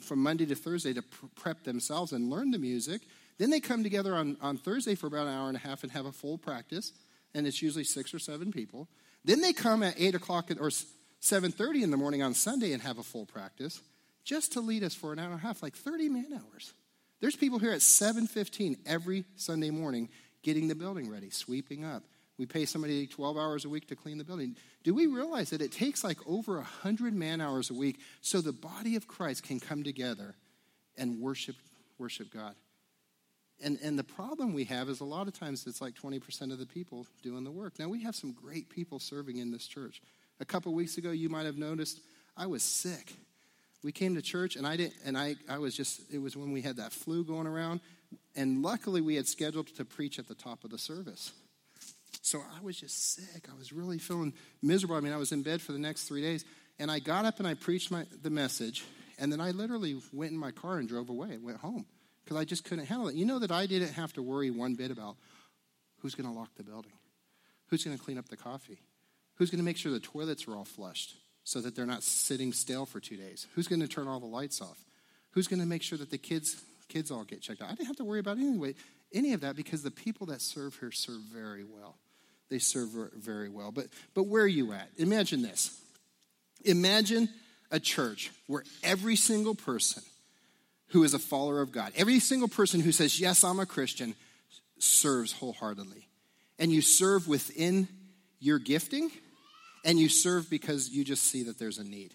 from 0.00 0.22
Monday 0.22 0.46
to 0.46 0.54
Thursday 0.54 0.94
to 0.94 1.02
prep 1.36 1.62
themselves 1.64 2.12
and 2.12 2.30
learn 2.30 2.52
the 2.52 2.58
music. 2.58 3.02
Then 3.38 3.50
they 3.50 3.60
come 3.60 3.82
together 3.82 4.14
on, 4.14 4.36
on 4.40 4.56
Thursday 4.56 4.94
for 4.94 5.06
about 5.06 5.26
an 5.26 5.34
hour 5.34 5.48
and 5.48 5.56
a 5.56 5.60
half 5.60 5.82
and 5.82 5.92
have 5.92 6.06
a 6.06 6.12
full 6.12 6.38
practice 6.38 6.92
and 7.34 7.46
it's 7.46 7.62
usually 7.62 7.84
six 7.84 8.12
or 8.12 8.18
seven 8.18 8.52
people. 8.52 8.88
Then 9.24 9.40
they 9.40 9.52
come 9.52 9.82
at 9.82 9.94
8 9.98 10.14
o'clock 10.14 10.50
or 10.50 10.68
7.30 10.68 11.82
in 11.82 11.90
the 11.90 11.96
morning 11.96 12.22
on 12.22 12.34
Sunday 12.34 12.72
and 12.72 12.82
have 12.82 12.98
a 12.98 13.02
full 13.02 13.26
practice 13.26 13.80
just 14.24 14.52
to 14.52 14.60
lead 14.60 14.82
us 14.84 14.94
for 14.94 15.12
an 15.12 15.18
hour 15.18 15.26
and 15.32 15.34
a 15.34 15.38
half, 15.38 15.62
like 15.62 15.76
30 15.76 16.08
man 16.08 16.32
hours. 16.32 16.72
There's 17.20 17.36
people 17.36 17.58
here 17.58 17.72
at 17.72 17.80
7.15 17.80 18.78
every 18.86 19.24
Sunday 19.36 19.70
morning 19.70 20.08
getting 20.42 20.68
the 20.68 20.74
building 20.74 21.08
ready, 21.08 21.30
sweeping 21.30 21.84
up. 21.84 22.02
We 22.38 22.46
pay 22.46 22.64
somebody 22.64 23.06
12 23.06 23.36
hours 23.36 23.64
a 23.64 23.68
week 23.68 23.86
to 23.88 23.96
clean 23.96 24.18
the 24.18 24.24
building. 24.24 24.56
Do 24.82 24.94
we 24.94 25.06
realize 25.06 25.50
that 25.50 25.60
it 25.60 25.70
takes 25.70 26.02
like 26.02 26.18
over 26.26 26.56
100 26.56 27.14
man 27.14 27.40
hours 27.40 27.70
a 27.70 27.74
week 27.74 28.00
so 28.20 28.40
the 28.40 28.52
body 28.52 28.96
of 28.96 29.06
Christ 29.06 29.44
can 29.44 29.60
come 29.60 29.84
together 29.84 30.34
and 30.96 31.20
worship, 31.20 31.56
worship 31.98 32.32
God? 32.32 32.54
And, 33.62 33.78
and 33.82 33.98
the 33.98 34.04
problem 34.04 34.52
we 34.52 34.64
have 34.64 34.88
is 34.88 35.00
a 35.00 35.04
lot 35.04 35.28
of 35.28 35.38
times 35.38 35.66
it's 35.66 35.80
like 35.80 35.94
20% 35.94 36.52
of 36.52 36.58
the 36.58 36.66
people 36.66 37.06
doing 37.22 37.44
the 37.44 37.50
work. 37.50 37.78
Now, 37.78 37.88
we 37.88 38.02
have 38.02 38.16
some 38.16 38.32
great 38.32 38.68
people 38.68 38.98
serving 38.98 39.36
in 39.36 39.52
this 39.52 39.66
church. 39.66 40.02
A 40.40 40.44
couple 40.44 40.74
weeks 40.74 40.98
ago, 40.98 41.12
you 41.12 41.28
might 41.28 41.46
have 41.46 41.56
noticed 41.56 42.00
I 42.36 42.46
was 42.46 42.62
sick. 42.62 43.14
We 43.84 43.92
came 43.92 44.16
to 44.16 44.22
church, 44.22 44.56
and 44.56 44.66
I 44.66 44.76
didn't, 44.76 44.94
and 45.04 45.16
I, 45.16 45.36
I 45.48 45.58
was 45.58 45.76
just, 45.76 46.00
it 46.12 46.18
was 46.18 46.36
when 46.36 46.52
we 46.52 46.62
had 46.62 46.76
that 46.76 46.92
flu 46.92 47.24
going 47.24 47.46
around. 47.46 47.80
And 48.34 48.62
luckily, 48.62 49.00
we 49.00 49.14
had 49.14 49.28
scheduled 49.28 49.68
to 49.76 49.84
preach 49.84 50.18
at 50.18 50.26
the 50.26 50.34
top 50.34 50.64
of 50.64 50.70
the 50.70 50.78
service. 50.78 51.32
So 52.20 52.40
I 52.40 52.62
was 52.64 52.78
just 52.78 53.14
sick. 53.14 53.48
I 53.52 53.56
was 53.58 53.72
really 53.72 53.98
feeling 53.98 54.32
miserable. 54.60 54.96
I 54.96 55.00
mean, 55.00 55.12
I 55.12 55.16
was 55.16 55.32
in 55.32 55.42
bed 55.42 55.60
for 55.60 55.72
the 55.72 55.78
next 55.78 56.04
three 56.04 56.22
days. 56.22 56.44
And 56.78 56.90
I 56.90 56.98
got 56.98 57.24
up 57.24 57.38
and 57.38 57.46
I 57.46 57.54
preached 57.54 57.90
my, 57.90 58.06
the 58.22 58.30
message. 58.30 58.84
And 59.18 59.32
then 59.32 59.40
I 59.40 59.50
literally 59.50 60.00
went 60.12 60.32
in 60.32 60.38
my 60.38 60.50
car 60.50 60.78
and 60.78 60.88
drove 60.88 61.10
away, 61.10 61.30
and 61.30 61.44
went 61.44 61.58
home 61.58 61.86
because 62.24 62.36
I 62.36 62.44
just 62.44 62.64
couldn't 62.64 62.86
handle 62.86 63.08
it. 63.08 63.14
You 63.14 63.24
know 63.24 63.38
that 63.38 63.50
I 63.50 63.66
didn't 63.66 63.94
have 63.94 64.12
to 64.14 64.22
worry 64.22 64.50
one 64.50 64.74
bit 64.74 64.90
about 64.90 65.16
who's 66.00 66.14
going 66.14 66.32
to 66.32 66.38
lock 66.38 66.50
the 66.56 66.64
building, 66.64 66.92
who's 67.68 67.84
going 67.84 67.96
to 67.96 68.02
clean 68.02 68.18
up 68.18 68.28
the 68.28 68.36
coffee, 68.36 68.80
who's 69.36 69.50
going 69.50 69.58
to 69.58 69.64
make 69.64 69.76
sure 69.76 69.92
the 69.92 70.00
toilets 70.00 70.46
are 70.48 70.56
all 70.56 70.64
flushed 70.64 71.14
so 71.44 71.60
that 71.60 71.74
they're 71.74 71.86
not 71.86 72.02
sitting 72.02 72.52
stale 72.52 72.86
for 72.86 73.00
two 73.00 73.16
days, 73.16 73.46
who's 73.54 73.68
going 73.68 73.80
to 73.80 73.88
turn 73.88 74.08
all 74.08 74.20
the 74.20 74.26
lights 74.26 74.60
off, 74.60 74.84
who's 75.30 75.48
going 75.48 75.60
to 75.60 75.66
make 75.66 75.82
sure 75.82 75.98
that 75.98 76.10
the 76.10 76.18
kids 76.18 76.62
kids 76.88 77.10
all 77.10 77.24
get 77.24 77.40
checked 77.40 77.62
out. 77.62 77.70
I 77.70 77.74
didn't 77.74 77.86
have 77.86 77.96
to 77.96 78.04
worry 78.04 78.20
about 78.20 78.36
anyway 78.36 78.74
any 79.14 79.32
of 79.32 79.40
that 79.42 79.56
because 79.56 79.82
the 79.82 79.90
people 79.90 80.26
that 80.28 80.40
serve 80.40 80.76
here 80.78 80.90
serve 80.90 81.20
very 81.32 81.64
well. 81.64 81.96
They 82.50 82.58
serve 82.58 82.90
very 83.16 83.48
well. 83.48 83.72
But 83.72 83.86
but 84.14 84.24
where 84.24 84.42
are 84.42 84.48
you 84.48 84.72
at? 84.72 84.88
Imagine 84.98 85.42
this. 85.42 85.78
Imagine 86.64 87.28
a 87.70 87.80
church 87.80 88.30
where 88.46 88.62
every 88.82 89.16
single 89.16 89.54
person 89.54 90.02
who 90.92 91.04
is 91.04 91.14
a 91.14 91.18
follower 91.18 91.60
of 91.60 91.72
God, 91.72 91.92
every 91.96 92.20
single 92.20 92.48
person 92.48 92.80
who 92.80 92.92
says, 92.92 93.20
Yes, 93.20 93.44
I'm 93.44 93.60
a 93.60 93.66
Christian, 93.66 94.14
serves 94.78 95.32
wholeheartedly. 95.32 96.08
And 96.58 96.70
you 96.70 96.82
serve 96.82 97.26
within 97.26 97.88
your 98.38 98.58
gifting, 98.58 99.10
and 99.84 99.98
you 99.98 100.08
serve 100.08 100.48
because 100.48 100.90
you 100.90 101.04
just 101.04 101.24
see 101.24 101.44
that 101.44 101.58
there's 101.58 101.78
a 101.78 101.84
need. 101.84 102.14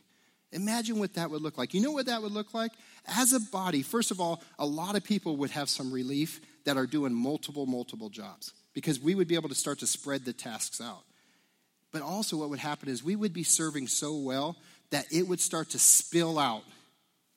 Imagine 0.51 0.99
what 0.99 1.15
that 1.15 1.29
would 1.29 1.41
look 1.41 1.57
like. 1.57 1.73
You 1.73 1.81
know 1.81 1.91
what 1.91 2.05
that 2.05 2.21
would 2.21 2.31
look 2.31 2.53
like? 2.53 2.71
As 3.05 3.33
a 3.33 3.39
body, 3.39 3.81
first 3.81 4.11
of 4.11 4.21
all, 4.21 4.41
a 4.57 4.65
lot 4.65 4.95
of 4.95 5.03
people 5.03 5.37
would 5.37 5.51
have 5.51 5.69
some 5.69 5.91
relief 5.91 6.39
that 6.63 6.77
are 6.77 6.85
doing 6.85 7.13
multiple, 7.13 7.65
multiple 7.65 8.09
jobs 8.09 8.53
because 8.73 8.99
we 8.99 9.15
would 9.15 9.27
be 9.27 9.35
able 9.35 9.49
to 9.49 9.55
start 9.55 9.79
to 9.79 9.87
spread 9.87 10.23
the 10.23 10.33
tasks 10.33 10.79
out. 10.79 11.03
But 11.91 12.01
also, 12.01 12.37
what 12.37 12.49
would 12.49 12.59
happen 12.59 12.89
is 12.89 13.03
we 13.03 13.15
would 13.15 13.33
be 13.33 13.43
serving 13.43 13.87
so 13.87 14.15
well 14.15 14.55
that 14.91 15.05
it 15.11 15.27
would 15.27 15.39
start 15.39 15.71
to 15.71 15.79
spill 15.79 16.37
out 16.39 16.63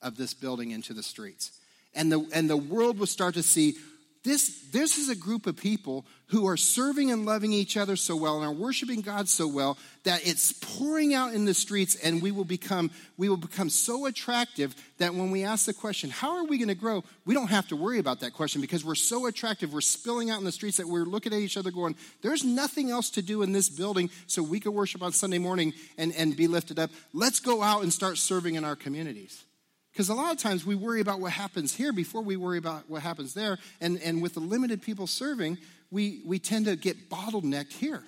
of 0.01 0.17
this 0.17 0.33
building 0.33 0.71
into 0.71 0.93
the 0.93 1.03
streets. 1.03 1.51
And 1.93 2.11
the, 2.11 2.25
and 2.33 2.49
the 2.49 2.57
world 2.57 2.99
will 2.99 3.07
start 3.07 3.33
to 3.35 3.43
see 3.43 3.75
this, 4.23 4.67
this 4.71 4.99
is 4.99 5.09
a 5.09 5.15
group 5.15 5.47
of 5.47 5.57
people 5.57 6.05
who 6.27 6.45
are 6.47 6.55
serving 6.55 7.09
and 7.11 7.25
loving 7.25 7.53
each 7.53 7.75
other 7.75 7.95
so 7.95 8.15
well 8.15 8.37
and 8.37 8.45
are 8.45 8.53
worshiping 8.53 9.01
God 9.01 9.27
so 9.27 9.47
well 9.47 9.79
that 10.03 10.25
it's 10.27 10.53
pouring 10.53 11.15
out 11.15 11.33
in 11.33 11.45
the 11.45 11.55
streets 11.55 11.95
and 11.95 12.21
we 12.21 12.31
will 12.31 12.45
become 12.45 12.91
we 13.17 13.29
will 13.29 13.37
become 13.37 13.69
so 13.69 14.05
attractive 14.05 14.75
that 14.99 15.15
when 15.15 15.31
we 15.31 15.43
ask 15.43 15.65
the 15.65 15.73
question 15.73 16.11
how 16.11 16.37
are 16.37 16.43
we 16.45 16.59
going 16.59 16.67
to 16.67 16.75
grow? 16.75 17.03
we 17.25 17.33
don't 17.33 17.49
have 17.49 17.67
to 17.69 17.75
worry 17.75 17.97
about 17.97 18.19
that 18.19 18.33
question 18.33 18.61
because 18.61 18.85
we're 18.85 18.93
so 18.93 19.25
attractive. 19.25 19.73
We're 19.73 19.81
spilling 19.81 20.29
out 20.29 20.37
in 20.37 20.45
the 20.45 20.51
streets 20.51 20.77
that 20.77 20.87
we're 20.87 21.05
looking 21.05 21.33
at 21.33 21.39
each 21.39 21.57
other 21.57 21.71
going 21.71 21.95
there's 22.21 22.43
nothing 22.43 22.91
else 22.91 23.09
to 23.11 23.23
do 23.23 23.41
in 23.41 23.53
this 23.53 23.69
building 23.69 24.11
so 24.27 24.43
we 24.43 24.59
could 24.59 24.73
worship 24.73 25.01
on 25.01 25.13
Sunday 25.13 25.39
morning 25.39 25.73
and, 25.97 26.13
and 26.15 26.37
be 26.37 26.47
lifted 26.47 26.77
up. 26.77 26.91
Let's 27.11 27.39
go 27.39 27.63
out 27.63 27.81
and 27.81 27.91
start 27.91 28.19
serving 28.19 28.53
in 28.53 28.63
our 28.63 28.75
communities 28.75 29.43
because 29.91 30.09
a 30.09 30.13
lot 30.13 30.31
of 30.31 30.37
times 30.37 30.65
we 30.65 30.75
worry 30.75 31.01
about 31.01 31.19
what 31.19 31.31
happens 31.31 31.75
here 31.75 31.91
before 31.91 32.21
we 32.21 32.37
worry 32.37 32.57
about 32.57 32.89
what 32.89 33.01
happens 33.01 33.33
there. 33.33 33.57
And, 33.81 34.01
and 34.01 34.21
with 34.21 34.35
the 34.35 34.39
limited 34.39 34.81
people 34.81 35.05
serving, 35.05 35.57
we, 35.89 36.21
we 36.25 36.39
tend 36.39 36.65
to 36.65 36.75
get 36.75 37.09
bottlenecked 37.09 37.73
here. 37.73 38.01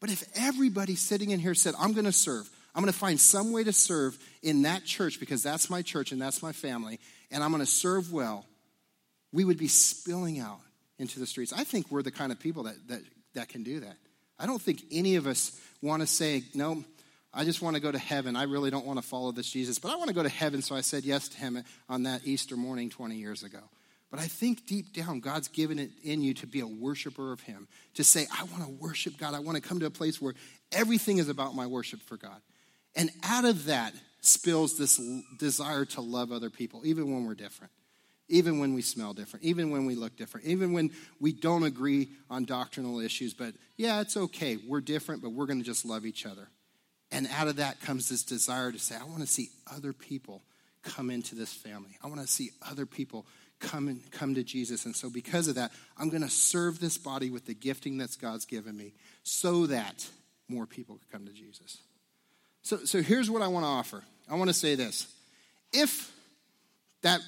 But 0.00 0.10
if 0.10 0.24
everybody 0.36 0.96
sitting 0.96 1.30
in 1.30 1.40
here 1.40 1.54
said, 1.54 1.74
I'm 1.78 1.92
going 1.92 2.04
to 2.04 2.12
serve, 2.12 2.48
I'm 2.74 2.82
going 2.82 2.92
to 2.92 2.98
find 2.98 3.18
some 3.18 3.52
way 3.52 3.64
to 3.64 3.72
serve 3.72 4.18
in 4.42 4.62
that 4.62 4.84
church 4.84 5.18
because 5.18 5.42
that's 5.42 5.70
my 5.70 5.82
church 5.82 6.12
and 6.12 6.20
that's 6.20 6.42
my 6.42 6.52
family, 6.52 7.00
and 7.30 7.42
I'm 7.42 7.50
going 7.50 7.62
to 7.62 7.70
serve 7.70 8.12
well, 8.12 8.44
we 9.32 9.44
would 9.44 9.58
be 9.58 9.68
spilling 9.68 10.40
out 10.40 10.60
into 10.98 11.20
the 11.20 11.26
streets. 11.26 11.52
I 11.52 11.64
think 11.64 11.90
we're 11.90 12.02
the 12.02 12.10
kind 12.10 12.32
of 12.32 12.38
people 12.38 12.64
that, 12.64 12.76
that, 12.88 13.00
that 13.34 13.48
can 13.48 13.62
do 13.62 13.80
that. 13.80 13.96
I 14.38 14.46
don't 14.46 14.60
think 14.60 14.82
any 14.90 15.16
of 15.16 15.26
us 15.26 15.58
want 15.82 16.00
to 16.02 16.06
say, 16.06 16.44
no, 16.54 16.84
I 17.32 17.44
just 17.44 17.62
want 17.62 17.76
to 17.76 17.82
go 17.82 17.92
to 17.92 17.98
heaven. 17.98 18.34
I 18.34 18.44
really 18.44 18.70
don't 18.70 18.86
want 18.86 19.00
to 19.00 19.06
follow 19.06 19.30
this 19.30 19.48
Jesus, 19.48 19.78
but 19.78 19.92
I 19.92 19.96
want 19.96 20.08
to 20.08 20.14
go 20.14 20.22
to 20.22 20.28
heaven, 20.28 20.62
so 20.62 20.74
I 20.74 20.80
said 20.80 21.04
yes 21.04 21.28
to 21.28 21.38
him 21.38 21.62
on 21.88 22.02
that 22.04 22.22
Easter 22.24 22.56
morning 22.56 22.90
20 22.90 23.14
years 23.16 23.42
ago. 23.42 23.60
But 24.10 24.18
I 24.18 24.26
think 24.26 24.66
deep 24.66 24.92
down, 24.92 25.20
God's 25.20 25.46
given 25.48 25.78
it 25.78 25.90
in 26.02 26.22
you 26.22 26.34
to 26.34 26.46
be 26.46 26.60
a 26.60 26.66
worshiper 26.66 27.32
of 27.32 27.40
Him, 27.42 27.68
to 27.94 28.02
say, 28.02 28.26
I 28.36 28.42
want 28.44 28.64
to 28.64 28.70
worship 28.70 29.16
God. 29.16 29.34
I 29.34 29.38
want 29.38 29.56
to 29.56 29.62
come 29.62 29.78
to 29.80 29.86
a 29.86 29.90
place 29.90 30.20
where 30.20 30.34
everything 30.72 31.18
is 31.18 31.28
about 31.28 31.54
my 31.54 31.66
worship 31.66 32.00
for 32.02 32.16
God. 32.16 32.40
And 32.96 33.10
out 33.22 33.44
of 33.44 33.66
that 33.66 33.94
spills 34.20 34.76
this 34.76 35.00
desire 35.38 35.84
to 35.84 36.00
love 36.00 36.32
other 36.32 36.50
people, 36.50 36.82
even 36.84 37.12
when 37.12 37.24
we're 37.24 37.34
different, 37.34 37.72
even 38.28 38.58
when 38.58 38.74
we 38.74 38.82
smell 38.82 39.14
different, 39.14 39.44
even 39.44 39.70
when 39.70 39.86
we 39.86 39.94
look 39.94 40.16
different, 40.16 40.46
even 40.48 40.72
when 40.72 40.90
we 41.20 41.32
don't 41.32 41.62
agree 41.62 42.08
on 42.28 42.44
doctrinal 42.44 42.98
issues. 42.98 43.32
But 43.32 43.54
yeah, 43.76 44.00
it's 44.00 44.16
okay. 44.16 44.56
We're 44.56 44.80
different, 44.80 45.22
but 45.22 45.30
we're 45.30 45.46
going 45.46 45.60
to 45.60 45.64
just 45.64 45.84
love 45.84 46.04
each 46.04 46.26
other. 46.26 46.48
And 47.12 47.28
out 47.36 47.48
of 47.48 47.56
that 47.56 47.80
comes 47.80 48.08
this 48.08 48.22
desire 48.22 48.70
to 48.70 48.78
say, 48.78 48.96
I 48.96 49.04
want 49.04 49.20
to 49.20 49.26
see 49.26 49.50
other 49.72 49.92
people 49.92 50.42
come 50.82 51.10
into 51.10 51.34
this 51.34 51.52
family. 51.52 51.96
I 52.02 52.06
want 52.06 52.20
to 52.20 52.26
see 52.26 52.50
other 52.68 52.86
people 52.86 53.26
come 53.58 53.88
and 53.88 54.10
come 54.10 54.34
to 54.34 54.42
Jesus. 54.42 54.86
And 54.86 54.96
so 54.96 55.10
because 55.10 55.48
of 55.48 55.56
that, 55.56 55.72
I'm 55.98 56.08
going 56.08 56.22
to 56.22 56.30
serve 56.30 56.80
this 56.80 56.96
body 56.96 57.30
with 57.30 57.46
the 57.46 57.54
gifting 57.54 57.98
that 57.98 58.16
God's 58.20 58.46
given 58.46 58.76
me 58.76 58.94
so 59.22 59.66
that 59.66 60.08
more 60.48 60.66
people 60.66 60.96
can 60.96 61.20
come 61.20 61.26
to 61.26 61.32
Jesus. 61.32 61.78
So, 62.62 62.78
so 62.84 63.02
here's 63.02 63.30
what 63.30 63.42
I 63.42 63.48
want 63.48 63.64
to 63.64 63.68
offer. 63.68 64.02
I 64.28 64.36
want 64.36 64.48
to 64.48 64.54
say 64.54 64.74
this. 64.74 65.06
If 65.72 66.12
that 67.02 67.20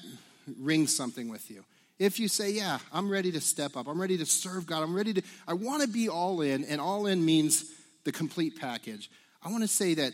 rings 0.59 0.95
something 0.95 1.29
with 1.29 1.49
you, 1.49 1.63
if 1.99 2.19
you 2.19 2.27
say, 2.27 2.51
Yeah, 2.51 2.79
I'm 2.91 3.09
ready 3.09 3.31
to 3.31 3.41
step 3.41 3.77
up, 3.77 3.87
I'm 3.87 3.99
ready 3.99 4.17
to 4.17 4.25
serve 4.25 4.65
God, 4.65 4.83
I'm 4.83 4.95
ready 4.95 5.13
to, 5.13 5.21
I 5.47 5.53
want 5.53 5.83
to 5.83 5.87
be 5.87 6.09
all 6.09 6.41
in, 6.41 6.63
and 6.65 6.81
all 6.81 7.07
in 7.07 7.23
means 7.23 7.65
the 8.03 8.11
complete 8.11 8.59
package. 8.59 9.09
I 9.43 9.49
want 9.49 9.63
to 9.63 9.67
say 9.67 9.93
that 9.95 10.13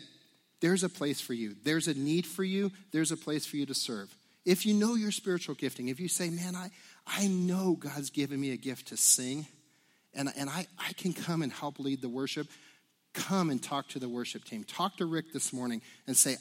there's 0.60 0.84
a 0.84 0.88
place 0.88 1.20
for 1.20 1.34
you. 1.34 1.54
There's 1.64 1.88
a 1.88 1.94
need 1.94 2.26
for 2.26 2.44
you. 2.44 2.70
There's 2.92 3.12
a 3.12 3.16
place 3.16 3.46
for 3.46 3.56
you 3.56 3.66
to 3.66 3.74
serve. 3.74 4.14
If 4.44 4.66
you 4.66 4.74
know 4.74 4.94
your 4.94 5.10
spiritual 5.10 5.54
gifting, 5.54 5.88
if 5.88 6.00
you 6.00 6.08
say, 6.08 6.30
man, 6.30 6.56
I, 6.56 6.70
I 7.06 7.26
know 7.26 7.76
God's 7.78 8.10
given 8.10 8.40
me 8.40 8.52
a 8.52 8.56
gift 8.56 8.88
to 8.88 8.96
sing, 8.96 9.46
and, 10.14 10.30
and 10.36 10.50
I, 10.50 10.66
I 10.78 10.92
can 10.94 11.12
come 11.12 11.42
and 11.42 11.52
help 11.52 11.78
lead 11.78 12.00
the 12.00 12.08
worship, 12.08 12.48
come 13.12 13.50
and 13.50 13.62
talk 13.62 13.88
to 13.88 13.98
the 13.98 14.08
worship 14.08 14.44
team. 14.44 14.64
Talk 14.64 14.96
to 14.96 15.06
Rick 15.06 15.32
this 15.32 15.52
morning 15.52 15.82
and 16.06 16.16
say, 16.16 16.36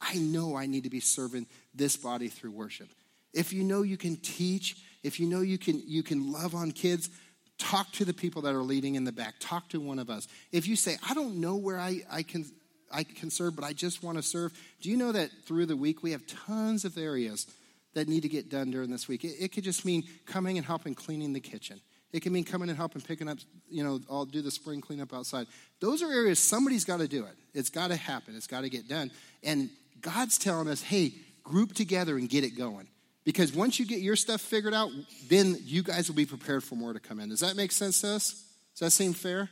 I 0.00 0.16
know 0.16 0.56
I 0.56 0.66
need 0.66 0.84
to 0.84 0.90
be 0.90 1.00
serving 1.00 1.46
this 1.74 1.96
body 1.96 2.28
through 2.28 2.52
worship. 2.52 2.88
If 3.34 3.52
you 3.52 3.64
know 3.64 3.82
you 3.82 3.96
can 3.96 4.16
teach, 4.16 4.76
if 5.02 5.20
you 5.20 5.26
know 5.26 5.40
you 5.40 5.58
can, 5.58 5.82
you 5.84 6.02
can 6.02 6.32
love 6.32 6.54
on 6.54 6.72
kids, 6.72 7.10
Talk 7.58 7.90
to 7.92 8.04
the 8.04 8.14
people 8.14 8.42
that 8.42 8.54
are 8.54 8.62
leading 8.62 8.94
in 8.94 9.04
the 9.04 9.12
back. 9.12 9.34
Talk 9.40 9.68
to 9.70 9.80
one 9.80 9.98
of 9.98 10.10
us. 10.10 10.28
If 10.52 10.68
you 10.68 10.76
say, 10.76 10.96
I 11.08 11.14
don't 11.14 11.40
know 11.40 11.56
where 11.56 11.78
I, 11.78 12.02
I 12.10 12.22
can 12.22 12.44
I 12.90 13.04
can 13.04 13.30
serve, 13.30 13.54
but 13.54 13.64
I 13.64 13.72
just 13.72 14.02
want 14.02 14.16
to 14.18 14.22
serve. 14.22 14.52
Do 14.80 14.88
you 14.90 14.96
know 14.96 15.12
that 15.12 15.30
through 15.44 15.66
the 15.66 15.76
week 15.76 16.02
we 16.02 16.12
have 16.12 16.26
tons 16.26 16.84
of 16.84 16.96
areas 16.96 17.46
that 17.94 18.08
need 18.08 18.22
to 18.22 18.28
get 18.28 18.48
done 18.48 18.70
during 18.70 18.90
this 18.90 19.08
week? 19.08 19.24
It, 19.24 19.36
it 19.38 19.52
could 19.52 19.64
just 19.64 19.84
mean 19.84 20.04
coming 20.26 20.56
and 20.56 20.66
helping 20.66 20.94
cleaning 20.94 21.32
the 21.32 21.40
kitchen. 21.40 21.80
It 22.12 22.22
can 22.22 22.32
mean 22.32 22.44
coming 22.44 22.70
and 22.70 22.78
helping 22.78 23.02
picking 23.02 23.28
up, 23.28 23.38
you 23.68 23.84
know, 23.84 24.00
I'll 24.10 24.24
do 24.24 24.40
the 24.40 24.50
spring 24.50 24.80
cleanup 24.80 25.12
outside. 25.12 25.46
Those 25.80 26.02
are 26.02 26.10
areas 26.10 26.38
somebody's 26.38 26.84
got 26.84 27.00
to 27.00 27.08
do 27.08 27.24
it. 27.24 27.34
It's 27.52 27.68
got 27.68 27.88
to 27.88 27.96
happen. 27.96 28.34
It's 28.34 28.46
got 28.46 28.62
to 28.62 28.70
get 28.70 28.88
done. 28.88 29.10
And 29.42 29.68
God's 30.00 30.38
telling 30.38 30.68
us, 30.68 30.80
hey, 30.80 31.12
group 31.42 31.74
together 31.74 32.16
and 32.16 32.28
get 32.28 32.44
it 32.44 32.56
going. 32.56 32.88
Because 33.28 33.52
once 33.52 33.78
you 33.78 33.84
get 33.84 34.00
your 34.00 34.16
stuff 34.16 34.40
figured 34.40 34.72
out, 34.72 34.90
then 35.28 35.58
you 35.62 35.82
guys 35.82 36.08
will 36.08 36.16
be 36.16 36.24
prepared 36.24 36.64
for 36.64 36.76
more 36.76 36.94
to 36.94 36.98
come 36.98 37.20
in. 37.20 37.28
Does 37.28 37.40
that 37.40 37.56
make 37.56 37.72
sense 37.72 38.00
to 38.00 38.14
us? 38.14 38.42
Does 38.72 38.80
that 38.80 38.90
seem 38.90 39.12
fair? 39.12 39.50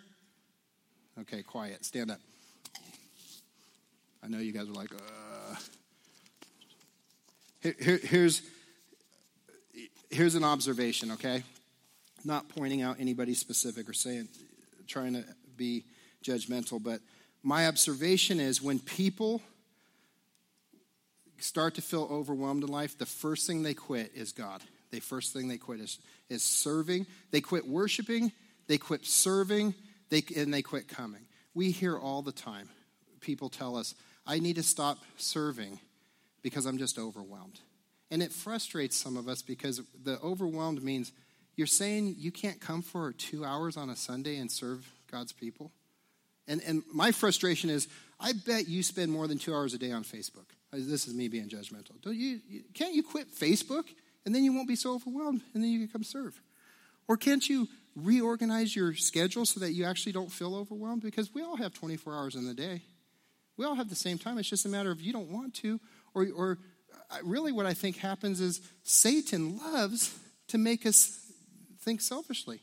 Okay, 1.21 1.43
quiet. 1.43 1.85
Stand 1.85 2.11
up. 2.11 2.19
I 4.25 4.29
know 4.29 4.39
you 4.39 4.53
guys 4.53 4.67
are 4.67 4.73
like, 4.73 4.95
uh. 4.95 5.57
Here, 7.61 7.75
here, 7.79 8.01
here's, 8.03 8.41
here's 10.11 10.37
an 10.37 10.45
observation, 10.45 11.11
okay? 11.11 11.43
Not 12.25 12.49
pointing 12.49 12.81
out 12.81 12.97
anybody 12.99 13.35
specific 13.35 13.91
or 13.91 13.93
saying, 13.93 14.29
trying 14.87 15.13
to 15.13 15.25
be 15.59 15.85
judgmental, 16.25 16.83
but 16.83 17.01
my 17.43 17.67
observation 17.67 18.41
is 18.41 18.63
when 18.63 18.79
people 18.79 19.43
start 21.39 21.75
to 21.75 21.83
feel 21.83 22.09
overwhelmed 22.11 22.65
in 22.65 22.71
life, 22.71 22.99
the 22.99 23.07
first 23.07 23.47
thing 23.47 23.63
they 23.63 23.75
quit 23.75 24.13
is 24.15 24.33
God. 24.33 24.63
The 24.91 25.01
first 25.01 25.33
thing 25.33 25.49
they 25.49 25.59
quit 25.59 25.81
is, 25.81 25.99
is 26.29 26.43
serving. 26.43 27.07
They 27.31 27.41
quit 27.41 27.67
worshiping, 27.67 28.33
they 28.67 28.79
quit 28.79 29.05
serving, 29.05 29.75
they, 30.11 30.23
and 30.37 30.53
they 30.53 30.63
quit 30.63 30.89
coming. 30.89 31.27
We 31.55 31.71
hear 31.71 31.99
all 31.99 32.23
the 32.23 32.33
time 32.33 32.69
people 33.27 33.49
tell 33.49 33.77
us, 33.77 33.95
I 34.27 34.39
need 34.39 34.57
to 34.57 34.63
stop 34.63 34.99
serving 35.17 35.81
because 36.43 36.65
I'm 36.65 36.79
just 36.79 36.99
overwhelmed. 36.99 37.61
And 38.11 38.23
it 38.23 38.33
frustrates 38.33 38.97
some 38.97 39.17
of 39.17 39.29
us 39.29 39.43
because 39.43 39.83
the 40.05 40.19
overwhelmed 40.21 40.83
means 40.83 41.13
you're 41.57 41.67
saying 41.67 42.15
you 42.19 42.31
can't 42.31 42.61
come 42.61 42.83
for 42.83 43.13
two 43.13 43.45
hours 43.45 43.77
on 43.77 43.91
a 43.91 43.97
Sunday 43.97 44.37
and 44.37 44.51
serve 44.51 44.89
God's 45.11 45.33
people? 45.33 45.73
And, 46.47 46.63
and 46.65 46.83
my 46.93 47.11
frustration 47.11 47.69
is, 47.69 47.89
I 48.21 48.33
bet 48.33 48.69
you 48.69 48.83
spend 48.83 49.11
more 49.11 49.27
than 49.27 49.39
two 49.39 49.53
hours 49.53 49.75
a 49.75 49.79
day 49.79 49.91
on 49.91 50.05
Facebook. 50.05 50.47
This 50.73 51.07
is 51.07 51.15
me 51.15 51.29
being 51.29 51.49
judgmental. 51.49 52.01
Don't 52.03 52.17
you, 52.17 52.41
can't 52.75 52.95
you 52.95 53.03
quit 53.03 53.35
Facebook 53.35 53.85
and 54.25 54.35
then 54.35 54.45
you 54.45 54.53
won't 54.53 54.69
be 54.69 54.77
so 54.77 54.95
overwhelmed 54.95 55.43
and 55.55 55.63
then 55.63 55.71
you 55.71 55.79
can 55.79 55.89
come 55.89 56.05
serve? 56.05 56.41
Or 57.09 57.17
can't 57.17 57.49
you 57.49 57.69
reorganize 57.95 58.75
your 58.75 58.95
schedule 58.95 59.47
so 59.47 59.61
that 59.61 59.73
you 59.73 59.85
actually 59.85 60.13
don't 60.13 60.31
feel 60.31 60.55
overwhelmed? 60.55 61.03
Because 61.03 61.33
we 61.33 61.43
all 61.43 61.57
have 61.57 61.73
24 61.73 62.15
hours 62.15 62.35
in 62.35 62.47
the 62.47 62.55
day. 62.55 62.83
We 63.57 63.65
all 63.65 63.75
have 63.75 63.89
the 63.89 63.95
same 63.95 64.19
time. 64.19 64.39
It's 64.39 64.51
just 64.51 64.67
a 64.67 64.69
matter 64.69 64.91
of 64.91 65.01
you 65.01 65.13
don't 65.13 65.31
want 65.31 65.55
to, 65.57 65.81
or, 66.15 66.27
or 66.37 66.59
uh, 67.11 67.17
really 67.25 67.53
what 67.53 67.65
I 67.65 67.73
think 67.73 67.97
happens 67.97 68.41
is 68.41 68.61
Satan 68.83 69.59
loves 69.59 70.19
to 70.49 70.59
make 70.59 70.85
us 70.85 71.21
think 71.81 72.01
selfishly, 72.01 72.61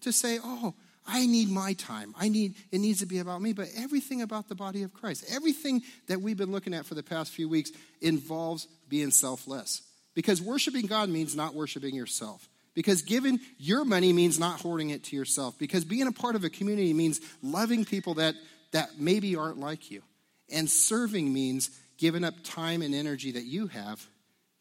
to 0.00 0.12
say, 0.12 0.38
oh, 0.42 0.74
I 1.06 1.26
need 1.26 1.50
my 1.50 1.74
time. 1.74 2.14
I 2.18 2.28
need 2.28 2.54
it 2.70 2.78
needs 2.78 3.00
to 3.00 3.06
be 3.06 3.18
about 3.18 3.42
me, 3.42 3.52
but 3.52 3.68
everything 3.76 4.22
about 4.22 4.48
the 4.48 4.54
body 4.54 4.82
of 4.82 4.94
Christ, 4.94 5.24
everything 5.30 5.82
that 6.08 6.20
we've 6.20 6.36
been 6.36 6.52
looking 6.52 6.72
at 6.72 6.86
for 6.86 6.94
the 6.94 7.02
past 7.02 7.32
few 7.32 7.48
weeks 7.48 7.72
involves 8.00 8.66
being 8.88 9.10
selfless. 9.10 9.82
Because 10.14 10.40
worshiping 10.40 10.86
God 10.86 11.08
means 11.08 11.36
not 11.36 11.54
worshiping 11.54 11.94
yourself. 11.94 12.48
Because 12.74 13.02
giving 13.02 13.38
your 13.58 13.84
money 13.84 14.12
means 14.12 14.38
not 14.38 14.60
hoarding 14.60 14.90
it 14.90 15.04
to 15.04 15.16
yourself. 15.16 15.58
Because 15.58 15.84
being 15.84 16.06
a 16.06 16.12
part 16.12 16.34
of 16.34 16.44
a 16.44 16.50
community 16.50 16.92
means 16.92 17.20
loving 17.42 17.84
people 17.84 18.14
that, 18.14 18.34
that 18.72 18.98
maybe 18.98 19.36
aren't 19.36 19.58
like 19.58 19.90
you. 19.90 20.02
And 20.50 20.68
serving 20.68 21.32
means 21.32 21.70
giving 21.98 22.24
up 22.24 22.34
time 22.42 22.82
and 22.82 22.94
energy 22.94 23.32
that 23.32 23.44
you 23.44 23.68
have 23.68 24.04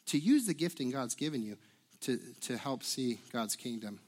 to 0.08 0.20
use 0.20 0.46
the 0.46 0.54
gifting 0.54 0.92
God's 0.92 1.16
given 1.16 1.42
you 1.42 1.58
to, 2.02 2.20
to 2.42 2.58
help 2.58 2.84
see 2.84 3.20
God's 3.32 3.56
kingdom 3.56 4.00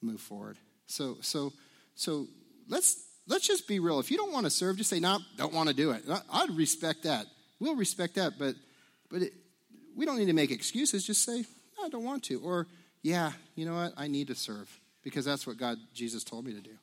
move 0.00 0.20
forward. 0.20 0.58
So, 0.86 1.18
so, 1.20 1.52
so 1.94 2.26
let's, 2.68 3.04
let's 3.26 3.46
just 3.46 3.68
be 3.68 3.78
real. 3.78 4.00
If 4.00 4.10
you 4.10 4.16
don't 4.16 4.32
want 4.32 4.46
to 4.46 4.50
serve, 4.50 4.76
just 4.76 4.90
say, 4.90 5.00
no, 5.00 5.18
don't 5.36 5.52
want 5.52 5.68
to 5.68 5.74
do 5.74 5.92
it. 5.92 6.04
I'd 6.32 6.50
respect 6.50 7.04
that. 7.04 7.26
We'll 7.60 7.76
respect 7.76 8.16
that, 8.16 8.38
but, 8.38 8.54
but 9.10 9.22
it, 9.22 9.32
we 9.96 10.04
don't 10.06 10.18
need 10.18 10.26
to 10.26 10.32
make 10.32 10.50
excuses. 10.50 11.06
Just 11.06 11.24
say, 11.24 11.44
no, 11.78 11.84
I 11.84 11.88
don't 11.88 12.04
want 12.04 12.24
to. 12.24 12.40
Or, 12.40 12.66
yeah, 13.02 13.32
you 13.54 13.64
know 13.64 13.74
what? 13.74 13.92
I 13.96 14.08
need 14.08 14.28
to 14.28 14.34
serve 14.34 14.68
because 15.02 15.24
that's 15.24 15.46
what 15.46 15.56
God, 15.56 15.78
Jesus 15.92 16.24
told 16.24 16.44
me 16.44 16.52
to 16.52 16.60
do. 16.60 16.76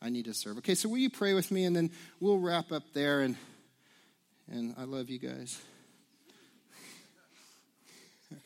I 0.00 0.10
need 0.10 0.26
to 0.26 0.34
serve. 0.34 0.58
Okay, 0.58 0.74
so 0.74 0.88
will 0.88 0.98
you 0.98 1.10
pray 1.10 1.34
with 1.34 1.50
me 1.50 1.64
and 1.64 1.74
then 1.74 1.90
we'll 2.20 2.38
wrap 2.38 2.72
up 2.72 2.82
there 2.92 3.22
and 3.22 3.36
and 4.50 4.74
I 4.76 4.84
love 4.84 5.08
you 5.08 5.18
guys. 5.18 5.58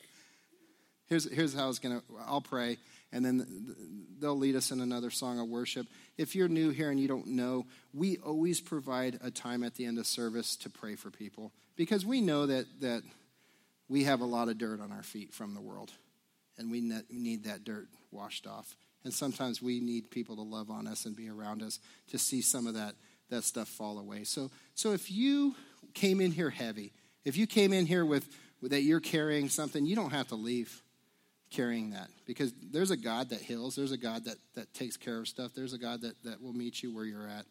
here's 1.09 1.29
here's 1.29 1.53
how 1.53 1.67
it's 1.67 1.79
gonna 1.79 2.01
I'll 2.25 2.39
pray 2.39 2.77
and 3.11 3.25
then 3.25 3.75
they'll 4.19 4.37
lead 4.37 4.55
us 4.55 4.71
in 4.71 4.81
another 4.81 5.09
song 5.09 5.39
of 5.39 5.47
worship. 5.47 5.87
If 6.17 6.35
you're 6.35 6.47
new 6.47 6.69
here 6.69 6.91
and 6.91 6.99
you 6.99 7.07
don't 7.07 7.27
know, 7.27 7.65
we 7.93 8.17
always 8.17 8.61
provide 8.61 9.19
a 9.23 9.31
time 9.31 9.63
at 9.63 9.75
the 9.75 9.85
end 9.85 9.97
of 9.97 10.05
service 10.05 10.55
to 10.57 10.69
pray 10.69 10.95
for 10.95 11.09
people 11.09 11.51
because 11.75 12.05
we 12.05 12.21
know 12.21 12.45
that 12.45 12.65
that 12.81 13.03
we 13.87 14.03
have 14.03 14.21
a 14.21 14.25
lot 14.25 14.49
of 14.49 14.57
dirt 14.57 14.79
on 14.79 14.91
our 14.91 15.03
feet 15.03 15.33
from 15.33 15.55
the 15.55 15.61
world 15.61 15.91
and 16.57 16.69
we 16.69 16.81
need 17.09 17.45
that 17.45 17.63
dirt 17.63 17.87
washed 18.11 18.45
off. 18.45 18.75
And 19.03 19.13
sometimes 19.13 19.61
we 19.61 19.79
need 19.79 20.11
people 20.11 20.35
to 20.35 20.41
love 20.41 20.69
on 20.69 20.85
us 20.85 21.05
and 21.05 21.15
be 21.15 21.29
around 21.29 21.63
us 21.63 21.79
to 22.09 22.17
see 22.17 22.41
some 22.41 22.67
of 22.67 22.73
that, 22.73 22.95
that 23.29 23.43
stuff 23.45 23.69
fall 23.69 23.97
away. 23.97 24.25
So, 24.25 24.51
so 24.75 24.91
if 24.91 25.09
you 25.09 25.55
came 25.93 26.19
in 26.19 26.31
here 26.31 26.49
heavy, 26.49 26.91
if 27.23 27.37
you 27.37 27.47
came 27.47 27.71
in 27.71 27.85
here 27.85 28.05
with, 28.05 28.27
with 28.61 28.71
that 28.71 28.81
you're 28.81 28.99
carrying 28.99 29.47
something, 29.47 29.85
you 29.85 29.95
don't 29.95 30.11
have 30.11 30.27
to 30.27 30.35
leave 30.35 30.83
carrying 31.49 31.91
that 31.91 32.09
because 32.25 32.53
there's 32.71 32.91
a 32.91 32.97
God 32.97 33.29
that 33.29 33.41
heals. 33.41 33.75
There's 33.75 33.91
a 33.91 33.97
God 33.97 34.25
that, 34.25 34.37
that 34.55 34.73
takes 34.73 34.97
care 34.97 35.19
of 35.19 35.27
stuff. 35.27 35.51
There's 35.55 35.73
a 35.73 35.77
God 35.77 36.01
that, 36.01 36.21
that 36.23 36.41
will 36.41 36.53
meet 36.53 36.83
you 36.83 36.93
where 36.93 37.05
you're 37.05 37.27
at. 37.27 37.45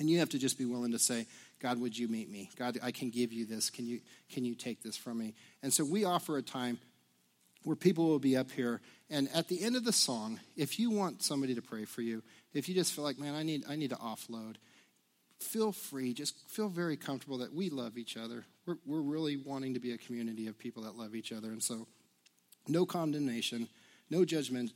And 0.00 0.10
you 0.10 0.18
have 0.18 0.30
to 0.30 0.38
just 0.38 0.58
be 0.58 0.64
willing 0.64 0.92
to 0.92 0.98
say, 0.98 1.26
God, 1.60 1.80
would 1.80 1.96
you 1.96 2.08
meet 2.08 2.28
me? 2.28 2.50
God, 2.56 2.78
I 2.82 2.90
can 2.90 3.10
give 3.10 3.32
you 3.32 3.46
this. 3.46 3.70
Can 3.70 3.86
you, 3.86 4.00
can 4.30 4.44
you 4.44 4.54
take 4.54 4.82
this 4.82 4.96
from 4.96 5.18
me? 5.18 5.34
And 5.62 5.72
so 5.72 5.84
we 5.84 6.04
offer 6.04 6.36
a 6.36 6.42
time 6.42 6.78
where 7.62 7.76
people 7.76 8.06
will 8.06 8.18
be 8.18 8.36
up 8.36 8.50
here. 8.50 8.80
And 9.08 9.28
at 9.34 9.48
the 9.48 9.62
end 9.62 9.76
of 9.76 9.84
the 9.84 9.92
song, 9.92 10.40
if 10.56 10.78
you 10.78 10.90
want 10.90 11.22
somebody 11.22 11.54
to 11.54 11.62
pray 11.62 11.84
for 11.84 12.02
you, 12.02 12.22
if 12.52 12.68
you 12.68 12.74
just 12.74 12.92
feel 12.92 13.04
like, 13.04 13.18
man, 13.18 13.34
I 13.34 13.42
need, 13.42 13.64
I 13.68 13.76
need 13.76 13.90
to 13.90 13.96
offload, 13.96 14.56
feel 15.40 15.72
free. 15.72 16.12
Just 16.12 16.36
feel 16.48 16.68
very 16.68 16.96
comfortable 16.96 17.38
that 17.38 17.54
we 17.54 17.70
love 17.70 17.96
each 17.96 18.16
other. 18.16 18.44
We're, 18.66 18.76
we're 18.84 19.00
really 19.00 19.36
wanting 19.36 19.74
to 19.74 19.80
be 19.80 19.92
a 19.92 19.98
community 19.98 20.48
of 20.48 20.58
people 20.58 20.82
that 20.82 20.96
love 20.96 21.14
each 21.14 21.32
other. 21.32 21.48
And 21.48 21.62
so, 21.62 21.86
no 22.68 22.86
condemnation, 22.86 23.68
no 24.10 24.24
judgment, 24.24 24.72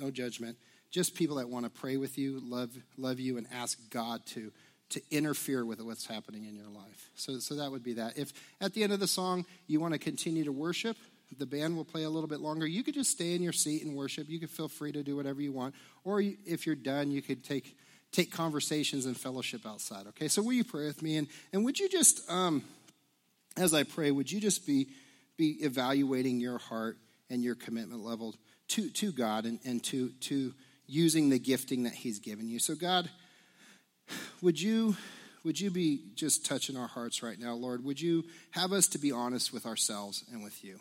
no 0.00 0.10
judgment. 0.10 0.56
Just 0.90 1.14
people 1.14 1.36
that 1.36 1.48
want 1.48 1.64
to 1.64 1.70
pray 1.70 1.96
with 1.96 2.18
you, 2.18 2.40
love, 2.44 2.70
love 2.96 3.18
you, 3.18 3.36
and 3.36 3.46
ask 3.52 3.78
God 3.90 4.24
to 4.26 4.52
to 4.90 5.00
interfere 5.10 5.64
with 5.64 5.80
what's 5.80 6.06
happening 6.06 6.44
in 6.44 6.54
your 6.54 6.68
life. 6.68 7.10
So, 7.16 7.38
so 7.38 7.56
that 7.56 7.70
would 7.72 7.82
be 7.82 7.94
that. 7.94 8.16
If 8.16 8.32
at 8.60 8.74
the 8.74 8.84
end 8.84 8.92
of 8.92 9.00
the 9.00 9.08
song 9.08 9.44
you 9.66 9.80
want 9.80 9.94
to 9.94 9.98
continue 9.98 10.44
to 10.44 10.52
worship, 10.52 10.96
the 11.36 11.46
band 11.46 11.76
will 11.76 11.84
play 11.84 12.04
a 12.04 12.10
little 12.10 12.28
bit 12.28 12.40
longer. 12.40 12.66
You 12.66 12.84
could 12.84 12.94
just 12.94 13.10
stay 13.10 13.34
in 13.34 13.42
your 13.42 13.52
seat 13.52 13.82
and 13.82 13.96
worship. 13.96 14.28
You 14.28 14.38
could 14.38 14.50
feel 14.50 14.68
free 14.68 14.92
to 14.92 15.02
do 15.02 15.16
whatever 15.16 15.40
you 15.40 15.52
want. 15.52 15.74
Or 16.04 16.20
you, 16.20 16.36
if 16.46 16.66
you're 16.66 16.76
done, 16.76 17.10
you 17.10 17.22
could 17.22 17.44
take 17.44 17.76
take 18.12 18.30
conversations 18.30 19.06
and 19.06 19.16
fellowship 19.16 19.66
outside. 19.66 20.06
Okay, 20.08 20.28
so 20.28 20.42
will 20.42 20.52
you 20.52 20.64
pray 20.64 20.86
with 20.86 21.02
me? 21.02 21.16
And 21.16 21.26
and 21.52 21.64
would 21.64 21.80
you 21.80 21.88
just, 21.88 22.30
um, 22.30 22.62
as 23.56 23.74
I 23.74 23.82
pray, 23.82 24.10
would 24.10 24.30
you 24.30 24.40
just 24.40 24.66
be 24.66 24.88
be 25.36 25.64
evaluating 25.64 26.40
your 26.40 26.58
heart 26.58 26.98
and 27.30 27.42
your 27.42 27.54
commitment 27.54 28.04
level 28.04 28.34
to 28.68 28.90
to 28.90 29.12
God 29.12 29.44
and, 29.44 29.58
and 29.64 29.82
to 29.84 30.10
to 30.20 30.54
using 30.86 31.30
the 31.30 31.38
gifting 31.38 31.84
that 31.84 31.94
He's 31.94 32.18
given 32.18 32.48
you. 32.48 32.58
So 32.58 32.74
God, 32.74 33.08
would 34.40 34.60
you 34.60 34.96
would 35.44 35.60
you 35.60 35.70
be 35.70 36.00
just 36.14 36.46
touching 36.46 36.76
our 36.76 36.86
hearts 36.86 37.22
right 37.22 37.38
now, 37.38 37.54
Lord? 37.54 37.84
Would 37.84 38.00
you 38.00 38.24
have 38.52 38.72
us 38.72 38.88
to 38.88 38.98
be 38.98 39.12
honest 39.12 39.52
with 39.52 39.66
ourselves 39.66 40.24
and 40.32 40.42
with 40.42 40.64
you? 40.64 40.80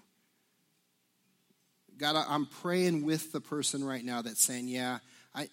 God, 1.98 2.16
I'm 2.28 2.46
praying 2.46 3.06
with 3.06 3.32
the 3.32 3.42
person 3.42 3.84
right 3.84 4.04
now 4.04 4.22
that's 4.22 4.44
saying, 4.44 4.68
Yeah, 4.68 5.00
I, 5.36 5.50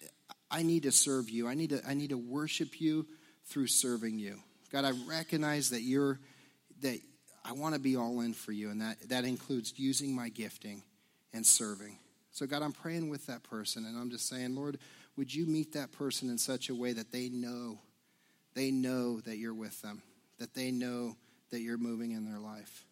I 0.49 0.63
need 0.63 0.83
to 0.83 0.91
serve 0.91 1.29
you. 1.29 1.47
I 1.47 1.53
need 1.53 1.71
to, 1.71 1.81
I 1.87 1.93
need 1.93 2.09
to 2.09 2.17
worship 2.17 2.79
you 2.79 3.05
through 3.45 3.67
serving 3.67 4.17
you. 4.17 4.37
God, 4.71 4.85
I 4.85 4.91
recognize 5.07 5.71
that 5.71 5.81
you're, 5.81 6.19
that 6.81 6.99
I 7.43 7.53
want 7.53 7.73
to 7.73 7.81
be 7.81 7.95
all 7.95 8.21
in 8.21 8.33
for 8.33 8.51
you, 8.51 8.69
and 8.69 8.81
that, 8.81 9.09
that 9.09 9.25
includes 9.25 9.73
using 9.77 10.15
my 10.15 10.29
gifting 10.29 10.83
and 11.33 11.45
serving. 11.45 11.97
So, 12.31 12.45
God, 12.45 12.61
I'm 12.61 12.71
praying 12.71 13.09
with 13.09 13.25
that 13.27 13.43
person, 13.43 13.85
and 13.85 13.97
I'm 13.97 14.09
just 14.09 14.29
saying, 14.29 14.55
Lord, 14.55 14.77
would 15.17 15.33
you 15.33 15.45
meet 15.45 15.73
that 15.73 15.91
person 15.91 16.29
in 16.29 16.37
such 16.37 16.69
a 16.69 16.75
way 16.75 16.93
that 16.93 17.11
they 17.11 17.29
know, 17.29 17.79
they 18.53 18.71
know 18.71 19.19
that 19.21 19.37
you're 19.37 19.53
with 19.53 19.81
them, 19.81 20.01
that 20.39 20.53
they 20.53 20.71
know 20.71 21.15
that 21.51 21.59
you're 21.59 21.77
moving 21.77 22.11
in 22.11 22.25
their 22.25 22.39
life. 22.39 22.85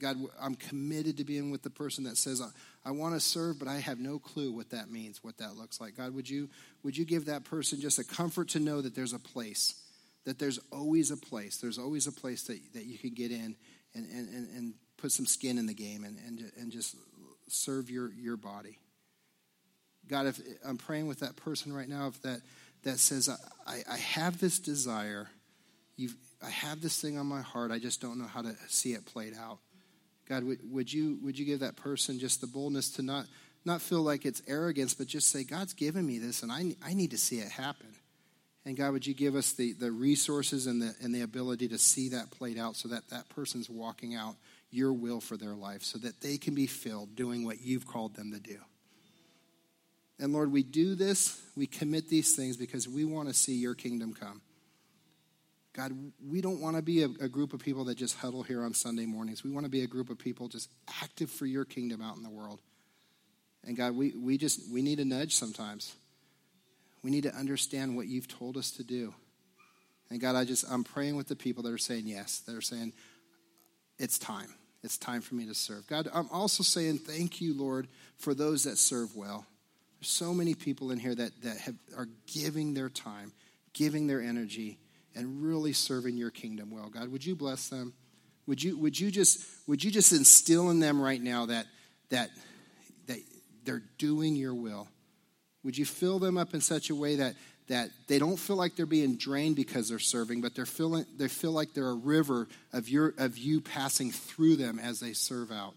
God, 0.00 0.16
I'm 0.40 0.56
committed 0.56 1.18
to 1.18 1.24
being 1.24 1.50
with 1.50 1.62
the 1.62 1.70
person 1.70 2.04
that 2.04 2.16
says, 2.16 2.40
I, 2.40 2.48
I 2.88 2.90
want 2.90 3.14
to 3.14 3.20
serve, 3.20 3.60
but 3.60 3.68
I 3.68 3.76
have 3.76 4.00
no 4.00 4.18
clue 4.18 4.50
what 4.50 4.70
that 4.70 4.90
means, 4.90 5.22
what 5.22 5.38
that 5.38 5.56
looks 5.56 5.80
like. 5.80 5.96
God, 5.96 6.14
would 6.14 6.28
you, 6.28 6.48
would 6.82 6.96
you 6.96 7.04
give 7.04 7.26
that 7.26 7.44
person 7.44 7.80
just 7.80 8.00
a 8.00 8.04
comfort 8.04 8.48
to 8.50 8.60
know 8.60 8.80
that 8.80 8.96
there's 8.96 9.12
a 9.12 9.20
place, 9.20 9.80
that 10.24 10.38
there's 10.38 10.58
always 10.72 11.10
a 11.10 11.16
place, 11.16 11.58
there's 11.58 11.78
always 11.78 12.06
a 12.06 12.12
place 12.12 12.44
that, 12.44 12.58
that 12.74 12.84
you 12.84 12.98
can 12.98 13.10
get 13.10 13.30
in 13.30 13.56
and, 13.94 14.06
and, 14.10 14.48
and, 14.56 14.74
put 14.96 15.10
some 15.12 15.26
skin 15.26 15.58
in 15.58 15.66
the 15.66 15.74
game 15.74 16.04
and, 16.04 16.18
and, 16.26 16.50
and 16.56 16.72
just 16.72 16.96
serve 17.48 17.90
your, 17.90 18.10
your 18.14 18.38
body. 18.38 18.78
God, 20.08 20.26
if 20.26 20.40
I'm 20.66 20.78
praying 20.78 21.08
with 21.08 21.20
that 21.20 21.36
person 21.36 21.74
right 21.74 21.88
now, 21.88 22.06
if 22.06 22.22
that, 22.22 22.40
that 22.84 22.98
says, 22.98 23.28
I, 23.66 23.82
I 23.90 23.96
have 23.98 24.40
this 24.40 24.58
desire, 24.58 25.28
You've, 25.96 26.16
I 26.42 26.50
have 26.50 26.80
this 26.80 27.00
thing 27.00 27.18
on 27.18 27.26
my 27.26 27.42
heart, 27.42 27.70
I 27.70 27.78
just 27.78 28.00
don't 28.00 28.18
know 28.18 28.26
how 28.26 28.42
to 28.42 28.54
see 28.68 28.94
it 28.94 29.06
played 29.06 29.34
out. 29.38 29.58
God, 30.28 30.44
would, 30.44 30.58
would, 30.70 30.92
you, 30.92 31.18
would 31.22 31.38
you 31.38 31.44
give 31.44 31.60
that 31.60 31.76
person 31.76 32.18
just 32.18 32.40
the 32.40 32.46
boldness 32.46 32.90
to 32.92 33.02
not, 33.02 33.26
not 33.64 33.80
feel 33.80 34.02
like 34.02 34.24
it's 34.24 34.42
arrogance, 34.48 34.94
but 34.94 35.06
just 35.06 35.30
say, 35.30 35.44
God's 35.44 35.74
given 35.74 36.06
me 36.06 36.18
this 36.18 36.42
and 36.42 36.50
I, 36.50 36.74
I 36.84 36.94
need 36.94 37.10
to 37.12 37.18
see 37.18 37.38
it 37.38 37.48
happen. 37.48 37.94
And 38.66 38.76
God, 38.76 38.92
would 38.92 39.06
you 39.06 39.14
give 39.14 39.34
us 39.34 39.52
the, 39.52 39.74
the 39.74 39.92
resources 39.92 40.66
and 40.66 40.80
the, 40.80 40.94
and 41.02 41.14
the 41.14 41.20
ability 41.20 41.68
to 41.68 41.78
see 41.78 42.10
that 42.10 42.30
played 42.30 42.58
out 42.58 42.76
so 42.76 42.88
that 42.88 43.08
that 43.10 43.28
person's 43.28 43.68
walking 43.68 44.14
out 44.14 44.36
your 44.70 44.92
will 44.92 45.20
for 45.20 45.36
their 45.36 45.54
life 45.54 45.82
so 45.82 45.98
that 45.98 46.20
they 46.20 46.38
can 46.38 46.54
be 46.54 46.66
filled 46.66 47.14
doing 47.14 47.44
what 47.44 47.60
you've 47.60 47.86
called 47.86 48.16
them 48.16 48.32
to 48.32 48.40
do. 48.40 48.58
And 50.18 50.32
Lord, 50.32 50.50
we 50.50 50.62
do 50.62 50.94
this, 50.94 51.40
we 51.56 51.66
commit 51.66 52.08
these 52.08 52.34
things 52.34 52.56
because 52.56 52.88
we 52.88 53.04
want 53.04 53.28
to 53.28 53.34
see 53.34 53.54
your 53.54 53.74
kingdom 53.74 54.14
come. 54.14 54.40
God, 55.74 55.92
we 56.24 56.40
don't 56.40 56.60
want 56.60 56.76
to 56.76 56.82
be 56.82 57.02
a, 57.02 57.06
a, 57.06 57.28
group 57.28 57.52
of 57.52 57.58
people 57.58 57.84
that 57.86 57.96
just 57.96 58.16
huddle 58.16 58.44
here 58.44 58.62
on 58.62 58.74
Sunday 58.74 59.06
mornings. 59.06 59.42
We 59.42 59.50
want 59.50 59.66
to 59.66 59.70
be 59.70 59.82
a 59.82 59.88
group 59.88 60.08
of 60.08 60.18
people 60.18 60.46
just 60.46 60.70
active 61.02 61.30
for 61.30 61.46
your 61.46 61.64
kingdom 61.64 62.00
out 62.00 62.16
in 62.16 62.22
the 62.22 62.30
world. 62.30 62.60
And 63.64 63.76
God, 63.76 63.96
we, 63.96 64.12
we 64.12 64.38
just 64.38 64.70
we 64.72 64.82
need 64.82 65.00
a 65.00 65.04
nudge 65.04 65.34
sometimes. 65.34 65.96
We 67.04 67.10
need 67.10 67.24
to 67.24 67.34
understand 67.36 67.94
what 67.96 68.06
you've 68.06 68.26
told 68.26 68.56
us 68.56 68.72
to 68.72 68.82
do. 68.82 69.14
And 70.10 70.20
God, 70.20 70.36
I 70.36 70.44
just 70.44 70.64
I'm 70.70 70.82
praying 70.82 71.16
with 71.16 71.28
the 71.28 71.36
people 71.36 71.62
that 71.64 71.72
are 71.72 71.78
saying 71.78 72.06
yes, 72.06 72.40
that 72.40 72.56
are 72.56 72.62
saying, 72.62 72.94
it's 73.98 74.18
time. 74.18 74.48
It's 74.82 74.98
time 74.98 75.20
for 75.20 75.34
me 75.34 75.46
to 75.46 75.54
serve. 75.54 75.86
God, 75.86 76.08
I'm 76.12 76.28
also 76.30 76.62
saying 76.62 76.98
thank 76.98 77.40
you, 77.40 77.54
Lord, 77.54 77.88
for 78.18 78.34
those 78.34 78.64
that 78.64 78.78
serve 78.78 79.14
well. 79.14 79.46
There's 80.00 80.08
so 80.08 80.34
many 80.34 80.54
people 80.54 80.90
in 80.90 80.98
here 80.98 81.14
that, 81.14 81.30
that 81.42 81.58
have, 81.58 81.74
are 81.96 82.08
giving 82.26 82.74
their 82.74 82.88
time, 82.88 83.32
giving 83.72 84.06
their 84.06 84.20
energy 84.20 84.78
and 85.14 85.42
really 85.42 85.72
serving 85.72 86.16
your 86.16 86.30
kingdom 86.30 86.70
well. 86.70 86.88
God, 86.88 87.10
would 87.12 87.24
you 87.24 87.36
bless 87.36 87.68
them? 87.68 87.94
Would 88.46 88.62
you, 88.62 88.78
would 88.78 88.98
you 88.98 89.10
just 89.10 89.46
would 89.66 89.82
you 89.82 89.90
just 89.90 90.12
instill 90.12 90.70
in 90.70 90.80
them 90.80 91.00
right 91.00 91.22
now 91.22 91.46
that 91.46 91.66
that 92.10 92.30
that 93.06 93.18
they're 93.64 93.82
doing 93.96 94.36
your 94.36 94.54
will? 94.54 94.88
Would 95.64 95.78
you 95.78 95.84
fill 95.84 96.18
them 96.18 96.36
up 96.36 96.54
in 96.54 96.60
such 96.60 96.90
a 96.90 96.94
way 96.94 97.16
that 97.16 97.34
that 97.68 97.88
they 98.08 98.18
don't 98.18 98.36
feel 98.36 98.56
like 98.56 98.76
they're 98.76 98.84
being 98.84 99.16
drained 99.16 99.56
because 99.56 99.88
they're 99.88 99.98
serving, 99.98 100.42
but 100.42 100.54
they're 100.54 100.66
feeling 100.66 101.06
they 101.16 101.28
feel 101.28 101.52
like 101.52 101.72
they're 101.72 101.88
a 101.88 101.94
river 101.94 102.46
of 102.72 102.88
your 102.88 103.14
of 103.16 103.38
you 103.38 103.60
passing 103.60 104.10
through 104.10 104.56
them 104.56 104.78
as 104.78 105.00
they 105.00 105.14
serve 105.14 105.50
out. 105.50 105.74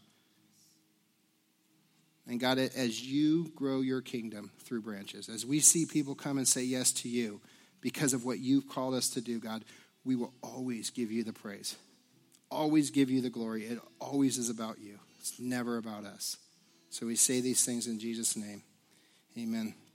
And 2.28 2.42
God, 2.42 2.58
as 2.58 3.02
you 3.02 3.52
grow 3.56 3.80
your 3.80 4.02
kingdom 4.02 4.52
through 4.60 4.82
branches, 4.82 5.30
as 5.30 5.46
we 5.46 5.62
see 5.62 5.86
people 5.86 6.14
come 6.14 6.38
and 6.38 6.46
say 6.46 6.62
yes 6.62 6.92
to 6.94 7.10
you, 7.10 7.40
because 7.80 8.14
of 8.14 8.26
what 8.26 8.40
you've 8.40 8.68
called 8.68 8.96
us 8.96 9.10
to 9.12 9.22
do, 9.22 9.40
God, 9.40 9.64
we 10.04 10.18
will 10.18 10.34
always 10.44 10.90
give 10.90 11.10
you 11.10 11.24
the 11.24 11.32
praise, 11.32 11.78
always 12.52 12.92
give 12.92 13.10
you 13.10 13.22
the 13.22 13.30
glory. 13.30 13.64
It 13.64 13.80
always 14.02 14.38
is 14.38 14.50
about 14.50 14.80
you, 14.80 15.00
it's 15.22 15.40
never 15.40 15.78
about 15.78 16.04
us. 16.04 16.36
So 16.90 17.06
we 17.06 17.16
say 17.16 17.40
these 17.40 17.64
things 17.64 17.88
in 17.88 18.00
Jesus' 18.00 18.36
name. 18.36 18.64
Amen. 19.38 19.87